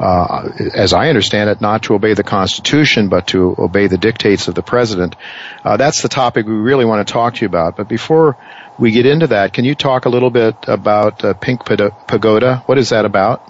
as 0.00 0.92
I 0.92 1.08
understand 1.08 1.50
it, 1.50 1.60
not 1.60 1.82
to 1.84 1.94
obey 1.94 2.14
the 2.14 2.22
Constitution, 2.22 3.08
but 3.08 3.28
to 3.28 3.54
obey 3.58 3.86
the 3.86 3.98
dictates 3.98 4.48
of 4.48 4.54
the 4.54 4.62
president. 4.62 5.16
Uh, 5.64 5.76
that's 5.76 6.02
the 6.02 6.08
topic 6.08 6.46
we 6.46 6.54
really 6.54 6.84
want 6.84 7.06
to 7.06 7.12
talk 7.12 7.34
to 7.34 7.40
you 7.42 7.46
about. 7.46 7.76
But 7.76 7.88
before 7.88 8.36
we 8.78 8.92
get 8.92 9.04
into 9.06 9.26
that, 9.28 9.52
can 9.52 9.64
you 9.64 9.74
talk 9.74 10.06
a 10.06 10.08
little 10.08 10.30
bit 10.30 10.56
about 10.66 11.24
uh, 11.24 11.34
Pink 11.34 11.64
Pagoda? 11.64 12.62
What 12.66 12.78
is 12.78 12.90
that 12.90 13.04
about? 13.04 13.42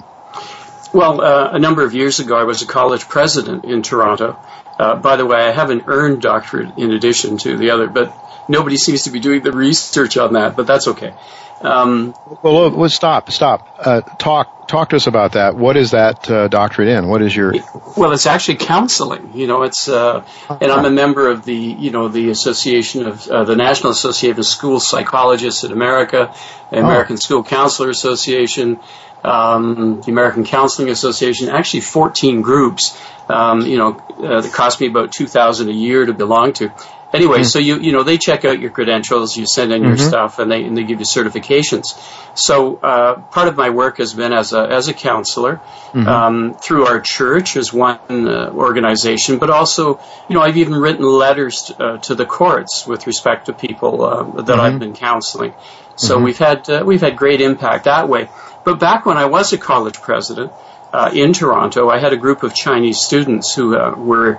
Well, 0.93 1.21
uh, 1.21 1.51
a 1.53 1.59
number 1.59 1.85
of 1.85 1.95
years 1.95 2.19
ago, 2.19 2.37
I 2.37 2.43
was 2.43 2.63
a 2.63 2.67
college 2.67 3.09
president 3.09 3.65
in 3.65 3.83
Toronto. 3.83 4.37
Uh, 4.77 4.97
by 4.97 5.17
the 5.17 5.25
way, 5.25 5.39
I 5.39 5.53
have 5.53 5.71
an 5.71 5.85
earned 5.87 6.21
doctorate 6.21 6.79
in 6.79 6.91
addition 6.91 7.39
to 7.39 7.57
the 7.57 7.71
other, 7.71 7.87
but 7.87 8.13
nobody 8.51 8.77
seems 8.77 9.05
to 9.05 9.11
be 9.11 9.21
doing 9.21 9.43
the 9.43 9.53
research 9.53 10.17
on 10.17 10.35
that, 10.35 10.57
but 10.57 10.67
that's 10.67 10.89
okay. 10.89 11.15
Um, 11.61 12.15
well, 12.43 12.71
well, 12.71 12.89
stop, 12.89 13.31
stop. 13.31 13.77
Uh, 13.79 14.01
talk, 14.01 14.67
talk 14.67 14.91
to 14.91 14.97
us 14.97 15.07
about 15.07 15.33
that. 15.33 15.57
What 15.57 15.77
is 15.77 15.91
that 15.91 16.31
uh, 16.31 16.49
doctorate 16.49 16.89
in? 16.89 17.07
What 17.07 17.21
is 17.21 17.37
your? 17.37 17.53
Well, 17.99 18.13
it's 18.13 18.25
actually 18.25 18.57
counseling. 18.57 19.33
You 19.35 19.47
know, 19.47 19.63
it's 19.65 19.87
uh, 19.87 20.25
and 20.49 20.73
I'm 20.73 20.87
a 20.87 20.91
member 20.91 21.29
of 21.29 21.45
the 21.45 21.55
you 21.55 21.91
know 21.91 22.09
the 22.09 22.31
Association 22.31 23.07
of 23.07 23.29
uh, 23.29 23.45
the 23.45 23.57
National 23.57 23.93
Association 23.93 24.39
of 24.39 24.47
School 24.47 24.81
Psychologists 24.81 25.63
in 25.63 25.73
America, 25.73 26.35
the 26.71 26.79
oh. 26.79 26.81
American 26.81 27.15
oh. 27.15 27.17
School 27.17 27.45
Counselor 27.45 27.91
Association, 27.91 28.81
um, 29.23 30.01
the 30.01 30.13
American 30.13 30.45
Counseling 30.45 30.89
Association. 30.89 31.51
Actually, 31.51 31.83
14 31.83 32.41
groups. 32.41 32.99
Um, 33.29 33.61
you 33.61 33.77
know, 33.77 33.97
uh, 34.19 34.41
that 34.41 34.53
cost 34.53 34.81
me 34.81 34.89
about 34.89 35.13
2,000 35.13 35.69
a 35.69 35.73
year 35.73 36.05
to 36.05 36.13
belong 36.13 36.53
to. 36.55 36.73
Anyway, 37.13 37.39
mm-hmm. 37.39 37.45
so 37.45 37.59
you 37.59 37.81
you 37.81 37.91
know 37.91 38.05
they 38.05 38.19
check 38.19 38.45
out 38.45 38.61
your 38.61 38.71
credentials, 38.71 39.37
you 39.37 39.45
send 39.45 39.73
in 39.73 39.83
your 39.83 39.97
mm-hmm. 39.97 40.09
stuff, 40.09 40.39
and 40.39 40.51
they 40.51 40.63
and 40.63 40.77
they 40.77 40.85
give 40.85 41.01
you 41.01 41.05
certifications. 41.05 41.99
So 42.39 42.77
uh, 42.77 43.21
part 43.21 43.49
of 43.49 43.57
my 43.57 43.71
work 43.71 43.99
has 43.99 44.15
been 44.15 44.33
as 44.33 44.53
a 44.53 44.61
as 44.61 44.87
a 44.87 44.95
counselor 44.95 45.57
mm-hmm. 45.57 46.07
um, 46.07 46.55
through 46.55 46.87
our 46.87 47.01
church 47.01 47.57
as 47.57 47.73
one 47.73 47.99
uh, 48.09 48.51
organization, 48.55 49.39
but 49.39 49.51
also 49.51 49.99
you 50.29 50.35
know 50.37 50.41
I've 50.41 50.57
even 50.57 50.75
written 50.75 51.05
letters 51.05 51.73
uh, 51.77 51.99
to 51.99 52.15
the 52.15 52.27
courts 52.27 52.87
with 52.87 53.09
respect 53.09 53.47
to 53.47 53.53
people 53.53 54.05
uh, 54.05 54.43
that 54.43 54.61
I've 54.61 54.73
mm-hmm. 54.73 54.79
been 54.79 54.95
counseling. 54.95 55.55
So 55.97 56.15
mm-hmm. 56.15 56.25
we've 56.25 56.39
had 56.39 56.71
uh, 56.71 56.85
we've 56.87 57.01
had 57.01 57.17
great 57.17 57.41
impact 57.41 57.85
that 57.85 58.09
way. 58.09 58.29
But 58.65 58.79
back 58.79 59.05
when 59.05 59.17
I 59.17 59.25
was 59.25 59.53
a 59.53 59.59
college 59.59 60.01
president 60.01 60.53
uh, 60.93 61.11
in 61.13 61.33
Toronto, 61.33 61.89
I 61.89 61.99
had 61.99 62.13
a 62.13 62.17
group 62.17 62.45
of 62.45 62.55
Chinese 62.55 63.01
students 63.01 63.53
who 63.53 63.71
were 63.71 64.39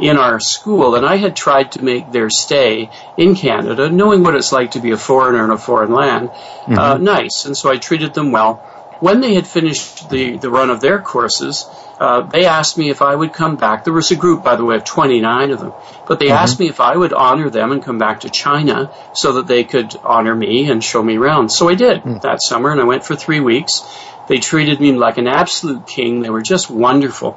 in 0.00 0.16
our 0.16 0.40
school, 0.40 0.94
and 0.94 1.06
I 1.06 1.16
had 1.16 1.36
tried 1.36 1.72
to 1.72 1.84
make 1.84 2.10
their 2.10 2.30
stay 2.30 2.90
in 3.16 3.34
Canada, 3.34 3.90
knowing 3.90 4.22
what 4.22 4.34
it's 4.34 4.52
like 4.52 4.72
to 4.72 4.80
be 4.80 4.90
a 4.90 4.96
foreigner 4.96 5.44
in 5.44 5.50
a 5.50 5.58
foreign 5.58 5.92
land, 5.92 6.30
uh, 6.30 6.32
mm-hmm. 6.32 6.78
uh, 6.78 6.98
nice. 6.98 7.44
And 7.44 7.56
so 7.56 7.70
I 7.70 7.76
treated 7.76 8.14
them 8.14 8.32
well. 8.32 8.68
When 9.00 9.20
they 9.20 9.34
had 9.34 9.48
finished 9.48 10.10
the, 10.10 10.36
the 10.36 10.48
run 10.48 10.70
of 10.70 10.80
their 10.80 11.00
courses, 11.00 11.66
uh, 11.98 12.22
they 12.22 12.46
asked 12.46 12.78
me 12.78 12.90
if 12.90 13.02
I 13.02 13.14
would 13.14 13.32
come 13.32 13.56
back. 13.56 13.84
There 13.84 13.92
was 13.92 14.12
a 14.12 14.16
group, 14.16 14.44
by 14.44 14.54
the 14.54 14.64
way, 14.64 14.76
of 14.76 14.84
29 14.84 15.50
of 15.50 15.60
them, 15.60 15.72
but 16.06 16.18
they 16.18 16.26
mm-hmm. 16.26 16.34
asked 16.34 16.60
me 16.60 16.68
if 16.68 16.80
I 16.80 16.96
would 16.96 17.12
honor 17.12 17.50
them 17.50 17.72
and 17.72 17.82
come 17.82 17.98
back 17.98 18.20
to 18.20 18.30
China 18.30 18.92
so 19.14 19.34
that 19.34 19.48
they 19.48 19.64
could 19.64 19.94
honor 20.04 20.34
me 20.34 20.70
and 20.70 20.82
show 20.82 21.02
me 21.02 21.16
around. 21.16 21.50
So 21.50 21.68
I 21.68 21.74
did 21.74 22.02
mm-hmm. 22.02 22.18
that 22.18 22.42
summer, 22.42 22.70
and 22.70 22.80
I 22.80 22.84
went 22.84 23.04
for 23.04 23.16
three 23.16 23.40
weeks. 23.40 23.82
They 24.28 24.38
treated 24.38 24.80
me 24.80 24.92
like 24.92 25.18
an 25.18 25.26
absolute 25.26 25.86
king. 25.86 26.22
They 26.22 26.30
were 26.30 26.42
just 26.42 26.70
wonderful 26.70 27.36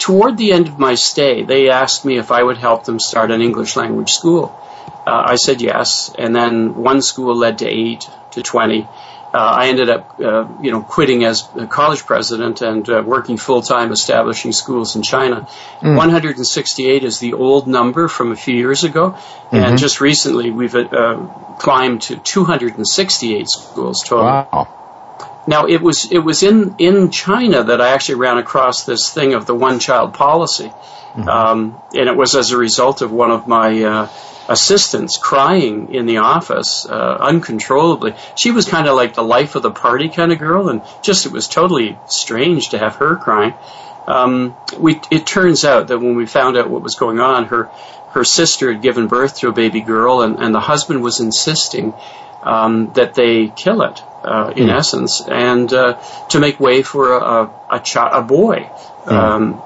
toward 0.00 0.36
the 0.36 0.52
end 0.52 0.66
of 0.66 0.78
my 0.78 0.96
stay, 0.96 1.44
they 1.44 1.68
asked 1.68 2.04
me 2.04 2.18
if 2.18 2.32
I 2.32 2.42
would 2.42 2.56
help 2.56 2.84
them 2.84 2.98
start 2.98 3.30
an 3.30 3.42
English 3.42 3.76
language 3.76 4.12
school. 4.12 4.58
Uh, 5.06 5.22
I 5.26 5.36
said 5.36 5.60
yes, 5.60 6.12
and 6.18 6.34
then 6.34 6.74
one 6.74 7.02
school 7.02 7.36
led 7.36 7.58
to 7.58 7.68
eight 7.68 8.08
to 8.32 8.42
twenty. 8.42 8.88
Uh, 9.32 9.38
I 9.38 9.68
ended 9.68 9.88
up, 9.88 10.18
uh, 10.18 10.48
you 10.60 10.72
know, 10.72 10.82
quitting 10.82 11.22
as 11.24 11.48
a 11.54 11.68
college 11.68 12.04
president 12.04 12.62
and 12.62 12.88
uh, 12.90 13.00
working 13.06 13.36
full 13.36 13.62
time 13.62 13.92
establishing 13.92 14.50
schools 14.50 14.96
in 14.96 15.02
China. 15.02 15.46
Mm. 15.80 15.96
168 15.96 17.04
is 17.04 17.20
the 17.20 17.34
old 17.34 17.68
number 17.68 18.08
from 18.08 18.32
a 18.32 18.36
few 18.36 18.56
years 18.56 18.82
ago, 18.82 19.10
mm-hmm. 19.12 19.56
and 19.56 19.78
just 19.78 20.00
recently 20.00 20.50
we've 20.50 20.74
uh, 20.74 21.28
climbed 21.60 22.02
to 22.02 22.16
268 22.16 23.48
schools 23.48 24.02
total. 24.02 24.24
Wow. 24.24 24.79
Now 25.46 25.66
it 25.66 25.80
was 25.80 26.10
it 26.10 26.18
was 26.18 26.42
in 26.42 26.74
in 26.78 27.10
China 27.10 27.64
that 27.64 27.80
I 27.80 27.90
actually 27.90 28.16
ran 28.16 28.38
across 28.38 28.84
this 28.84 29.10
thing 29.10 29.34
of 29.34 29.46
the 29.46 29.54
one 29.54 29.78
child 29.78 30.14
policy, 30.14 30.68
mm-hmm. 30.68 31.28
um, 31.28 31.80
and 31.94 32.08
it 32.08 32.16
was 32.16 32.36
as 32.36 32.52
a 32.52 32.58
result 32.58 33.02
of 33.02 33.10
one 33.10 33.30
of 33.30 33.48
my 33.48 33.82
uh, 33.82 34.08
assistants 34.48 35.16
crying 35.16 35.94
in 35.94 36.06
the 36.06 36.18
office 36.18 36.84
uh, 36.84 37.16
uncontrollably. 37.20 38.14
She 38.34 38.50
was 38.50 38.66
kind 38.68 38.86
of 38.86 38.96
like 38.96 39.14
the 39.14 39.22
life 39.22 39.54
of 39.54 39.62
the 39.62 39.70
party 39.70 40.08
kind 40.08 40.32
of 40.32 40.38
girl, 40.38 40.68
and 40.68 40.82
just 41.02 41.24
it 41.24 41.32
was 41.32 41.48
totally 41.48 41.98
strange 42.06 42.70
to 42.70 42.78
have 42.78 42.96
her 42.96 43.16
crying. 43.16 43.54
Um, 44.06 44.56
we 44.78 45.00
it 45.10 45.24
turns 45.26 45.64
out 45.64 45.88
that 45.88 45.98
when 45.98 46.16
we 46.16 46.26
found 46.26 46.56
out 46.56 46.68
what 46.68 46.82
was 46.82 46.96
going 46.96 47.20
on, 47.20 47.46
her 47.46 47.70
her 48.10 48.24
sister 48.24 48.72
had 48.72 48.82
given 48.82 49.06
birth 49.06 49.38
to 49.38 49.48
a 49.48 49.52
baby 49.52 49.80
girl, 49.80 50.20
and, 50.20 50.38
and 50.38 50.54
the 50.54 50.60
husband 50.60 51.02
was 51.02 51.20
insisting 51.20 51.94
um, 52.42 52.92
that 52.94 53.14
they 53.14 53.48
kill 53.48 53.82
it 53.82 54.02
uh, 54.24 54.52
in 54.56 54.68
mm. 54.68 54.74
essence, 54.74 55.20
and 55.26 55.72
uh, 55.72 56.00
to 56.30 56.40
make 56.40 56.60
way 56.60 56.82
for 56.82 57.12
a 57.12 57.50
a, 57.70 57.80
chi- 57.80 58.10
a 58.12 58.22
boy. 58.22 58.70
Mm. 59.04 59.12
Um, 59.12 59.62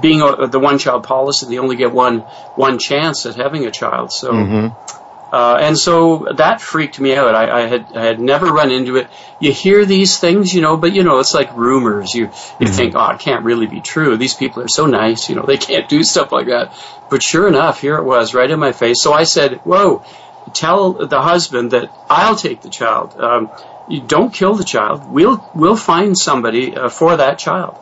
being 0.00 0.22
a, 0.22 0.46
the 0.46 0.58
one 0.58 0.78
child 0.78 1.04
policy, 1.04 1.46
they 1.46 1.58
only 1.58 1.76
get 1.76 1.92
one 1.92 2.20
one 2.56 2.78
chance 2.78 3.26
at 3.26 3.36
having 3.36 3.66
a 3.66 3.70
child. 3.70 4.12
So. 4.12 4.32
Mm-hmm. 4.32 4.94
Uh, 5.30 5.58
and 5.60 5.76
so 5.76 6.26
that 6.36 6.58
freaked 6.58 6.98
me 6.98 7.14
out. 7.14 7.34
I, 7.34 7.64
I, 7.64 7.66
had 7.66 7.94
I 7.94 8.04
had 8.06 8.18
never 8.18 8.46
run 8.46 8.70
into 8.70 8.96
it. 8.96 9.08
You 9.38 9.52
hear 9.52 9.84
these 9.84 10.18
things, 10.18 10.54
you 10.54 10.62
know, 10.62 10.78
but 10.78 10.94
you 10.94 11.04
know 11.04 11.18
it's 11.18 11.34
like 11.34 11.54
rumors. 11.54 12.14
You 12.14 12.22
you 12.22 12.28
mm-hmm. 12.28 12.64
think, 12.64 12.94
oh, 12.96 13.10
it 13.10 13.20
can't 13.20 13.44
really 13.44 13.66
be 13.66 13.82
true. 13.82 14.16
These 14.16 14.34
people 14.34 14.62
are 14.62 14.68
so 14.68 14.86
nice, 14.86 15.28
you 15.28 15.34
know, 15.34 15.42
they 15.42 15.58
can't 15.58 15.86
do 15.86 16.02
stuff 16.02 16.32
like 16.32 16.46
that. 16.46 16.72
But 17.10 17.22
sure 17.22 17.46
enough, 17.46 17.82
here 17.82 17.96
it 17.96 18.04
was, 18.04 18.32
right 18.32 18.50
in 18.50 18.58
my 18.58 18.72
face. 18.72 19.02
So 19.02 19.12
I 19.12 19.24
said, 19.24 19.58
"Whoa, 19.64 20.02
tell 20.48 20.92
the 20.92 21.20
husband 21.20 21.72
that 21.72 21.90
I'll 22.08 22.36
take 22.36 22.62
the 22.62 22.70
child. 22.70 23.18
Um, 23.18 23.50
you 23.88 24.00
don't 24.00 24.32
kill 24.32 24.54
the 24.54 24.64
child. 24.64 25.10
We'll 25.10 25.42
we'll 25.54 25.76
find 25.76 26.16
somebody 26.16 26.76
uh, 26.76 26.88
for 26.88 27.16
that 27.16 27.38
child. 27.38 27.76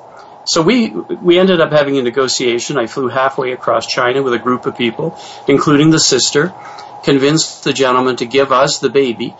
So 0.44 0.62
we 0.62 0.90
we 0.90 1.38
ended 1.38 1.60
up 1.60 1.72
having 1.72 1.98
a 1.98 2.02
negotiation. 2.02 2.78
I 2.78 2.86
flew 2.86 3.08
halfway 3.08 3.52
across 3.52 3.86
China 3.86 4.22
with 4.22 4.32
a 4.32 4.38
group 4.38 4.66
of 4.66 4.76
people, 4.76 5.18
including 5.48 5.90
the 5.90 5.98
sister, 5.98 6.54
convinced 7.02 7.64
the 7.64 7.72
gentleman 7.72 8.16
to 8.16 8.26
give 8.26 8.52
us 8.52 8.78
the 8.78 8.88
baby, 8.88 9.34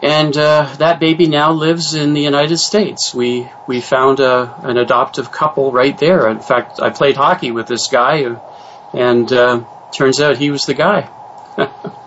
and 0.00 0.34
uh, 0.34 0.74
that 0.78 1.00
baby 1.00 1.26
now 1.26 1.52
lives 1.52 1.92
in 1.92 2.14
the 2.14 2.22
United 2.22 2.56
States. 2.56 3.14
We 3.14 3.46
we 3.66 3.82
found 3.82 4.20
a, 4.20 4.54
an 4.62 4.78
adoptive 4.78 5.30
couple 5.30 5.70
right 5.70 5.96
there. 5.98 6.28
In 6.28 6.40
fact, 6.40 6.80
I 6.80 6.88
played 6.88 7.16
hockey 7.16 7.50
with 7.50 7.66
this 7.66 7.88
guy, 7.88 8.36
and 8.94 9.30
uh, 9.30 9.64
turns 9.92 10.20
out 10.20 10.38
he 10.38 10.50
was 10.50 10.64
the 10.64 10.74
guy. 10.74 11.10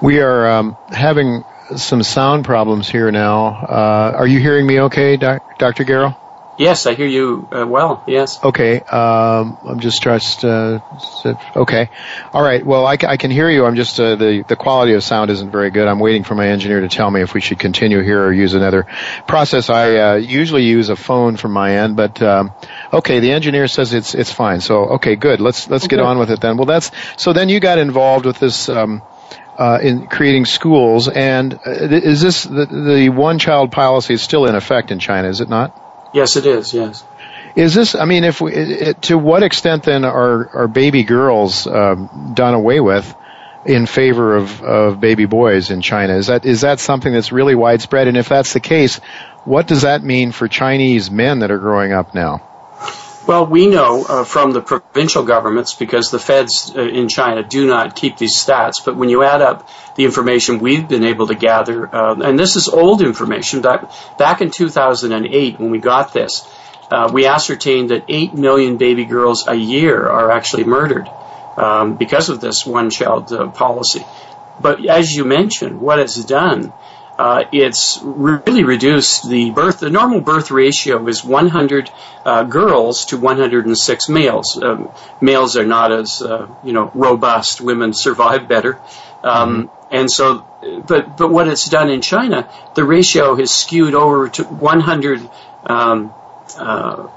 we 0.00 0.20
are 0.20 0.48
um, 0.48 0.76
having 0.88 1.44
some 1.76 2.02
sound 2.02 2.44
problems 2.44 2.88
here 2.88 3.10
now. 3.10 3.46
Uh, 3.46 4.12
are 4.16 4.26
you 4.26 4.38
hearing 4.38 4.66
me 4.66 4.80
okay, 4.82 5.16
doc, 5.16 5.58
Dr. 5.58 5.84
Garrow? 5.84 6.16
Yes, 6.58 6.86
I 6.86 6.94
hear 6.94 7.06
you 7.06 7.46
uh, 7.52 7.66
well. 7.66 8.02
Yes. 8.06 8.42
Okay. 8.42 8.80
Um, 8.80 9.58
I'm 9.62 9.78
just 9.80 10.02
just 10.02 10.42
uh, 10.42 10.80
okay. 11.54 11.90
All 12.32 12.42
right. 12.42 12.64
Well, 12.64 12.86
I, 12.86 12.96
I, 13.06 13.16
can 13.18 13.30
hear 13.30 13.50
you. 13.50 13.66
I'm 13.66 13.76
just 13.76 14.00
uh, 14.00 14.16
the 14.16 14.42
the 14.48 14.56
quality 14.56 14.94
of 14.94 15.04
sound 15.04 15.30
isn't 15.30 15.50
very 15.50 15.70
good. 15.70 15.86
I'm 15.86 15.98
waiting 15.98 16.24
for 16.24 16.34
my 16.34 16.48
engineer 16.48 16.80
to 16.80 16.88
tell 16.88 17.10
me 17.10 17.20
if 17.20 17.34
we 17.34 17.42
should 17.42 17.58
continue 17.58 18.00
here 18.00 18.24
or 18.24 18.32
use 18.32 18.54
another 18.54 18.86
process. 19.28 19.68
I 19.68 19.96
uh, 19.96 20.14
usually 20.14 20.62
use 20.64 20.88
a 20.88 20.96
phone 20.96 21.36
from 21.36 21.52
my 21.52 21.76
end, 21.76 21.94
but 21.94 22.22
um, 22.22 22.52
okay. 22.90 23.20
The 23.20 23.32
engineer 23.32 23.68
says 23.68 23.92
it's 23.92 24.14
it's 24.14 24.32
fine. 24.32 24.62
So 24.62 24.84
okay, 24.96 25.16
good. 25.16 25.42
Let's 25.42 25.68
let's 25.68 25.84
okay. 25.84 25.96
get 25.96 26.04
on 26.04 26.18
with 26.18 26.30
it 26.30 26.40
then. 26.40 26.56
Well, 26.56 26.66
that's 26.66 26.90
so. 27.18 27.34
Then 27.34 27.50
you 27.50 27.60
got 27.60 27.76
involved 27.76 28.24
with 28.24 28.38
this. 28.38 28.70
Um, 28.70 29.02
uh, 29.58 29.78
in 29.82 30.06
creating 30.06 30.44
schools. 30.44 31.08
And 31.08 31.54
uh, 31.54 31.70
is 31.70 32.20
this 32.20 32.44
the, 32.44 32.66
the 32.66 33.08
one 33.08 33.38
child 33.38 33.72
policy 33.72 34.14
is 34.14 34.22
still 34.22 34.46
in 34.46 34.54
effect 34.54 34.90
in 34.90 34.98
China? 34.98 35.28
Is 35.28 35.40
it 35.40 35.48
not? 35.48 36.10
Yes, 36.12 36.36
it 36.36 36.46
is. 36.46 36.72
Yes. 36.72 37.04
Is 37.54 37.74
this? 37.74 37.94
I 37.94 38.04
mean, 38.04 38.24
if 38.24 38.40
we, 38.40 38.52
it, 38.54 39.02
to 39.02 39.16
what 39.18 39.42
extent 39.42 39.84
then 39.84 40.04
are 40.04 40.48
are 40.54 40.68
baby 40.68 41.04
girls 41.04 41.66
um, 41.66 42.32
done 42.34 42.54
away 42.54 42.80
with 42.80 43.14
in 43.64 43.86
favor 43.86 44.36
of, 44.36 44.62
of 44.62 45.00
baby 45.00 45.24
boys 45.26 45.70
in 45.70 45.80
China? 45.80 46.16
Is 46.16 46.28
that 46.28 46.44
is 46.44 46.60
that 46.60 46.80
something 46.80 47.12
that's 47.12 47.32
really 47.32 47.54
widespread? 47.54 48.08
And 48.08 48.16
if 48.16 48.28
that's 48.28 48.52
the 48.52 48.60
case, 48.60 49.00
what 49.44 49.66
does 49.66 49.82
that 49.82 50.02
mean 50.02 50.32
for 50.32 50.48
Chinese 50.48 51.10
men 51.10 51.40
that 51.40 51.50
are 51.50 51.58
growing 51.58 51.92
up 51.92 52.14
now? 52.14 52.42
Well, 53.26 53.44
we 53.44 53.66
know 53.66 54.04
uh, 54.04 54.24
from 54.24 54.52
the 54.52 54.60
provincial 54.60 55.24
governments 55.24 55.74
because 55.74 56.12
the 56.12 56.18
feds 56.20 56.72
uh, 56.76 56.80
in 56.80 57.08
China 57.08 57.42
do 57.42 57.66
not 57.66 57.96
keep 57.96 58.16
these 58.18 58.36
stats. 58.36 58.84
But 58.84 58.94
when 58.94 59.08
you 59.08 59.24
add 59.24 59.42
up 59.42 59.68
the 59.96 60.04
information 60.04 60.60
we've 60.60 60.88
been 60.88 61.02
able 61.02 61.26
to 61.26 61.34
gather, 61.34 61.92
uh, 61.92 62.14
and 62.20 62.38
this 62.38 62.54
is 62.54 62.68
old 62.68 63.02
information, 63.02 63.62
back, 63.62 63.90
back 64.16 64.42
in 64.42 64.52
2008 64.52 65.58
when 65.58 65.70
we 65.70 65.78
got 65.78 66.12
this, 66.12 66.46
uh, 66.92 67.10
we 67.12 67.26
ascertained 67.26 67.90
that 67.90 68.04
8 68.06 68.34
million 68.34 68.76
baby 68.76 69.04
girls 69.04 69.48
a 69.48 69.56
year 69.56 70.08
are 70.08 70.30
actually 70.30 70.62
murdered 70.62 71.08
um, 71.56 71.96
because 71.96 72.28
of 72.28 72.40
this 72.40 72.64
one 72.64 72.90
child 72.90 73.32
uh, 73.32 73.48
policy. 73.48 74.06
But 74.60 74.86
as 74.86 75.14
you 75.14 75.24
mentioned, 75.24 75.80
what 75.80 75.98
it's 75.98 76.24
done 76.24 76.72
uh, 77.18 77.44
it's 77.50 77.98
really 78.02 78.64
reduced 78.64 79.28
the 79.28 79.50
birth. 79.50 79.80
The 79.80 79.90
normal 79.90 80.20
birth 80.20 80.50
ratio 80.50 81.06
is 81.08 81.24
100 81.24 81.90
uh, 82.24 82.44
girls 82.44 83.06
to 83.06 83.16
106 83.16 84.08
males. 84.08 84.60
Um, 84.62 84.90
males 85.20 85.56
are 85.56 85.64
not 85.64 85.92
as 85.92 86.20
uh, 86.20 86.46
you 86.62 86.72
know 86.72 86.90
robust. 86.94 87.60
Women 87.60 87.94
survive 87.94 88.48
better, 88.48 88.78
um, 89.22 89.68
mm-hmm. 89.68 89.94
and 89.94 90.10
so. 90.10 90.46
But 90.86 91.16
but 91.16 91.30
what 91.30 91.48
it's 91.48 91.68
done 91.68 91.88
in 91.88 92.02
China, 92.02 92.50
the 92.74 92.84
ratio 92.84 93.34
has 93.36 93.50
skewed 93.50 93.94
over 93.94 94.28
to 94.30 94.44
100 94.44 95.30
um, 95.64 96.12
uh, 96.58 97.08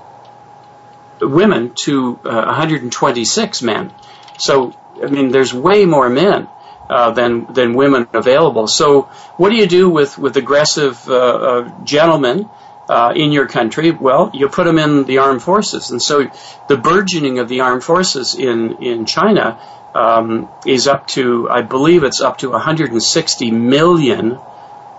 women 1.19 1.73
to 1.83 2.19
uh, 2.23 2.45
126 2.45 3.61
men. 3.63 3.93
So, 4.37 4.73
I 5.03 5.07
mean, 5.07 5.31
there's 5.31 5.53
way 5.53 5.85
more 5.85 6.09
men 6.09 6.47
uh, 6.89 7.11
than 7.11 7.51
than 7.53 7.73
women 7.73 8.07
available. 8.13 8.67
So, 8.67 9.03
what 9.37 9.49
do 9.49 9.55
you 9.55 9.67
do 9.67 9.89
with 9.89 10.17
with 10.17 10.35
aggressive 10.37 11.07
uh, 11.07 11.13
uh 11.13 11.83
gentlemen? 11.83 12.49
Uh, 12.89 13.13
in 13.15 13.31
your 13.31 13.45
country, 13.45 13.91
well, 13.91 14.31
you 14.33 14.49
put 14.49 14.63
them 14.63 14.79
in 14.79 15.03
the 15.03 15.19
armed 15.19 15.43
forces, 15.43 15.91
and 15.91 16.01
so 16.01 16.27
the 16.67 16.75
burgeoning 16.75 17.37
of 17.37 17.47
the 17.47 17.61
armed 17.61 17.83
forces 17.83 18.33
in 18.33 18.77
in 18.81 19.05
China 19.05 19.59
um, 19.93 20.49
is 20.65 20.87
up 20.87 21.07
to, 21.07 21.49
I 21.49 21.61
believe, 21.61 22.03
it's 22.03 22.21
up 22.21 22.39
to 22.39 22.49
160 22.49 23.51
million 23.51 24.39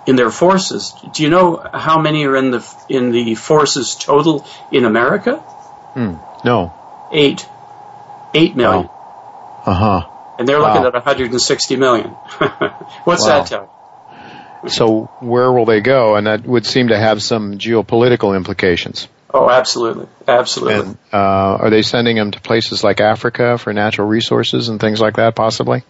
in 0.07 0.17
their 0.17 0.31
forces. 0.31 0.95
Do 1.13 1.23
you 1.23 1.31
know 1.31 1.63
how 1.73 2.01
many 2.01 2.27
are 2.27 2.37
in 2.37 2.51
the 2.51 2.75
in 2.89 3.13
the 3.13 3.35
forces 3.35 3.95
total 3.95 4.45
in 4.71 4.85
America? 4.85 5.37
Hmm. 5.95 6.15
No. 6.45 6.73
Eight. 7.13 7.49
Eight 8.35 8.57
million. 8.57 8.87
Wow. 8.87 9.63
Uh 9.67 9.75
huh. 9.75 10.20
And 10.41 10.49
they're 10.49 10.59
looking 10.59 10.81
wow. 10.81 10.89
at 10.89 10.95
160 10.95 11.77
million. 11.77 12.07
What's 13.05 13.27
wow. 13.27 13.43
that 13.43 13.47
tell? 13.47 14.65
So 14.69 15.03
where 15.21 15.53
will 15.53 15.67
they 15.67 15.83
go? 15.83 16.17
And 16.17 16.27
that 16.27 16.47
would 16.47 16.65
seem 16.65 16.89
to 16.89 16.97
have 16.97 17.23
some 17.23 17.59
geopolitical 17.59 18.35
implications. 18.35 19.07
Oh, 19.35 19.51
absolutely, 19.51 20.07
absolutely. 20.27 20.93
And, 20.93 20.99
uh, 21.13 21.17
are 21.61 21.69
they 21.69 21.83
sending 21.83 22.17
them 22.17 22.31
to 22.31 22.41
places 22.41 22.83
like 22.83 23.03
Africa 23.03 23.59
for 23.59 23.75
natural 23.75 24.09
resources 24.09 24.71
and 24.71 24.81
things 24.81 24.99
like 24.99 25.17
that, 25.17 25.35
possibly? 25.35 25.83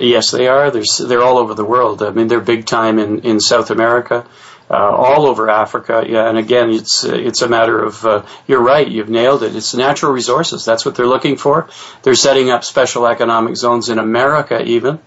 Yes, 0.00 0.32
they 0.32 0.48
are. 0.48 0.72
They're 0.72 0.82
they're 1.06 1.22
all 1.22 1.38
over 1.38 1.54
the 1.54 1.64
world. 1.64 2.02
I 2.02 2.10
mean, 2.10 2.26
they're 2.26 2.40
big 2.40 2.66
time 2.66 2.98
in 2.98 3.20
in 3.20 3.38
South 3.38 3.70
America, 3.70 4.26
all 4.70 5.26
over 5.26 5.50
Africa. 5.50 6.04
Yeah, 6.06 6.28
and 6.28 6.38
again, 6.38 6.70
it's 6.70 7.04
it's 7.04 7.42
a 7.42 7.48
matter 7.48 7.82
of 7.82 8.04
uh, 8.04 8.26
you're 8.46 8.62
right. 8.62 8.88
You've 8.88 9.10
nailed 9.10 9.42
it. 9.42 9.54
It's 9.54 9.74
natural 9.74 10.12
resources. 10.12 10.64
That's 10.64 10.84
what 10.84 10.94
they're 10.94 11.06
looking 11.06 11.36
for. 11.36 11.68
They're 12.02 12.14
setting 12.14 12.50
up 12.50 12.64
special 12.64 13.06
economic 13.06 13.56
zones 13.56 13.88
in 13.88 13.98
America, 13.98 14.62
even. 14.62 14.98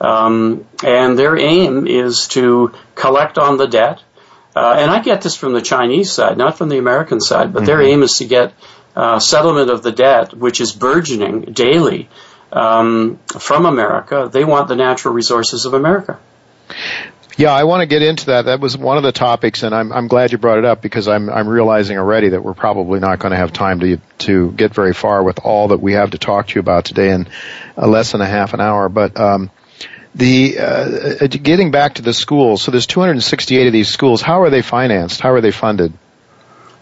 Um, 0.00 0.66
and 0.84 1.18
their 1.18 1.38
aim 1.38 1.86
is 1.86 2.28
to 2.28 2.72
collect 2.94 3.38
on 3.38 3.56
the 3.56 3.66
debt. 3.66 4.02
Uh, 4.54 4.76
and 4.78 4.90
I 4.90 5.00
get 5.00 5.22
this 5.22 5.36
from 5.36 5.52
the 5.52 5.60
Chinese 5.60 6.10
side, 6.12 6.38
not 6.38 6.56
from 6.56 6.68
the 6.70 6.78
American 6.78 7.20
side, 7.20 7.52
but 7.52 7.60
mm-hmm. 7.60 7.66
their 7.66 7.82
aim 7.82 8.02
is 8.02 8.18
to 8.18 8.24
get 8.24 8.54
uh, 8.94 9.18
settlement 9.18 9.70
of 9.70 9.82
the 9.82 9.92
debt, 9.92 10.32
which 10.32 10.60
is 10.60 10.72
burgeoning 10.72 11.52
daily 11.52 12.08
um, 12.52 13.18
from 13.38 13.66
America. 13.66 14.30
They 14.32 14.44
want 14.44 14.68
the 14.68 14.76
natural 14.76 15.12
resources 15.12 15.66
of 15.66 15.74
America. 15.74 16.18
Yeah, 17.38 17.52
I 17.52 17.64
want 17.64 17.82
to 17.82 17.86
get 17.86 18.02
into 18.02 18.26
that. 18.26 18.46
That 18.46 18.60
was 18.60 18.78
one 18.78 18.96
of 18.96 19.02
the 19.02 19.12
topics, 19.12 19.62
and 19.62 19.74
I'm, 19.74 19.92
I'm 19.92 20.08
glad 20.08 20.32
you 20.32 20.38
brought 20.38 20.56
it 20.56 20.64
up 20.64 20.80
because 20.80 21.06
I'm, 21.06 21.28
I'm 21.28 21.46
realizing 21.46 21.98
already 21.98 22.30
that 22.30 22.42
we're 22.42 22.54
probably 22.54 22.98
not 22.98 23.18
going 23.18 23.32
to 23.32 23.36
have 23.36 23.52
time 23.52 23.80
to 23.80 23.98
to 24.20 24.52
get 24.52 24.74
very 24.74 24.94
far 24.94 25.22
with 25.22 25.40
all 25.44 25.68
that 25.68 25.78
we 25.78 25.92
have 25.92 26.12
to 26.12 26.18
talk 26.18 26.48
to 26.48 26.54
you 26.54 26.60
about 26.60 26.86
today 26.86 27.10
in 27.10 27.28
less 27.76 28.12
than 28.12 28.22
a 28.22 28.26
half 28.26 28.54
an 28.54 28.60
hour. 28.60 28.88
But 28.88 29.20
um, 29.20 29.50
the 30.14 30.58
uh, 30.58 31.26
getting 31.26 31.70
back 31.70 31.96
to 31.96 32.02
the 32.02 32.14
schools, 32.14 32.62
so 32.62 32.70
there's 32.70 32.86
268 32.86 33.66
of 33.66 33.72
these 33.72 33.88
schools. 33.88 34.22
How 34.22 34.40
are 34.40 34.50
they 34.50 34.62
financed? 34.62 35.20
How 35.20 35.32
are 35.32 35.42
they 35.42 35.50
funded? 35.50 35.92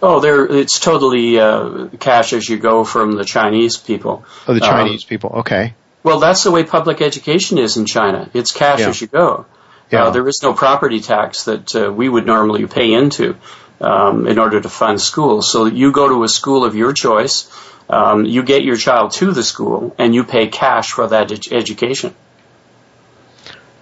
Oh, 0.00 0.20
there 0.20 0.46
it's 0.46 0.78
totally 0.78 1.40
uh, 1.40 1.88
cash 1.98 2.32
as 2.32 2.48
you 2.48 2.58
go 2.58 2.84
from 2.84 3.12
the 3.12 3.24
Chinese 3.24 3.76
people. 3.76 4.24
Oh, 4.46 4.54
the 4.54 4.60
Chinese 4.60 5.02
um, 5.02 5.08
people. 5.08 5.30
Okay. 5.38 5.74
Well, 6.04 6.20
that's 6.20 6.44
the 6.44 6.52
way 6.52 6.62
public 6.62 7.00
education 7.00 7.58
is 7.58 7.76
in 7.76 7.86
China. 7.86 8.30
It's 8.34 8.52
cash 8.52 8.80
yeah. 8.80 8.90
as 8.90 9.00
you 9.00 9.08
go. 9.08 9.46
Yeah. 9.90 10.04
Uh, 10.04 10.10
there 10.10 10.26
is 10.28 10.42
no 10.42 10.54
property 10.54 11.00
tax 11.00 11.44
that 11.44 11.74
uh, 11.74 11.92
we 11.92 12.08
would 12.08 12.26
normally 12.26 12.66
pay 12.66 12.92
into 12.92 13.36
um, 13.80 14.26
in 14.26 14.38
order 14.38 14.60
to 14.60 14.68
fund 14.68 15.00
schools. 15.00 15.50
So 15.50 15.66
you 15.66 15.92
go 15.92 16.08
to 16.08 16.22
a 16.24 16.28
school 16.28 16.64
of 16.64 16.74
your 16.74 16.92
choice, 16.92 17.50
um, 17.88 18.24
you 18.24 18.42
get 18.42 18.64
your 18.64 18.76
child 18.76 19.12
to 19.12 19.32
the 19.32 19.42
school, 19.42 19.94
and 19.98 20.14
you 20.14 20.24
pay 20.24 20.48
cash 20.48 20.92
for 20.92 21.08
that 21.08 21.30
ed- 21.30 21.52
education. 21.52 22.14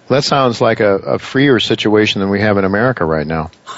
That 0.09 0.25
sounds 0.25 0.59
like 0.59 0.81
a, 0.81 0.95
a, 0.95 1.19
freer 1.19 1.59
situation 1.61 2.19
than 2.19 2.29
we 2.29 2.41
have 2.41 2.57
in 2.57 2.65
America 2.65 3.05
right 3.05 3.25
now. 3.25 3.51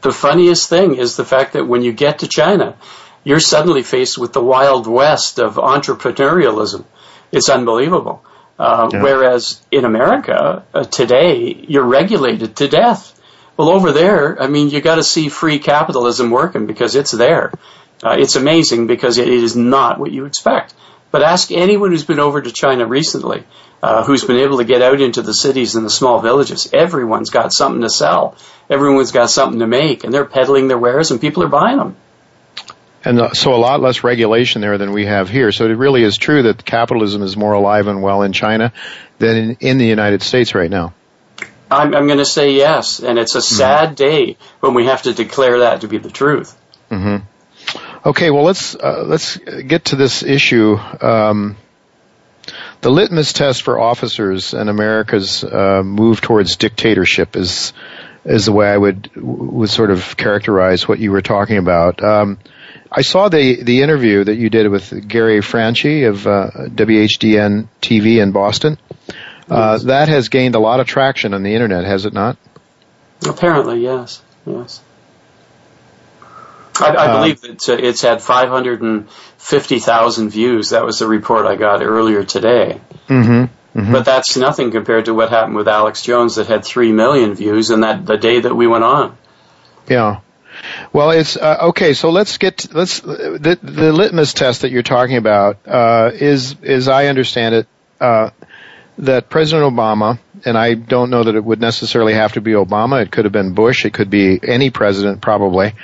the 0.00 0.12
funniest 0.12 0.68
thing 0.68 0.94
is 0.94 1.16
the 1.16 1.24
fact 1.24 1.54
that 1.54 1.66
when 1.66 1.82
you 1.82 1.92
get 1.92 2.20
to 2.20 2.28
China, 2.28 2.76
you're 3.24 3.40
suddenly 3.40 3.82
faced 3.82 4.16
with 4.16 4.32
the 4.32 4.42
wild 4.42 4.86
west 4.86 5.40
of 5.40 5.56
entrepreneurialism. 5.56 6.84
It's 7.32 7.48
unbelievable. 7.48 8.24
Uh, 8.58 8.90
yeah. 8.92 9.02
Whereas 9.02 9.60
in 9.70 9.84
America 9.84 10.64
uh, 10.74 10.84
today, 10.84 11.54
you're 11.68 11.84
regulated 11.84 12.56
to 12.56 12.68
death. 12.68 13.14
Well, 13.56 13.68
over 13.68 13.92
there, 13.92 14.40
I 14.40 14.46
mean, 14.46 14.70
you 14.70 14.80
got 14.80 14.96
to 14.96 15.04
see 15.04 15.28
free 15.28 15.58
capitalism 15.58 16.30
working 16.30 16.66
because 16.66 16.94
it's 16.94 17.12
there. 17.12 17.52
Uh, 18.02 18.16
it's 18.18 18.36
amazing 18.36 18.86
because 18.86 19.18
it 19.18 19.28
is 19.28 19.56
not 19.56 19.98
what 19.98 20.12
you 20.12 20.24
expect. 20.24 20.74
But 21.10 21.22
ask 21.22 21.50
anyone 21.50 21.90
who's 21.90 22.04
been 22.04 22.20
over 22.20 22.40
to 22.40 22.52
China 22.52 22.86
recently, 22.86 23.44
uh, 23.82 24.04
who's 24.04 24.24
been 24.24 24.36
able 24.38 24.58
to 24.58 24.64
get 24.64 24.82
out 24.82 25.00
into 25.00 25.22
the 25.22 25.34
cities 25.34 25.74
and 25.74 25.84
the 25.84 25.90
small 25.90 26.20
villages. 26.20 26.68
Everyone's 26.72 27.30
got 27.30 27.52
something 27.52 27.82
to 27.82 27.90
sell. 27.90 28.36
Everyone's 28.68 29.12
got 29.12 29.30
something 29.30 29.60
to 29.60 29.66
make, 29.66 30.04
and 30.04 30.12
they're 30.12 30.24
peddling 30.24 30.68
their 30.68 30.78
wares, 30.78 31.10
and 31.10 31.20
people 31.20 31.42
are 31.42 31.48
buying 31.48 31.78
them. 31.78 31.96
And 33.04 33.36
so 33.36 33.54
a 33.54 33.56
lot 33.56 33.80
less 33.80 34.02
regulation 34.02 34.60
there 34.60 34.76
than 34.76 34.92
we 34.92 35.06
have 35.06 35.28
here. 35.28 35.52
So 35.52 35.66
it 35.66 35.74
really 35.74 36.02
is 36.02 36.16
true 36.16 36.42
that 36.44 36.64
capitalism 36.64 37.22
is 37.22 37.36
more 37.36 37.52
alive 37.52 37.86
and 37.86 38.02
well 38.02 38.22
in 38.22 38.32
China 38.32 38.72
than 39.18 39.36
in, 39.36 39.56
in 39.60 39.78
the 39.78 39.86
United 39.86 40.22
States 40.22 40.54
right 40.54 40.70
now. 40.70 40.94
I'm, 41.70 41.94
I'm 41.94 42.06
going 42.06 42.18
to 42.18 42.24
say 42.24 42.52
yes, 42.52 43.00
and 43.00 43.18
it's 43.18 43.34
a 43.34 43.38
mm-hmm. 43.38 43.54
sad 43.54 43.84
mm-hmm. 43.88 43.94
day 43.94 44.36
when 44.60 44.74
we 44.74 44.86
have 44.86 45.02
to 45.02 45.14
declare 45.14 45.60
that 45.60 45.82
to 45.82 45.88
be 45.88 45.98
the 45.98 46.10
truth. 46.10 46.56
Mm-hmm. 46.90 47.24
Okay, 48.08 48.30
well 48.30 48.44
let's 48.44 48.74
uh, 48.74 49.04
let's 49.04 49.36
get 49.36 49.86
to 49.86 49.96
this 49.96 50.22
issue. 50.22 50.76
Um, 50.76 51.56
the 52.80 52.90
litmus 52.90 53.32
test 53.32 53.62
for 53.62 53.78
officers 53.78 54.54
and 54.54 54.70
America's 54.70 55.44
uh, 55.44 55.82
move 55.84 56.20
towards 56.20 56.56
dictatorship 56.56 57.36
is 57.36 57.72
is 58.24 58.46
the 58.46 58.52
way 58.52 58.68
I 58.70 58.76
would 58.76 59.10
would 59.16 59.68
sort 59.68 59.90
of 59.90 60.16
characterize 60.16 60.88
what 60.88 60.98
you 60.98 61.12
were 61.12 61.22
talking 61.22 61.58
about. 61.58 62.02
Um, 62.02 62.38
I 62.90 63.02
saw 63.02 63.28
the 63.28 63.62
the 63.62 63.82
interview 63.82 64.24
that 64.24 64.36
you 64.36 64.50
did 64.50 64.68
with 64.68 65.06
Gary 65.06 65.42
Franchi 65.42 66.04
of 66.04 66.26
uh, 66.26 66.50
WHDN 66.68 67.68
TV 67.82 68.22
in 68.22 68.32
Boston. 68.32 68.78
Uh, 69.50 69.76
yes. 69.76 69.84
That 69.84 70.08
has 70.08 70.28
gained 70.28 70.54
a 70.54 70.58
lot 70.58 70.80
of 70.80 70.86
traction 70.86 71.34
on 71.34 71.42
the 71.42 71.54
internet, 71.54 71.84
has 71.84 72.06
it 72.06 72.12
not? 72.12 72.36
Apparently, 73.26 73.80
yes, 73.80 74.22
yes. 74.46 74.80
I, 76.80 76.94
I 76.94 77.06
um, 77.06 77.20
believe 77.20 77.40
that 77.40 77.80
it's 77.80 78.02
had 78.02 78.22
550,000 78.22 80.30
views. 80.30 80.70
That 80.70 80.84
was 80.84 81.00
the 81.00 81.08
report 81.08 81.46
I 81.46 81.56
got 81.56 81.82
earlier 81.82 82.22
today. 82.24 82.80
Mm-hmm, 83.08 83.80
mm-hmm. 83.80 83.92
But 83.92 84.04
that's 84.04 84.36
nothing 84.36 84.70
compared 84.70 85.06
to 85.06 85.14
what 85.14 85.30
happened 85.30 85.56
with 85.56 85.66
Alex 85.66 86.02
Jones 86.02 86.36
that 86.36 86.46
had 86.46 86.64
3 86.64 86.92
million 86.92 87.34
views 87.34 87.70
in 87.70 87.80
that 87.80 88.06
the 88.06 88.16
day 88.16 88.38
that 88.40 88.54
we 88.54 88.68
went 88.68 88.84
on. 88.84 89.18
Yeah. 89.88 90.20
Well, 90.92 91.10
it's 91.10 91.36
uh, 91.36 91.68
okay. 91.68 91.94
So 91.94 92.10
let's 92.10 92.38
get 92.38 92.74
let's 92.74 93.00
the 93.00 93.58
the 93.62 93.92
litmus 93.92 94.32
test 94.32 94.62
that 94.62 94.70
you're 94.70 94.82
talking 94.82 95.16
about 95.16 95.58
uh, 95.66 96.10
is 96.14 96.56
is 96.62 96.88
I 96.88 97.06
understand 97.06 97.54
it 97.54 97.66
uh, 98.00 98.30
that 98.98 99.28
President 99.28 99.72
Obama 99.72 100.18
and 100.44 100.56
I 100.56 100.74
don't 100.74 101.10
know 101.10 101.24
that 101.24 101.34
it 101.34 101.44
would 101.44 101.60
necessarily 101.60 102.14
have 102.14 102.32
to 102.32 102.40
be 102.40 102.52
Obama. 102.52 103.02
It 103.02 103.10
could 103.10 103.24
have 103.24 103.32
been 103.32 103.54
Bush. 103.54 103.84
It 103.84 103.92
could 103.92 104.10
be 104.10 104.38
any 104.42 104.70
president 104.70 105.20
probably. 105.20 105.74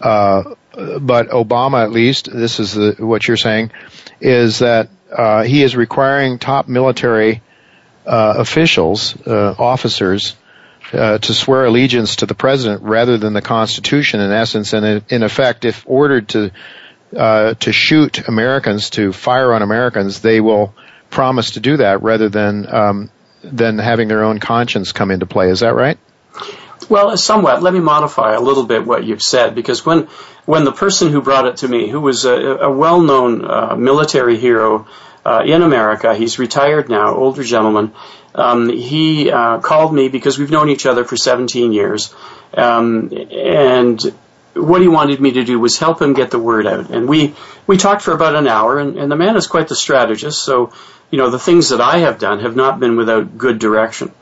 Uh, 0.00 0.54
but 1.00 1.28
Obama, 1.30 1.82
at 1.82 1.90
least, 1.90 2.30
this 2.32 2.60
is 2.60 2.74
the, 2.74 2.96
what 2.98 3.26
you're 3.26 3.36
saying, 3.36 3.72
is 4.20 4.60
that 4.60 4.88
uh, 5.10 5.42
he 5.42 5.62
is 5.62 5.74
requiring 5.74 6.38
top 6.38 6.68
military 6.68 7.42
uh, 8.06 8.34
officials, 8.38 9.16
uh, 9.26 9.54
officers, 9.58 10.36
uh, 10.92 11.18
to 11.18 11.34
swear 11.34 11.66
allegiance 11.66 12.16
to 12.16 12.26
the 12.26 12.34
president 12.34 12.82
rather 12.82 13.18
than 13.18 13.32
the 13.32 13.42
Constitution. 13.42 14.20
In 14.20 14.30
essence, 14.30 14.72
and 14.72 15.02
in 15.08 15.22
effect, 15.22 15.64
if 15.64 15.84
ordered 15.86 16.28
to 16.30 16.50
uh, 17.16 17.54
to 17.54 17.72
shoot 17.72 18.28
Americans, 18.28 18.90
to 18.90 19.12
fire 19.12 19.52
on 19.54 19.62
Americans, 19.62 20.20
they 20.20 20.40
will 20.40 20.74
promise 21.10 21.52
to 21.52 21.60
do 21.60 21.78
that 21.78 22.02
rather 22.02 22.28
than 22.28 22.72
um, 22.72 23.10
than 23.42 23.78
having 23.78 24.08
their 24.08 24.24
own 24.24 24.40
conscience 24.40 24.92
come 24.92 25.10
into 25.10 25.26
play. 25.26 25.50
Is 25.50 25.60
that 25.60 25.74
right? 25.74 25.98
Well, 26.88 27.16
somewhat. 27.16 27.62
Let 27.62 27.74
me 27.74 27.80
modify 27.80 28.34
a 28.34 28.40
little 28.40 28.64
bit 28.64 28.86
what 28.86 29.04
you've 29.04 29.22
said 29.22 29.54
because 29.54 29.84
when 29.84 30.08
when 30.46 30.64
the 30.64 30.72
person 30.72 31.12
who 31.12 31.20
brought 31.20 31.46
it 31.46 31.58
to 31.58 31.68
me, 31.68 31.88
who 31.88 32.00
was 32.00 32.24
a, 32.24 32.34
a 32.34 32.70
well-known 32.70 33.44
uh, 33.44 33.76
military 33.76 34.38
hero 34.38 34.86
uh, 35.24 35.42
in 35.44 35.62
America, 35.62 36.14
he's 36.14 36.38
retired 36.38 36.88
now, 36.88 37.14
older 37.14 37.42
gentleman. 37.42 37.92
Um, 38.38 38.68
he 38.68 39.30
uh, 39.30 39.58
called 39.58 39.92
me 39.92 40.08
because 40.08 40.38
we've 40.38 40.50
known 40.50 40.70
each 40.70 40.86
other 40.86 41.04
for 41.04 41.16
17 41.16 41.72
years, 41.72 42.14
um, 42.54 43.12
and 43.32 44.00
what 44.54 44.80
he 44.80 44.88
wanted 44.88 45.20
me 45.20 45.32
to 45.32 45.44
do 45.44 45.58
was 45.58 45.78
help 45.78 46.00
him 46.00 46.14
get 46.14 46.30
the 46.30 46.38
word 46.38 46.66
out. 46.66 46.90
And 46.90 47.08
we 47.08 47.34
we 47.66 47.76
talked 47.76 48.02
for 48.02 48.12
about 48.12 48.34
an 48.34 48.46
hour, 48.46 48.78
and, 48.78 48.96
and 48.96 49.10
the 49.10 49.16
man 49.16 49.36
is 49.36 49.46
quite 49.46 49.68
the 49.68 49.76
strategist. 49.76 50.42
So, 50.42 50.72
you 51.10 51.18
know, 51.18 51.30
the 51.30 51.38
things 51.38 51.70
that 51.70 51.80
I 51.80 51.98
have 51.98 52.18
done 52.18 52.40
have 52.40 52.56
not 52.56 52.80
been 52.80 52.96
without 52.96 53.36
good 53.36 53.58
direction. 53.58 54.12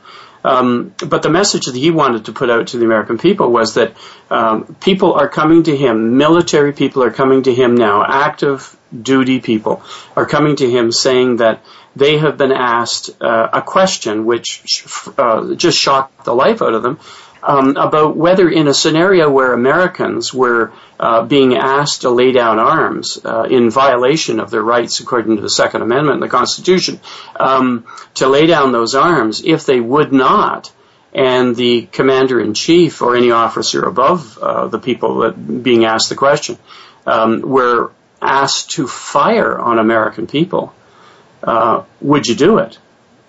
Um, 0.43 0.93
but 1.05 1.23
the 1.23 1.29
message 1.29 1.65
that 1.65 1.75
he 1.75 1.91
wanted 1.91 2.25
to 2.25 2.31
put 2.31 2.49
out 2.49 2.67
to 2.67 2.77
the 2.77 2.85
American 2.85 3.17
people 3.17 3.51
was 3.51 3.73
that 3.73 3.97
um, 4.29 4.75
people 4.79 5.13
are 5.13 5.27
coming 5.27 5.63
to 5.63 5.75
him, 5.75 6.17
military 6.17 6.73
people 6.73 7.03
are 7.03 7.11
coming 7.11 7.43
to 7.43 7.53
him 7.53 7.75
now, 7.75 8.05
active 8.05 8.77
duty 9.01 9.41
people 9.41 9.83
are 10.15 10.25
coming 10.25 10.55
to 10.55 10.69
him 10.69 10.91
saying 10.91 11.37
that 11.37 11.61
they 11.97 12.17
have 12.17 12.37
been 12.37 12.51
asked 12.51 13.21
uh, 13.21 13.49
a 13.53 13.61
question 13.61 14.25
which 14.25 14.85
uh, 15.17 15.55
just 15.55 15.77
shocked 15.77 16.25
the 16.25 16.33
life 16.33 16.61
out 16.61 16.73
of 16.73 16.83
them 16.83 16.99
um, 17.43 17.77
about 17.77 18.17
whether 18.17 18.49
in 18.49 18.67
a 18.67 18.73
scenario 18.73 19.29
where 19.29 19.53
Americans 19.53 20.33
were 20.33 20.73
uh, 20.99 21.23
being 21.23 21.55
asked 21.55 22.01
to 22.01 22.09
lay 22.09 22.31
down 22.31 22.59
arms 22.59 23.19
uh, 23.23 23.43
in 23.43 23.69
violation 23.69 24.39
of 24.39 24.49
their 24.49 24.61
rights 24.61 24.99
according 24.99 25.35
to 25.35 25.41
the 25.41 25.49
Second 25.49 25.81
Amendment 25.81 26.15
in 26.15 26.19
the 26.19 26.29
Constitution, 26.29 26.99
um, 27.39 27.85
to 28.15 28.27
lay 28.27 28.47
down 28.47 28.71
those 28.71 28.95
arms, 28.95 29.41
if 29.43 29.65
they 29.65 29.79
would 29.79 30.11
not, 30.11 30.71
and 31.13 31.55
the 31.55 31.87
commander 31.91 32.39
in 32.39 32.53
chief 32.53 33.01
or 33.01 33.15
any 33.15 33.31
officer 33.31 33.83
above 33.83 34.37
uh, 34.39 34.67
the 34.67 34.79
people 34.79 35.19
that 35.19 35.63
being 35.63 35.85
asked 35.85 36.09
the 36.09 36.15
question 36.15 36.57
um, 37.05 37.41
were 37.41 37.91
asked 38.21 38.71
to 38.71 38.87
fire 38.87 39.57
on 39.57 39.79
American 39.79 40.27
people, 40.27 40.73
uh, 41.43 41.83
would 42.01 42.27
you 42.27 42.35
do 42.35 42.57
it? 42.59 42.77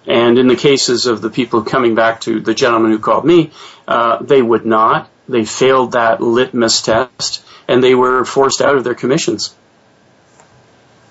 And 0.07 0.39
in 0.39 0.49
the 0.49 0.57
cases 0.57 1.07
of 1.07 1.21
the 1.21 1.29
people 1.29 1.63
coming 1.63 1.95
back 1.95 2.23
to 2.23 2.41
the 2.41 2.55
gentleman 2.55 2.93
who 2.93 2.99
called 2.99 3.25
me, 3.25 3.51
uh, 3.87 4.23
they 4.23 4.41
would 4.41 4.65
not. 4.65 5.11
They 5.29 5.45
failed 5.45 5.93
that 5.93 6.23
litmus 6.23 6.81
test, 6.81 7.45
and 7.69 7.85
they 7.85 7.95
were 7.95 8.25
forced 8.25 8.63
out 8.63 8.77
of 8.77 8.85
their 8.85 8.95
commissions. 8.95 9.55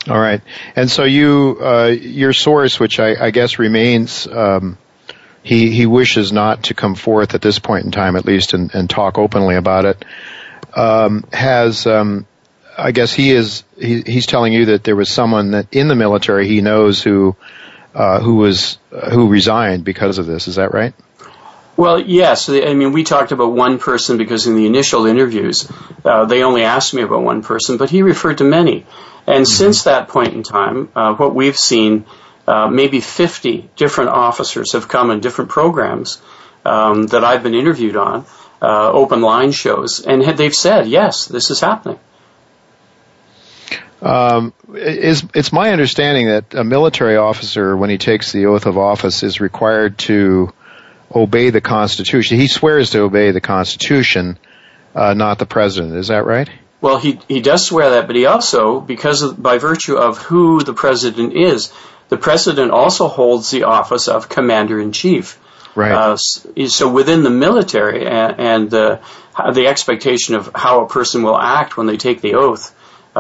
All 0.10 0.20
right, 0.20 0.42
and 0.76 0.90
so 0.90 1.04
you, 1.04 1.58
uh, 1.62 1.88
your 1.88 2.34
source, 2.34 2.80
which 2.80 3.00
I, 3.00 3.26
I 3.26 3.32
guess 3.32 3.60
remains, 3.60 4.26
um, 4.26 4.78
he 5.44 5.70
he 5.70 5.86
wishes 5.86 6.32
not 6.32 6.64
to 6.64 6.74
come 6.74 6.96
forth 6.96 7.36
at 7.36 7.42
this 7.42 7.60
point 7.60 7.86
in 7.86 7.92
time, 7.92 8.16
at 8.16 8.26
least, 8.26 8.54
and, 8.54 8.74
and 8.74 8.90
talk 8.90 9.18
openly 9.18 9.56
about 9.56 9.86
it. 9.86 10.06
Um, 10.74 11.26
has 11.34 11.86
um, 11.86 12.26
I 12.78 12.92
guess 12.92 13.12
he 13.12 13.32
is 13.32 13.64
he, 13.78 14.02
he's 14.02 14.26
telling 14.26 14.54
you 14.54 14.66
that 14.68 14.84
there 14.84 14.96
was 14.96 15.10
someone 15.10 15.52
that 15.52 15.74
in 15.74 15.88
the 15.88 15.96
military 15.96 16.48
he 16.48 16.62
knows 16.62 17.02
who 17.02 17.36
uh, 17.96 18.20
who 18.20 18.36
was 18.36 18.78
uh, 18.92 19.10
who 19.10 19.28
resigned 19.28 19.84
because 19.84 20.20
of 20.20 20.28
this. 20.28 20.48
Is 20.48 20.56
that 20.56 20.74
right? 20.74 20.94
Well, 21.76 22.00
yes. 22.00 22.50
I 22.50 22.74
mean, 22.74 22.92
we 22.92 23.04
talked 23.04 23.32
about 23.32 23.54
one 23.54 23.78
person 23.78 24.18
because 24.18 24.48
in 24.48 24.56
the 24.56 24.66
initial 24.66 25.06
interviews, 25.06 25.72
uh, 26.04 26.26
they 26.26 26.44
only 26.44 26.64
asked 26.64 26.94
me 26.94 27.04
about 27.04 27.22
one 27.22 27.44
person, 27.44 27.78
but 27.78 27.92
he 27.92 28.02
referred 28.02 28.40
to 28.40 28.44
many. 28.44 28.86
And 29.28 29.44
mm-hmm. 29.44 29.44
since 29.44 29.84
that 29.84 30.08
point 30.08 30.34
in 30.34 30.42
time, 30.42 30.90
uh, 30.96 31.14
what 31.14 31.36
we've 31.36 31.58
seen, 31.58 32.06
uh, 32.48 32.68
maybe 32.68 33.00
50 33.00 33.70
different 33.76 34.10
officers 34.10 34.74
have 34.74 34.88
come 34.88 35.12
in 35.12 35.20
different 35.20 35.52
programs 35.52 36.20
um, 36.66 37.06
that 37.08 37.24
I've 37.24 37.44
been 37.44 37.54
interviewed 37.54 37.96
on, 37.96 38.26
uh, 38.60 38.92
open 38.92 39.22
line 39.22 39.52
shows, 39.52 40.00
and 40.00 40.24
they've 40.24 40.56
said, 40.56 40.88
yes, 40.88 41.26
this 41.28 41.52
is 41.52 41.60
happening. 41.60 42.00
Um, 44.02 44.54
is, 44.74 45.24
it's 45.34 45.52
my 45.52 45.72
understanding 45.72 46.28
that 46.28 46.54
a 46.54 46.64
military 46.64 47.18
officer, 47.18 47.76
when 47.76 47.90
he 47.90 47.98
takes 47.98 48.32
the 48.32 48.46
oath 48.46 48.66
of 48.66 48.78
office, 48.78 49.24
is 49.24 49.42
required 49.42 49.98
to 50.00 50.54
obey 51.14 51.50
the 51.50 51.62
Constitution. 51.62 52.40
He 52.40 52.48
swears 52.48 52.92
to 52.92 53.02
obey 53.02 53.32
the 53.32 53.42
Constitution, 53.42 54.38
uh, 54.94 55.14
not 55.14 55.40
the 55.40 55.46
president. 55.46 55.96
Is 55.96 56.10
that 56.10 56.26
right? 56.26 56.50
Well, 56.80 57.00
he 57.00 57.20
he 57.28 57.42
does 57.42 57.66
swear 57.66 57.90
that, 57.92 58.06
but 58.06 58.16
he 58.16 58.28
also, 58.28 58.80
because 58.80 59.24
of, 59.24 59.42
by 59.42 59.58
virtue 59.58 59.96
of 59.96 60.20
who 60.20 60.64
the 60.64 60.74
president 60.74 61.34
is, 61.34 61.74
the 62.10 62.18
president 62.18 62.72
also 62.72 63.08
holds 63.08 63.50
the 63.50 63.64
office 63.64 64.08
of 64.08 64.30
commander 64.30 64.80
in 64.80 64.92
chief. 64.92 65.40
Right. 65.76 65.92
Uh, 65.92 66.18
so 66.18 66.92
within 66.92 67.24
the 67.24 67.30
military 67.30 68.06
and, 68.08 68.40
and 68.40 68.74
uh, 68.74 69.00
the 69.54 69.68
expectation 69.68 70.36
of 70.36 70.52
how 70.56 70.84
a 70.84 70.90
person 70.90 71.24
will 71.24 71.38
act 71.38 71.78
when 71.78 71.88
they 71.88 71.98
take 71.98 72.22
the 72.22 72.34
oath, 72.36 72.76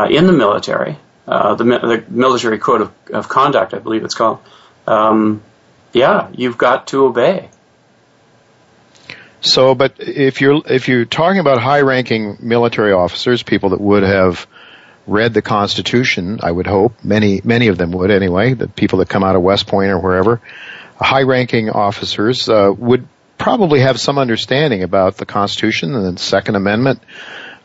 in 0.05 0.27
the 0.27 0.33
military, 0.33 0.97
uh, 1.27 1.55
the, 1.55 2.05
military 2.09 2.59
code 2.59 2.81
of, 2.81 2.93
of, 3.11 3.29
conduct, 3.29 3.73
I 3.73 3.79
believe 3.79 4.03
it's 4.03 4.15
called. 4.15 4.39
Um, 4.85 5.41
yeah, 5.93 6.29
you've 6.33 6.57
got 6.57 6.87
to 6.87 7.05
obey. 7.05 7.49
So, 9.41 9.75
but 9.75 9.95
if 9.99 10.41
you're 10.41 10.61
if 10.65 10.87
you're 10.87 11.05
talking 11.05 11.39
about 11.39 11.61
high-ranking 11.61 12.37
military 12.41 12.91
officers, 12.91 13.43
people 13.43 13.69
that 13.69 13.79
would 13.79 14.03
have 14.03 14.47
read 15.05 15.33
the 15.33 15.41
Constitution, 15.41 16.39
I 16.41 16.51
would 16.51 16.67
hope 16.67 17.03
many 17.03 17.41
many 17.43 17.67
of 17.67 17.77
them 17.77 17.91
would 17.91 18.11
anyway. 18.11 18.53
The 18.53 18.67
people 18.67 18.99
that 18.99 19.09
come 19.09 19.23
out 19.23 19.35
of 19.35 19.41
West 19.41 19.67
Point 19.67 19.91
or 19.91 19.99
wherever, 19.99 20.41
high-ranking 20.99 21.69
officers 21.69 22.49
uh, 22.49 22.73
would 22.75 23.07
probably 23.37 23.81
have 23.81 23.99
some 23.99 24.17
understanding 24.17 24.83
about 24.83 25.17
the 25.17 25.25
Constitution 25.25 25.93
and 25.93 26.17
the 26.17 26.21
Second 26.21 26.55
Amendment 26.55 27.01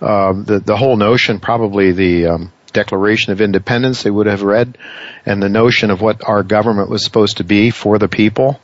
uh, 0.03 0.33
the 0.33 0.59
the 0.59 0.77
whole 0.77 0.97
notion, 0.97 1.39
probably 1.39 1.93
the 1.93 2.27
um, 2.27 2.53
Declaration 2.73 3.33
of 3.33 3.41
Independence, 3.41 4.03
they 4.03 4.11
would 4.11 4.27
have 4.27 4.43
read, 4.43 4.77
and 5.25 5.43
the 5.43 5.49
notion 5.49 5.91
of 5.91 6.01
what 6.01 6.27
our 6.27 6.43
government 6.43 6.89
was 6.91 7.05
supposed 7.05 7.37
to 7.37 7.45
be 7.45 7.71
for 7.71 7.99
the 7.99 8.09
people, 8.09 8.61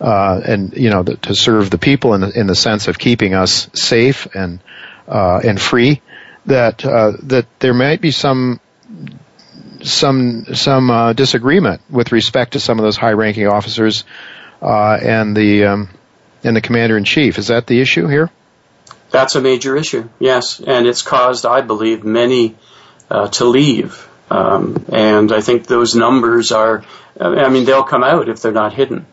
uh, 0.00 0.40
and 0.44 0.74
you 0.76 0.90
know 0.90 1.02
the, 1.02 1.16
to 1.16 1.34
serve 1.34 1.70
the 1.70 1.78
people 1.78 2.14
in 2.14 2.20
the, 2.20 2.38
in 2.38 2.46
the 2.46 2.54
sense 2.54 2.88
of 2.88 2.98
keeping 2.98 3.34
us 3.34 3.70
safe 3.72 4.26
and 4.34 4.60
uh, 5.08 5.40
and 5.42 5.60
free. 5.60 6.02
That 6.46 6.84
uh, 6.84 7.12
that 7.22 7.46
there 7.60 7.74
might 7.74 8.00
be 8.00 8.10
some 8.10 8.60
some 9.82 10.54
some 10.54 10.90
uh, 10.90 11.12
disagreement 11.14 11.80
with 11.88 12.12
respect 12.12 12.52
to 12.52 12.60
some 12.60 12.78
of 12.78 12.82
those 12.82 12.96
high-ranking 12.96 13.46
officers 13.46 14.04
uh, 14.60 14.98
and 15.00 15.36
the 15.36 15.64
um, 15.64 15.88
and 16.44 16.56
the 16.56 16.60
commander 16.60 16.98
in 16.98 17.04
chief. 17.04 17.38
Is 17.38 17.46
that 17.46 17.66
the 17.66 17.80
issue 17.80 18.08
here? 18.08 18.30
That's 19.12 19.34
a 19.34 19.40
major 19.40 19.76
issue, 19.76 20.08
yes, 20.18 20.58
and 20.58 20.86
it's 20.86 21.02
caused, 21.02 21.44
I 21.44 21.60
believe, 21.60 22.02
many 22.02 22.56
uh, 23.10 23.28
to 23.28 23.44
leave. 23.44 24.08
Um, 24.30 24.86
and 24.90 25.30
I 25.30 25.42
think 25.42 25.66
those 25.66 25.94
numbers 25.94 26.50
are, 26.50 26.84
I 27.20 27.50
mean, 27.50 27.66
they'll 27.66 27.82
come 27.82 28.02
out 28.02 28.30
if 28.30 28.40
they're 28.40 28.52
not 28.52 28.72
hidden. 28.72 29.04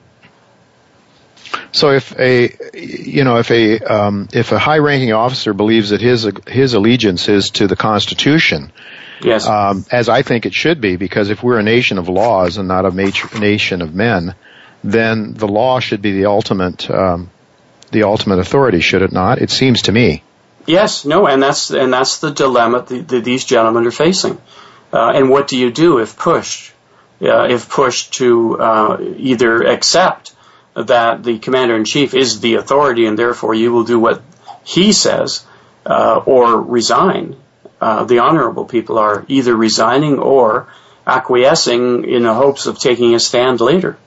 So 1.73 1.91
if 1.91 2.17
a, 2.17 2.55
you 2.73 3.23
know, 3.25 3.37
if 3.37 3.51
a, 3.51 3.79
um, 3.79 4.29
if 4.31 4.53
a 4.53 4.57
high-ranking 4.57 5.11
officer 5.11 5.53
believes 5.53 5.89
that 5.89 6.01
his 6.01 6.27
his 6.47 6.73
allegiance 6.73 7.27
is 7.27 7.51
to 7.51 7.67
the 7.67 7.75
Constitution, 7.75 8.71
yes, 9.21 9.45
um, 9.47 9.85
as 9.91 10.07
I 10.09 10.21
think 10.21 10.45
it 10.45 10.53
should 10.53 10.79
be, 10.79 10.95
because 10.95 11.29
if 11.29 11.43
we're 11.43 11.59
a 11.59 11.63
nation 11.63 11.97
of 11.97 12.07
laws 12.07 12.57
and 12.57 12.67
not 12.67 12.85
a 12.85 12.91
nation 12.91 13.81
of 13.81 13.93
men, 13.93 14.33
then 14.83 15.33
the 15.33 15.47
law 15.47 15.79
should 15.79 16.01
be 16.01 16.13
the 16.13 16.25
ultimate 16.25 16.89
um, 16.89 17.29
the 17.91 18.03
ultimate 18.03 18.39
authority, 18.39 18.79
should 18.79 19.01
it 19.01 19.11
not? 19.11 19.39
It 19.41 19.49
seems 19.49 19.83
to 19.83 19.91
me. 19.91 20.23
Yes, 20.65 21.05
no, 21.05 21.27
and 21.27 21.41
that's 21.41 21.71
and 21.71 21.91
that's 21.91 22.19
the 22.19 22.31
dilemma 22.31 22.83
that, 22.83 23.07
that 23.07 23.23
these 23.23 23.45
gentlemen 23.45 23.87
are 23.87 23.91
facing. 23.91 24.39
Uh, 24.91 25.11
and 25.15 25.29
what 25.29 25.47
do 25.47 25.57
you 25.57 25.71
do 25.71 25.99
if 25.99 26.17
pushed? 26.17 26.73
Uh, 27.21 27.47
if 27.49 27.69
pushed 27.69 28.13
to 28.13 28.59
uh, 28.59 28.97
either 29.17 29.63
accept 29.63 30.33
that 30.75 31.23
the 31.23 31.39
commander 31.39 31.75
in 31.75 31.85
chief 31.85 32.13
is 32.13 32.39
the 32.39 32.55
authority 32.55 33.05
and 33.05 33.19
therefore 33.19 33.53
you 33.53 33.73
will 33.73 33.83
do 33.83 33.99
what 33.99 34.21
he 34.63 34.93
says, 34.93 35.45
uh, 35.85 36.21
or 36.25 36.61
resign. 36.61 37.35
Uh, 37.81 38.03
the 38.05 38.19
honorable 38.19 38.65
people 38.65 38.97
are 38.97 39.25
either 39.27 39.55
resigning 39.55 40.19
or 40.19 40.67
acquiescing 41.07 42.05
in 42.05 42.23
the 42.23 42.33
hopes 42.33 42.67
of 42.67 42.77
taking 42.77 43.15
a 43.15 43.19
stand 43.19 43.59
later. 43.61 43.97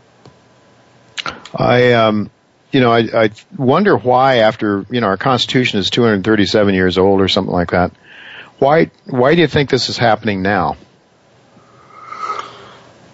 I 1.55 1.93
um, 1.93 2.30
you 2.73 2.81
know, 2.81 2.91
I, 2.91 3.25
I 3.25 3.31
wonder 3.57 3.97
why 3.97 4.37
after, 4.39 4.87
you 4.91 5.01
know, 5.01 5.07
our 5.07 5.18
Constitution 5.18 5.79
is 5.79 5.91
237 5.91 6.75
years 6.75 6.99
old 6.99 7.20
or 7.20 7.29
something 7.29 7.53
like 7.53 7.70
that. 7.70 7.93
Why, 8.59 8.91
why 9.07 9.35
do 9.35 9.43
you 9.43 9.47
think 9.47 9.70
this 9.70 9.89
is 9.89 9.99
happening 9.99 10.43
now? 10.43 10.77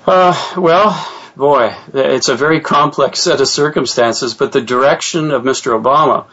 Uh, 0.06 0.54
well, 0.56 1.12
boy, 1.36 1.74
it's 1.92 2.28
a 2.28 2.36
very 2.36 2.60
complex 2.60 3.20
set 3.20 3.40
of 3.40 3.48
circumstances, 3.48 4.34
but 4.34 4.52
the 4.52 4.60
direction 4.60 5.32
of 5.32 5.42
Mr. 5.42 5.78
Obama 5.78 6.26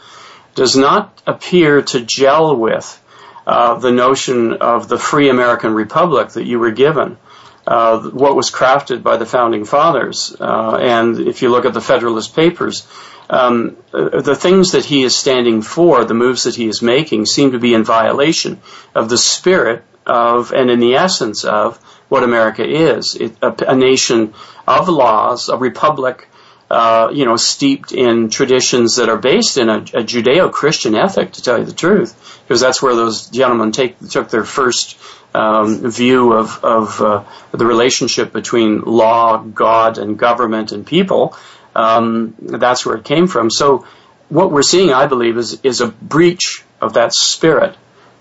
does 0.54 0.76
not 0.76 1.22
appear 1.26 1.82
to 1.82 2.00
gel 2.00 2.56
with 2.56 3.02
uh, 3.46 3.78
the 3.78 3.92
notion 3.92 4.54
of 4.54 4.88
the 4.88 4.98
free 4.98 5.28
American 5.28 5.74
republic 5.74 6.30
that 6.30 6.44
you 6.44 6.58
were 6.58 6.70
given. 6.70 7.18
Uh, 7.66 8.00
what 8.10 8.36
was 8.36 8.52
crafted 8.52 9.02
by 9.02 9.16
the 9.16 9.26
founding 9.26 9.64
fathers. 9.64 10.34
Uh, 10.38 10.76
and 10.80 11.18
if 11.18 11.42
you 11.42 11.48
look 11.48 11.64
at 11.64 11.74
the 11.74 11.80
Federalist 11.80 12.36
Papers, 12.36 12.86
the 13.28 14.36
things 14.38 14.72
that 14.72 14.84
he 14.84 15.02
is 15.02 15.16
standing 15.16 15.62
for, 15.62 16.04
the 16.04 16.14
moves 16.14 16.44
that 16.44 16.54
he 16.54 16.68
is 16.68 16.82
making, 16.82 17.26
seem 17.26 17.52
to 17.52 17.58
be 17.58 17.74
in 17.74 17.84
violation 17.84 18.60
of 18.94 19.08
the 19.08 19.18
spirit 19.18 19.84
of 20.06 20.52
and 20.52 20.70
in 20.70 20.78
the 20.78 20.94
essence 20.94 21.44
of 21.44 21.78
what 22.08 22.22
America 22.22 22.64
is 22.64 23.16
it, 23.16 23.36
a, 23.42 23.72
a, 23.72 23.74
nation 23.74 24.32
of 24.66 24.88
laws, 24.88 25.48
a 25.48 25.56
republic. 25.56 26.28
Uh, 26.68 27.12
you 27.14 27.24
know, 27.24 27.36
steeped 27.36 27.92
in 27.92 28.28
traditions 28.28 28.96
that 28.96 29.08
are 29.08 29.18
based 29.18 29.56
in 29.56 29.68
a, 29.68 29.76
a 29.76 30.02
Judeo-Christian 30.02 30.96
ethic, 30.96 31.30
to 31.30 31.40
tell 31.40 31.60
you 31.60 31.64
the 31.64 31.72
truth, 31.72 32.42
because 32.42 32.60
that's 32.60 32.82
where 32.82 32.96
those 32.96 33.30
gentlemen 33.30 33.70
take, 33.70 33.96
took 34.08 34.30
their 34.30 34.42
first 34.42 34.98
um, 35.32 35.88
view 35.88 36.32
of, 36.32 36.64
of 36.64 37.00
uh, 37.00 37.22
the 37.52 37.64
relationship 37.64 38.32
between 38.32 38.80
law, 38.80 39.38
God, 39.38 39.98
and 39.98 40.18
government 40.18 40.72
and 40.72 40.84
people 40.84 41.36
Um, 41.76 42.34
that's 42.40 42.86
where 42.86 42.96
it 42.96 43.04
came 43.04 43.26
from. 43.26 43.50
So 43.50 43.86
what 44.28 44.50
we're 44.50 44.62
seeing, 44.62 44.92
I 44.92 45.06
believe, 45.06 45.36
is 45.36 45.60
is 45.62 45.80
a 45.80 45.88
breach 45.88 46.64
of 46.80 46.94
that 46.94 47.12
spirit 47.12 47.76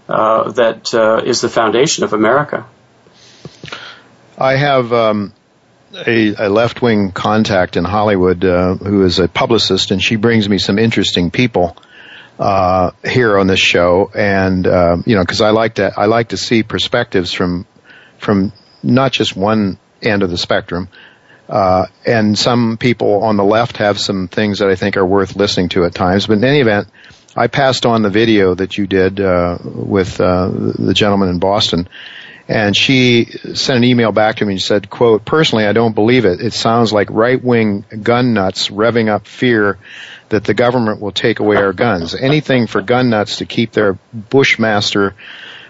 uh, 0.09 0.51
that 0.51 0.93
uh, 0.93 1.21
is 1.23 1.41
the 1.41 1.49
foundation 1.49 2.03
of 2.03 2.13
America. 2.13 2.65
I 4.37 4.57
have 4.57 4.91
um, 4.91 5.33
a, 6.05 6.35
a, 6.47 6.49
left 6.49 6.81
wing 6.81 7.11
contact 7.11 7.77
in 7.77 7.85
Hollywood 7.85 8.43
uh, 8.43 8.75
who 8.75 9.05
is 9.05 9.19
a 9.19 9.29
publicist, 9.29 9.91
and 9.91 10.03
she 10.03 10.17
brings 10.17 10.49
me 10.49 10.57
some 10.57 10.77
interesting 10.77 11.31
people 11.31 11.77
uh, 12.37 12.91
here 13.05 13.37
on 13.37 13.47
this 13.47 13.61
show. 13.61 14.11
And 14.13 14.67
uh, 14.67 14.97
you 15.05 15.15
know, 15.15 15.21
because 15.21 15.41
I 15.41 15.51
like 15.51 15.75
to 15.75 15.93
I 15.97 16.05
like 16.05 16.29
to 16.29 16.37
see 16.37 16.63
perspectives 16.63 17.31
from 17.31 17.65
from 18.17 18.51
not 18.83 19.13
just 19.13 19.35
one 19.35 19.79
end 20.01 20.23
of 20.23 20.29
the 20.29 20.37
spectrum. 20.37 20.89
Uh, 21.47 21.85
and 22.05 22.37
some 22.37 22.77
people 22.77 23.23
on 23.23 23.37
the 23.37 23.43
left 23.43 23.77
have 23.77 23.99
some 23.99 24.27
things 24.27 24.59
that 24.59 24.69
I 24.69 24.75
think 24.75 24.97
are 24.97 25.05
worth 25.05 25.35
listening 25.35 25.69
to 25.69 25.85
at 25.85 25.93
times. 25.93 26.27
But 26.27 26.39
in 26.39 26.43
any 26.43 26.59
event, 26.59 26.87
I 27.35 27.47
passed 27.47 27.85
on 27.85 28.01
the 28.01 28.09
video 28.09 28.55
that 28.55 28.77
you 28.77 28.87
did 28.87 29.19
uh, 29.19 29.57
with 29.63 30.19
uh, 30.19 30.49
the 30.49 30.93
gentleman 30.93 31.29
in 31.29 31.39
Boston, 31.39 31.87
and 32.47 32.75
she 32.75 33.25
sent 33.25 33.77
an 33.77 33.83
email 33.83 34.11
back 34.11 34.37
to 34.37 34.45
me 34.45 34.53
and 34.53 34.61
said, 34.61 34.89
quote, 34.89 35.25
personally, 35.25 35.65
I 35.65 35.73
don't 35.73 35.93
believe 35.93 36.25
it. 36.25 36.41
It 36.41 36.53
sounds 36.53 36.93
like 36.93 37.09
right-wing 37.09 37.85
gun 38.01 38.33
nuts 38.33 38.69
revving 38.69 39.09
up 39.09 39.27
fear 39.27 39.77
that 40.29 40.43
the 40.43 40.53
government 40.53 41.01
will 41.01 41.11
take 41.11 41.39
away 41.39 41.57
our 41.57 41.73
guns. 41.73 42.15
Anything 42.15 42.67
for 42.67 42.81
gun 42.81 43.09
nuts 43.09 43.37
to 43.37 43.45
keep 43.45 43.71
their 43.71 43.93
Bushmaster 44.13 45.15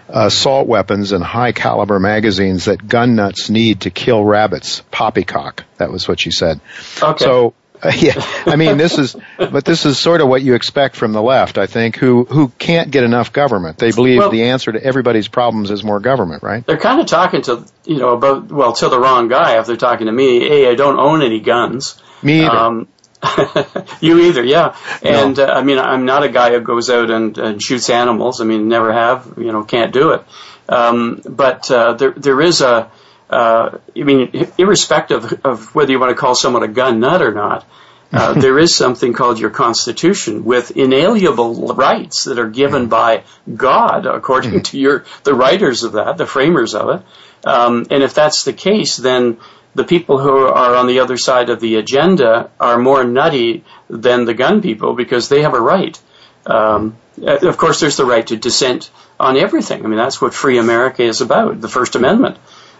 assault 0.08 0.66
weapons 0.66 1.12
and 1.12 1.22
high 1.22 1.52
caliber 1.52 1.98
magazines 1.98 2.66
that 2.66 2.86
gun 2.86 3.16
nuts 3.16 3.50
need 3.50 3.82
to 3.82 3.90
kill 3.90 4.24
rabbits. 4.24 4.82
Poppycock. 4.90 5.64
That 5.78 5.90
was 5.90 6.06
what 6.08 6.20
she 6.20 6.30
said. 6.30 6.60
Okay. 7.02 7.24
So 7.24 7.54
yeah, 7.96 8.14
I 8.46 8.56
mean, 8.56 8.78
this 8.78 8.98
is, 8.98 9.16
but 9.36 9.64
this 9.64 9.84
is 9.84 9.98
sort 9.98 10.20
of 10.20 10.28
what 10.28 10.42
you 10.42 10.54
expect 10.54 10.96
from 10.96 11.12
the 11.12 11.22
left, 11.22 11.58
I 11.58 11.66
think, 11.66 11.96
who 11.96 12.24
who 12.24 12.48
can't 12.58 12.90
get 12.90 13.04
enough 13.04 13.32
government. 13.32 13.78
They 13.78 13.92
believe 13.92 14.18
well, 14.18 14.30
the 14.30 14.44
answer 14.44 14.72
to 14.72 14.82
everybody's 14.82 15.28
problems 15.28 15.70
is 15.70 15.84
more 15.84 16.00
government, 16.00 16.42
right? 16.42 16.64
They're 16.64 16.78
kind 16.78 17.00
of 17.00 17.06
talking 17.06 17.42
to 17.42 17.66
you 17.84 17.98
know 17.98 18.10
about 18.10 18.50
well 18.50 18.72
to 18.74 18.88
the 18.88 18.98
wrong 18.98 19.28
guy 19.28 19.58
if 19.58 19.66
they're 19.66 19.76
talking 19.76 20.06
to 20.06 20.12
me. 20.12 20.40
Hey, 20.40 20.70
I 20.70 20.74
don't 20.74 20.98
own 20.98 21.22
any 21.22 21.40
guns. 21.40 22.00
Me 22.22 22.44
either. 22.44 22.56
Um, 22.56 22.88
you 24.00 24.20
either, 24.20 24.44
yeah. 24.44 24.76
And 25.02 25.36
no. 25.36 25.44
uh, 25.44 25.52
I 25.52 25.62
mean, 25.62 25.78
I'm 25.78 26.04
not 26.04 26.22
a 26.22 26.28
guy 26.28 26.50
who 26.50 26.60
goes 26.60 26.90
out 26.90 27.10
and, 27.10 27.36
and 27.38 27.62
shoots 27.62 27.90
animals. 27.90 28.40
I 28.40 28.44
mean, 28.44 28.68
never 28.68 28.92
have. 28.92 29.34
You 29.38 29.52
know, 29.52 29.64
can't 29.64 29.92
do 29.92 30.12
it. 30.12 30.24
Um, 30.68 31.22
but 31.24 31.70
uh, 31.70 31.94
there 31.94 32.12
there 32.12 32.40
is 32.40 32.60
a 32.60 32.90
uh, 33.28 33.78
I 33.96 34.02
mean, 34.02 34.50
irrespective 34.58 35.44
of 35.44 35.74
whether 35.74 35.90
you 35.90 35.98
want 35.98 36.10
to 36.10 36.20
call 36.20 36.34
someone 36.34 36.62
a 36.62 36.68
gun 36.68 37.00
nut 37.00 37.22
or 37.22 37.32
not, 37.32 37.66
uh, 38.12 38.32
there 38.40 38.58
is 38.58 38.74
something 38.74 39.12
called 39.12 39.38
your 39.38 39.50
Constitution 39.50 40.44
with 40.44 40.70
inalienable 40.70 41.74
rights 41.74 42.24
that 42.24 42.38
are 42.38 42.48
given 42.48 42.82
mm-hmm. 42.82 42.90
by 42.90 43.24
God, 43.52 44.06
according 44.06 44.52
mm-hmm. 44.52 44.62
to 44.62 44.78
your 44.78 45.04
the 45.24 45.34
writers 45.34 45.82
of 45.82 45.92
that, 45.92 46.16
the 46.16 46.26
framers 46.26 46.74
of 46.74 47.00
it. 47.00 47.06
Um, 47.46 47.86
and 47.90 48.02
if 48.02 48.14
that's 48.14 48.44
the 48.44 48.52
case, 48.52 48.96
then 48.96 49.38
the 49.76 49.84
people 49.84 50.18
who 50.18 50.46
are 50.46 50.74
on 50.74 50.86
the 50.86 51.00
other 51.00 51.18
side 51.18 51.50
of 51.50 51.60
the 51.60 51.76
agenda 51.76 52.50
are 52.58 52.78
more 52.78 53.04
nutty 53.04 53.62
than 53.90 54.24
the 54.24 54.32
gun 54.32 54.62
people 54.62 54.94
because 54.94 55.28
they 55.28 55.42
have 55.42 55.52
a 55.52 55.60
right. 55.60 56.00
Um, 56.46 56.96
of 57.22 57.58
course, 57.58 57.80
there's 57.80 57.98
the 57.98 58.06
right 58.06 58.26
to 58.26 58.36
dissent 58.36 58.90
on 59.20 59.36
everything. 59.36 59.84
I 59.84 59.88
mean, 59.88 59.98
that's 59.98 60.20
what 60.20 60.32
free 60.32 60.56
America 60.58 61.02
is 61.02 61.20
about, 61.20 61.60
the 61.60 61.68
First 61.68 61.94
Amendment. 61.94 62.38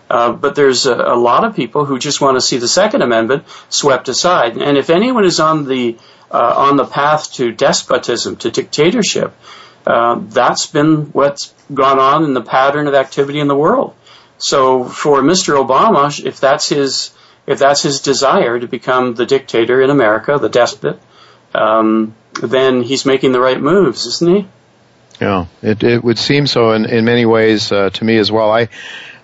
Uh, 0.08 0.32
but 0.32 0.54
there's 0.54 0.86
a, 0.86 0.94
a, 0.94 1.16
lot 1.16 1.44
of 1.44 1.54
people 1.54 1.84
who 1.84 1.98
just 1.98 2.20
want 2.20 2.36
to 2.36 2.40
see 2.40 2.58
the 2.58 2.68
Second 2.68 3.02
Amendment 3.02 3.44
swept 3.68 4.08
aside. 4.08 4.56
And 4.56 4.78
if 4.78 4.88
anyone 4.88 5.24
is 5.24 5.40
on 5.40 5.66
the 5.66 5.98
uh, 6.30 6.54
on 6.56 6.76
the 6.76 6.86
path 6.86 7.32
to 7.34 7.52
despotism, 7.52 8.36
to 8.36 8.50
dictatorship, 8.50 9.34
uh, 9.86 10.20
that's 10.20 10.66
been 10.66 11.06
what's 11.06 11.52
gone 11.72 11.98
on 11.98 12.24
in 12.24 12.34
the 12.34 12.42
pattern 12.42 12.86
of 12.86 12.94
activity 12.94 13.40
in 13.40 13.48
the 13.48 13.56
world. 13.56 13.94
So 14.38 14.84
for 14.84 15.20
Mr. 15.22 15.62
Obama, 15.62 16.24
if 16.24 16.40
that's 16.40 16.68
his 16.68 17.12
if 17.46 17.58
that's 17.58 17.82
his 17.82 18.00
desire 18.00 18.58
to 18.58 18.66
become 18.66 19.14
the 19.14 19.24
dictator 19.24 19.80
in 19.80 19.90
America, 19.90 20.36
the 20.40 20.48
despot, 20.48 21.00
um, 21.54 22.14
then 22.42 22.82
he's 22.82 23.06
making 23.06 23.32
the 23.32 23.40
right 23.40 23.60
moves, 23.60 24.04
isn't 24.06 24.36
he? 24.36 24.48
Yeah, 25.20 25.46
it, 25.62 25.82
it 25.82 26.04
would 26.04 26.18
seem 26.18 26.46
so 26.46 26.72
in, 26.72 26.84
in 26.84 27.04
many 27.04 27.24
ways 27.24 27.72
uh, 27.72 27.90
to 27.90 28.04
me 28.04 28.18
as 28.18 28.30
well. 28.30 28.50
I 28.50 28.68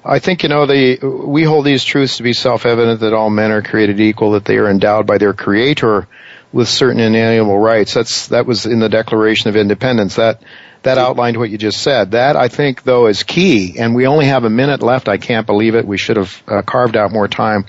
I 0.04 0.18
think 0.18 0.42
you 0.42 0.48
know 0.48 0.66
the 0.66 0.98
we 1.02 1.44
hold 1.44 1.64
these 1.64 1.84
truths 1.84 2.16
to 2.16 2.22
be 2.22 2.32
self-evident 2.32 3.00
that 3.00 3.12
all 3.12 3.30
men 3.30 3.50
are 3.50 3.62
created 3.62 4.00
equal, 4.00 4.32
that 4.32 4.44
they 4.44 4.56
are 4.56 4.68
endowed 4.68 5.06
by 5.06 5.18
their 5.18 5.34
Creator 5.34 6.08
with 6.52 6.68
certain 6.68 7.00
inalienable 7.00 7.58
rights. 7.58 7.94
That's 7.94 8.28
that 8.28 8.46
was 8.46 8.66
in 8.66 8.78
the 8.78 8.88
Declaration 8.88 9.50
of 9.50 9.56
Independence. 9.56 10.16
That 10.16 10.42
that 10.82 10.98
outlined 10.98 11.36
what 11.36 11.50
you 11.50 11.58
just 11.58 11.82
said. 11.82 12.12
That 12.12 12.36
I 12.36 12.48
think 12.48 12.82
though 12.82 13.06
is 13.06 13.22
key, 13.22 13.78
and 13.78 13.94
we 13.94 14.06
only 14.06 14.26
have 14.26 14.44
a 14.44 14.50
minute 14.50 14.82
left. 14.82 15.08
I 15.08 15.18
can't 15.18 15.46
believe 15.46 15.74
it. 15.74 15.86
We 15.86 15.98
should 15.98 16.16
have 16.16 16.42
uh, 16.46 16.62
carved 16.62 16.96
out 16.96 17.12
more 17.12 17.28
time, 17.28 17.66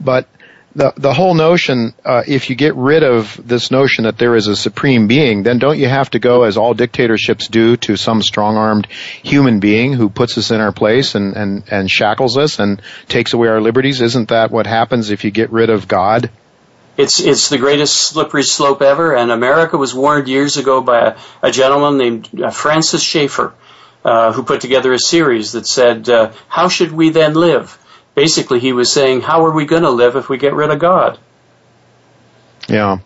but 0.00 0.28
the 0.74 0.92
the 0.96 1.12
whole 1.12 1.34
notion, 1.34 1.94
uh, 2.04 2.22
if 2.26 2.48
you 2.48 2.56
get 2.56 2.74
rid 2.74 3.02
of 3.02 3.38
this 3.46 3.70
notion 3.70 4.04
that 4.04 4.18
there 4.18 4.34
is 4.34 4.46
a 4.46 4.56
supreme 4.56 5.06
being, 5.06 5.42
then 5.42 5.58
don't 5.58 5.78
you 5.78 5.88
have 5.88 6.10
to 6.10 6.18
go, 6.18 6.44
as 6.44 6.56
all 6.56 6.74
dictatorships 6.74 7.48
do, 7.48 7.76
to 7.78 7.96
some 7.96 8.22
strong-armed 8.22 8.86
human 9.22 9.60
being 9.60 9.92
who 9.92 10.08
puts 10.08 10.38
us 10.38 10.50
in 10.50 10.60
our 10.60 10.72
place 10.72 11.14
and 11.14 11.36
and 11.36 11.64
and 11.70 11.90
shackles 11.90 12.38
us 12.38 12.58
and 12.58 12.80
takes 13.08 13.32
away 13.34 13.48
our 13.48 13.60
liberties? 13.60 14.00
Isn't 14.00 14.28
that 14.30 14.50
what 14.50 14.66
happens 14.66 15.10
if 15.10 15.24
you 15.24 15.30
get 15.30 15.50
rid 15.50 15.70
of 15.70 15.88
God? 15.88 16.30
It's 16.96 17.20
it's 17.20 17.48
the 17.48 17.58
greatest 17.58 17.94
slippery 17.94 18.42
slope 18.42 18.82
ever, 18.82 19.16
and 19.16 19.30
America 19.30 19.78
was 19.78 19.94
warned 19.94 20.28
years 20.28 20.56
ago 20.56 20.82
by 20.82 21.00
a, 21.00 21.16
a 21.42 21.50
gentleman 21.50 21.96
named 21.98 22.40
uh, 22.40 22.50
Francis 22.50 23.02
Schaeffer, 23.02 23.54
uh, 24.04 24.32
who 24.32 24.42
put 24.42 24.60
together 24.60 24.92
a 24.92 24.98
series 24.98 25.52
that 25.52 25.66
said, 25.66 26.08
uh, 26.08 26.32
"How 26.48 26.68
should 26.68 26.92
we 26.92 27.10
then 27.10 27.34
live?" 27.34 27.78
basically 28.14 28.60
he 28.60 28.72
was 28.72 28.92
saying, 28.92 29.20
how 29.20 29.44
are 29.44 29.52
we 29.52 29.64
going 29.64 29.82
to 29.82 29.90
live 29.90 30.16
if 30.16 30.28
we 30.28 30.38
get 30.38 30.54
rid 30.54 30.70
of 30.70 30.78
God? 30.78 31.18
Yeah. 32.68 32.98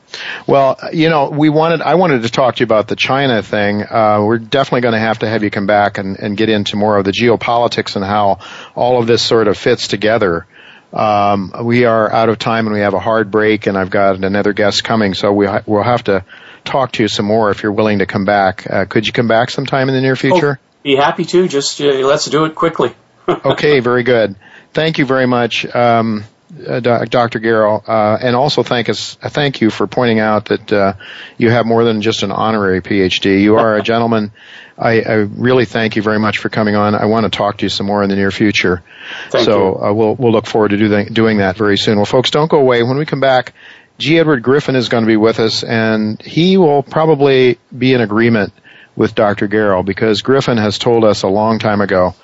Well, 0.47 0.79
you 0.93 1.09
know, 1.09 1.31
we 1.31 1.49
wanted, 1.49 1.81
I 1.81 1.95
wanted 1.95 2.23
to 2.23 2.29
talk 2.29 2.57
to 2.57 2.61
you 2.61 2.65
about 2.65 2.89
the 2.89 2.97
China 2.97 3.43
thing. 3.43 3.83
Uh, 3.83 4.23
we're 4.23 4.39
definitely 4.39 4.83
going 4.83 4.93
to 4.93 5.01
have 5.01 5.21
to 5.21 5.29
have 5.29 5.43
you 5.43 5.51
come 5.51 5.67
back 5.67 5.99
and, 5.99 6.19
and 6.19 6.37
get 6.37 6.51
into 6.51 6.77
more 6.77 6.99
of 6.99 7.05
the 7.05 7.11
geopolitics 7.11 7.97
and 7.97 8.05
how 8.05 8.41
all 8.75 9.01
of 9.01 9.07
this 9.07 9.23
sort 9.23 9.49
of 9.49 9.57
fits 9.57 9.89
together. 9.89 10.47
Um, 10.93 11.53
we 11.65 11.85
are 11.85 12.11
out 12.11 12.29
of 12.29 12.39
time 12.39 12.67
and 12.67 12.75
we 12.75 12.81
have 12.81 12.95
a 12.95 13.01
hard 13.01 13.31
break 13.31 13.67
and 13.67 13.77
I've 13.77 13.91
got 13.91 14.17
another 14.17 14.53
guest 14.53 14.85
coming, 14.85 15.15
so 15.15 15.33
we 15.33 15.47
ha- 15.47 15.63
we'll 15.67 15.83
have 15.83 16.05
to 16.05 16.25
talk 16.65 16.93
to 16.93 17.03
you 17.03 17.09
some 17.09 17.27
more 17.27 17.51
if 17.51 17.63
you're 17.63 17.73
willing 17.73 17.99
to 17.99 18.07
come 18.07 18.25
back. 18.25 18.67
Uh, 18.69 18.85
could 18.87 19.07
you 19.07 19.13
come 19.13 19.29
back 19.29 19.51
sometime 19.51 19.89
in 19.89 19.95
the 19.95 20.01
near 20.01 20.17
future? 20.17 20.59
Oh, 20.61 20.67
be 20.83 20.97
happy 20.97 21.25
to. 21.25 21.49
Just 21.49 21.81
uh, 21.81 21.85
let's 21.85 22.27
do 22.27 22.45
it 22.45 22.55
quickly. 22.55 22.95
okay, 23.29 23.81
very 23.81 24.05
good 24.05 24.37
thank 24.77 24.99
you 24.99 25.07
very 25.07 25.27
much, 25.27 25.65
um, 25.75 26.23
uh, 26.67 26.81
Dr. 26.81 27.41
Garrow, 27.41 27.83
uh, 27.89 28.19
and 28.21 28.37
also 28.37 28.63
thank 28.63 28.91
us. 28.91 29.17
Thank 29.17 29.63
you 29.63 29.71
for 29.71 29.87
pointing 29.87 30.21
out 30.21 30.45
that 30.47 30.73
uh, 30.73 30.93
you 31.39 31.51
have 31.51 31.65
more 31.65 31.83
than 31.83 32.03
just 32.03 32.23
an 32.23 32.31
honorary 32.31 32.83
PhD. 32.83 33.41
You 33.41 33.57
are 33.57 33.77
a 33.77 33.83
gentleman. 33.83 34.33
I, 34.79 35.01
I, 35.01 35.15
really 35.15 35.65
thank 35.65 35.97
you 35.97 36.03
very 36.03 36.19
much 36.19 36.39
for 36.39 36.51
coming 36.51 36.77
on. 36.77 36.95
I 36.95 37.07
want 37.07 37.25
to 37.25 37.31
talk 37.31 37.59
to 37.59 37.65
you 37.65 37.71
some 37.71 37.87
more 37.87 38.03
in 38.03 38.11
the 38.11 38.17
near 38.17 38.31
future. 38.31 38.83
Thank 39.31 39.47
so 39.47 39.83
uh, 39.83 39.93
we'll 39.95 40.15
we'll 40.15 40.33
look 40.33 40.47
forward 40.47 40.69
to 40.69 40.77
do 40.77 41.05
doing 41.07 41.39
that 41.39 41.57
very 41.57 41.79
soon. 41.79 41.97
Well, 41.97 42.05
folks, 42.05 42.31
don't 42.31 42.51
go 42.51 42.59
away. 42.59 42.83
When 42.83 42.99
we 42.99 43.07
come 43.07 43.21
back, 43.21 43.55
G. 43.99 44.19
Edward 44.19 44.43
Griffin 44.43 44.77
is 44.77 44.89
going 44.89 45.05
to 45.05 45.09
be 45.09 45.17
with 45.17 45.41
us, 45.41 45.65
and 45.65 46.21
he 46.21 46.59
will 46.59 46.83
probably 46.83 47.59
be 47.77 47.95
in 47.95 48.03
agreement 48.03 48.53
with 48.95 49.15
Dr. 49.15 49.47
Garrow 49.47 49.83
because 49.83 50.23
Griffin 50.23 50.59
has 50.59 50.79
told 50.79 51.05
us 51.05 51.23
a 51.23 51.29
long 51.29 51.59
time 51.59 51.81
ago, 51.81 52.15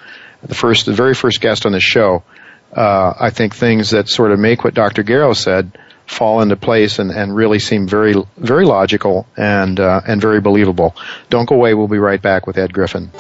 the 0.43 0.55
first, 0.55 0.87
the 0.87 0.93
very 0.93 1.15
first 1.15 1.41
guest 1.41 1.65
on 1.67 1.73
the 1.73 1.81
show, 1.81 2.25
uh, 2.73 3.15
I 3.19 3.31
think 3.31 3.55
things 3.55 3.91
that 3.91 4.09
sort 4.09 4.33
of 4.33 4.39
make 4.39 4.65
what 4.65 4.75
Dr. 4.75 5.03
Garrow 5.03 5.35
said 5.35 5.79
fall 6.13 6.43
into 6.43 6.57
place 6.57 6.99
and, 6.99 7.11
and 7.11 7.35
really 7.35 7.59
seem 7.59 7.89
very 7.89 8.15
very 8.37 8.65
logical 8.65 9.27
and 9.37 9.81
uh, 9.81 10.01
and 10.07 10.21
very 10.21 10.41
believable. 10.41 10.95
Don't 11.31 11.49
go 11.49 11.57
away. 11.57 11.75
We'll 11.75 11.89
be 11.89 11.99
right 11.99 12.21
back 12.21 12.47
with 12.47 12.59
Ed 12.59 12.73
Griffin. 12.73 13.11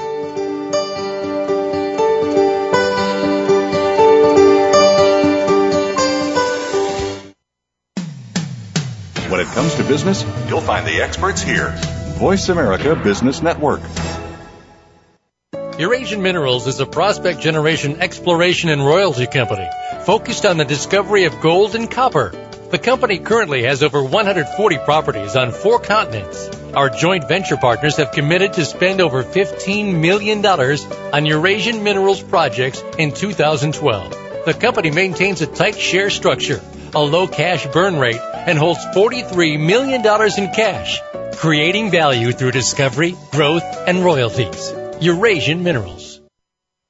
When 9.30 9.40
it 9.40 9.46
comes 9.46 9.74
to 9.76 9.84
business, 9.84 10.22
you'll 10.48 10.60
find 10.60 10.86
the 10.86 11.00
experts 11.00 11.40
here. 11.40 11.74
Voice 12.18 12.50
America 12.50 12.94
Business 12.94 13.40
Network. 13.40 13.80
Eurasian 15.78 16.20
Minerals 16.20 16.66
is 16.66 16.78
a 16.80 16.86
prospect 16.86 17.40
generation 17.40 18.02
exploration 18.02 18.68
and 18.68 18.84
royalty 18.84 19.26
company 19.26 19.66
focused 20.04 20.44
on 20.44 20.58
the 20.58 20.66
discovery 20.66 21.24
of 21.24 21.40
gold 21.40 21.74
and 21.74 21.90
copper. 21.90 22.51
The 22.72 22.78
company 22.78 23.18
currently 23.18 23.64
has 23.64 23.82
over 23.82 24.02
140 24.02 24.78
properties 24.78 25.36
on 25.36 25.52
four 25.52 25.78
continents. 25.78 26.48
Our 26.72 26.88
joint 26.88 27.28
venture 27.28 27.58
partners 27.58 27.98
have 27.98 28.12
committed 28.12 28.54
to 28.54 28.64
spend 28.64 29.02
over 29.02 29.22
$15 29.22 30.00
million 30.00 30.42
on 30.46 31.26
Eurasian 31.26 31.84
Minerals 31.84 32.22
projects 32.22 32.82
in 32.96 33.12
2012. 33.12 34.46
The 34.46 34.54
company 34.54 34.90
maintains 34.90 35.42
a 35.42 35.46
tight 35.46 35.78
share 35.78 36.08
structure, 36.08 36.62
a 36.94 37.02
low 37.02 37.26
cash 37.26 37.66
burn 37.66 37.98
rate, 37.98 38.22
and 38.22 38.56
holds 38.56 38.80
$43 38.96 39.60
million 39.60 40.00
in 40.38 40.54
cash, 40.54 40.98
creating 41.36 41.90
value 41.90 42.32
through 42.32 42.52
discovery, 42.52 43.14
growth, 43.32 43.64
and 43.86 44.02
royalties. 44.02 44.72
Eurasian 44.98 45.62
Minerals. 45.62 46.11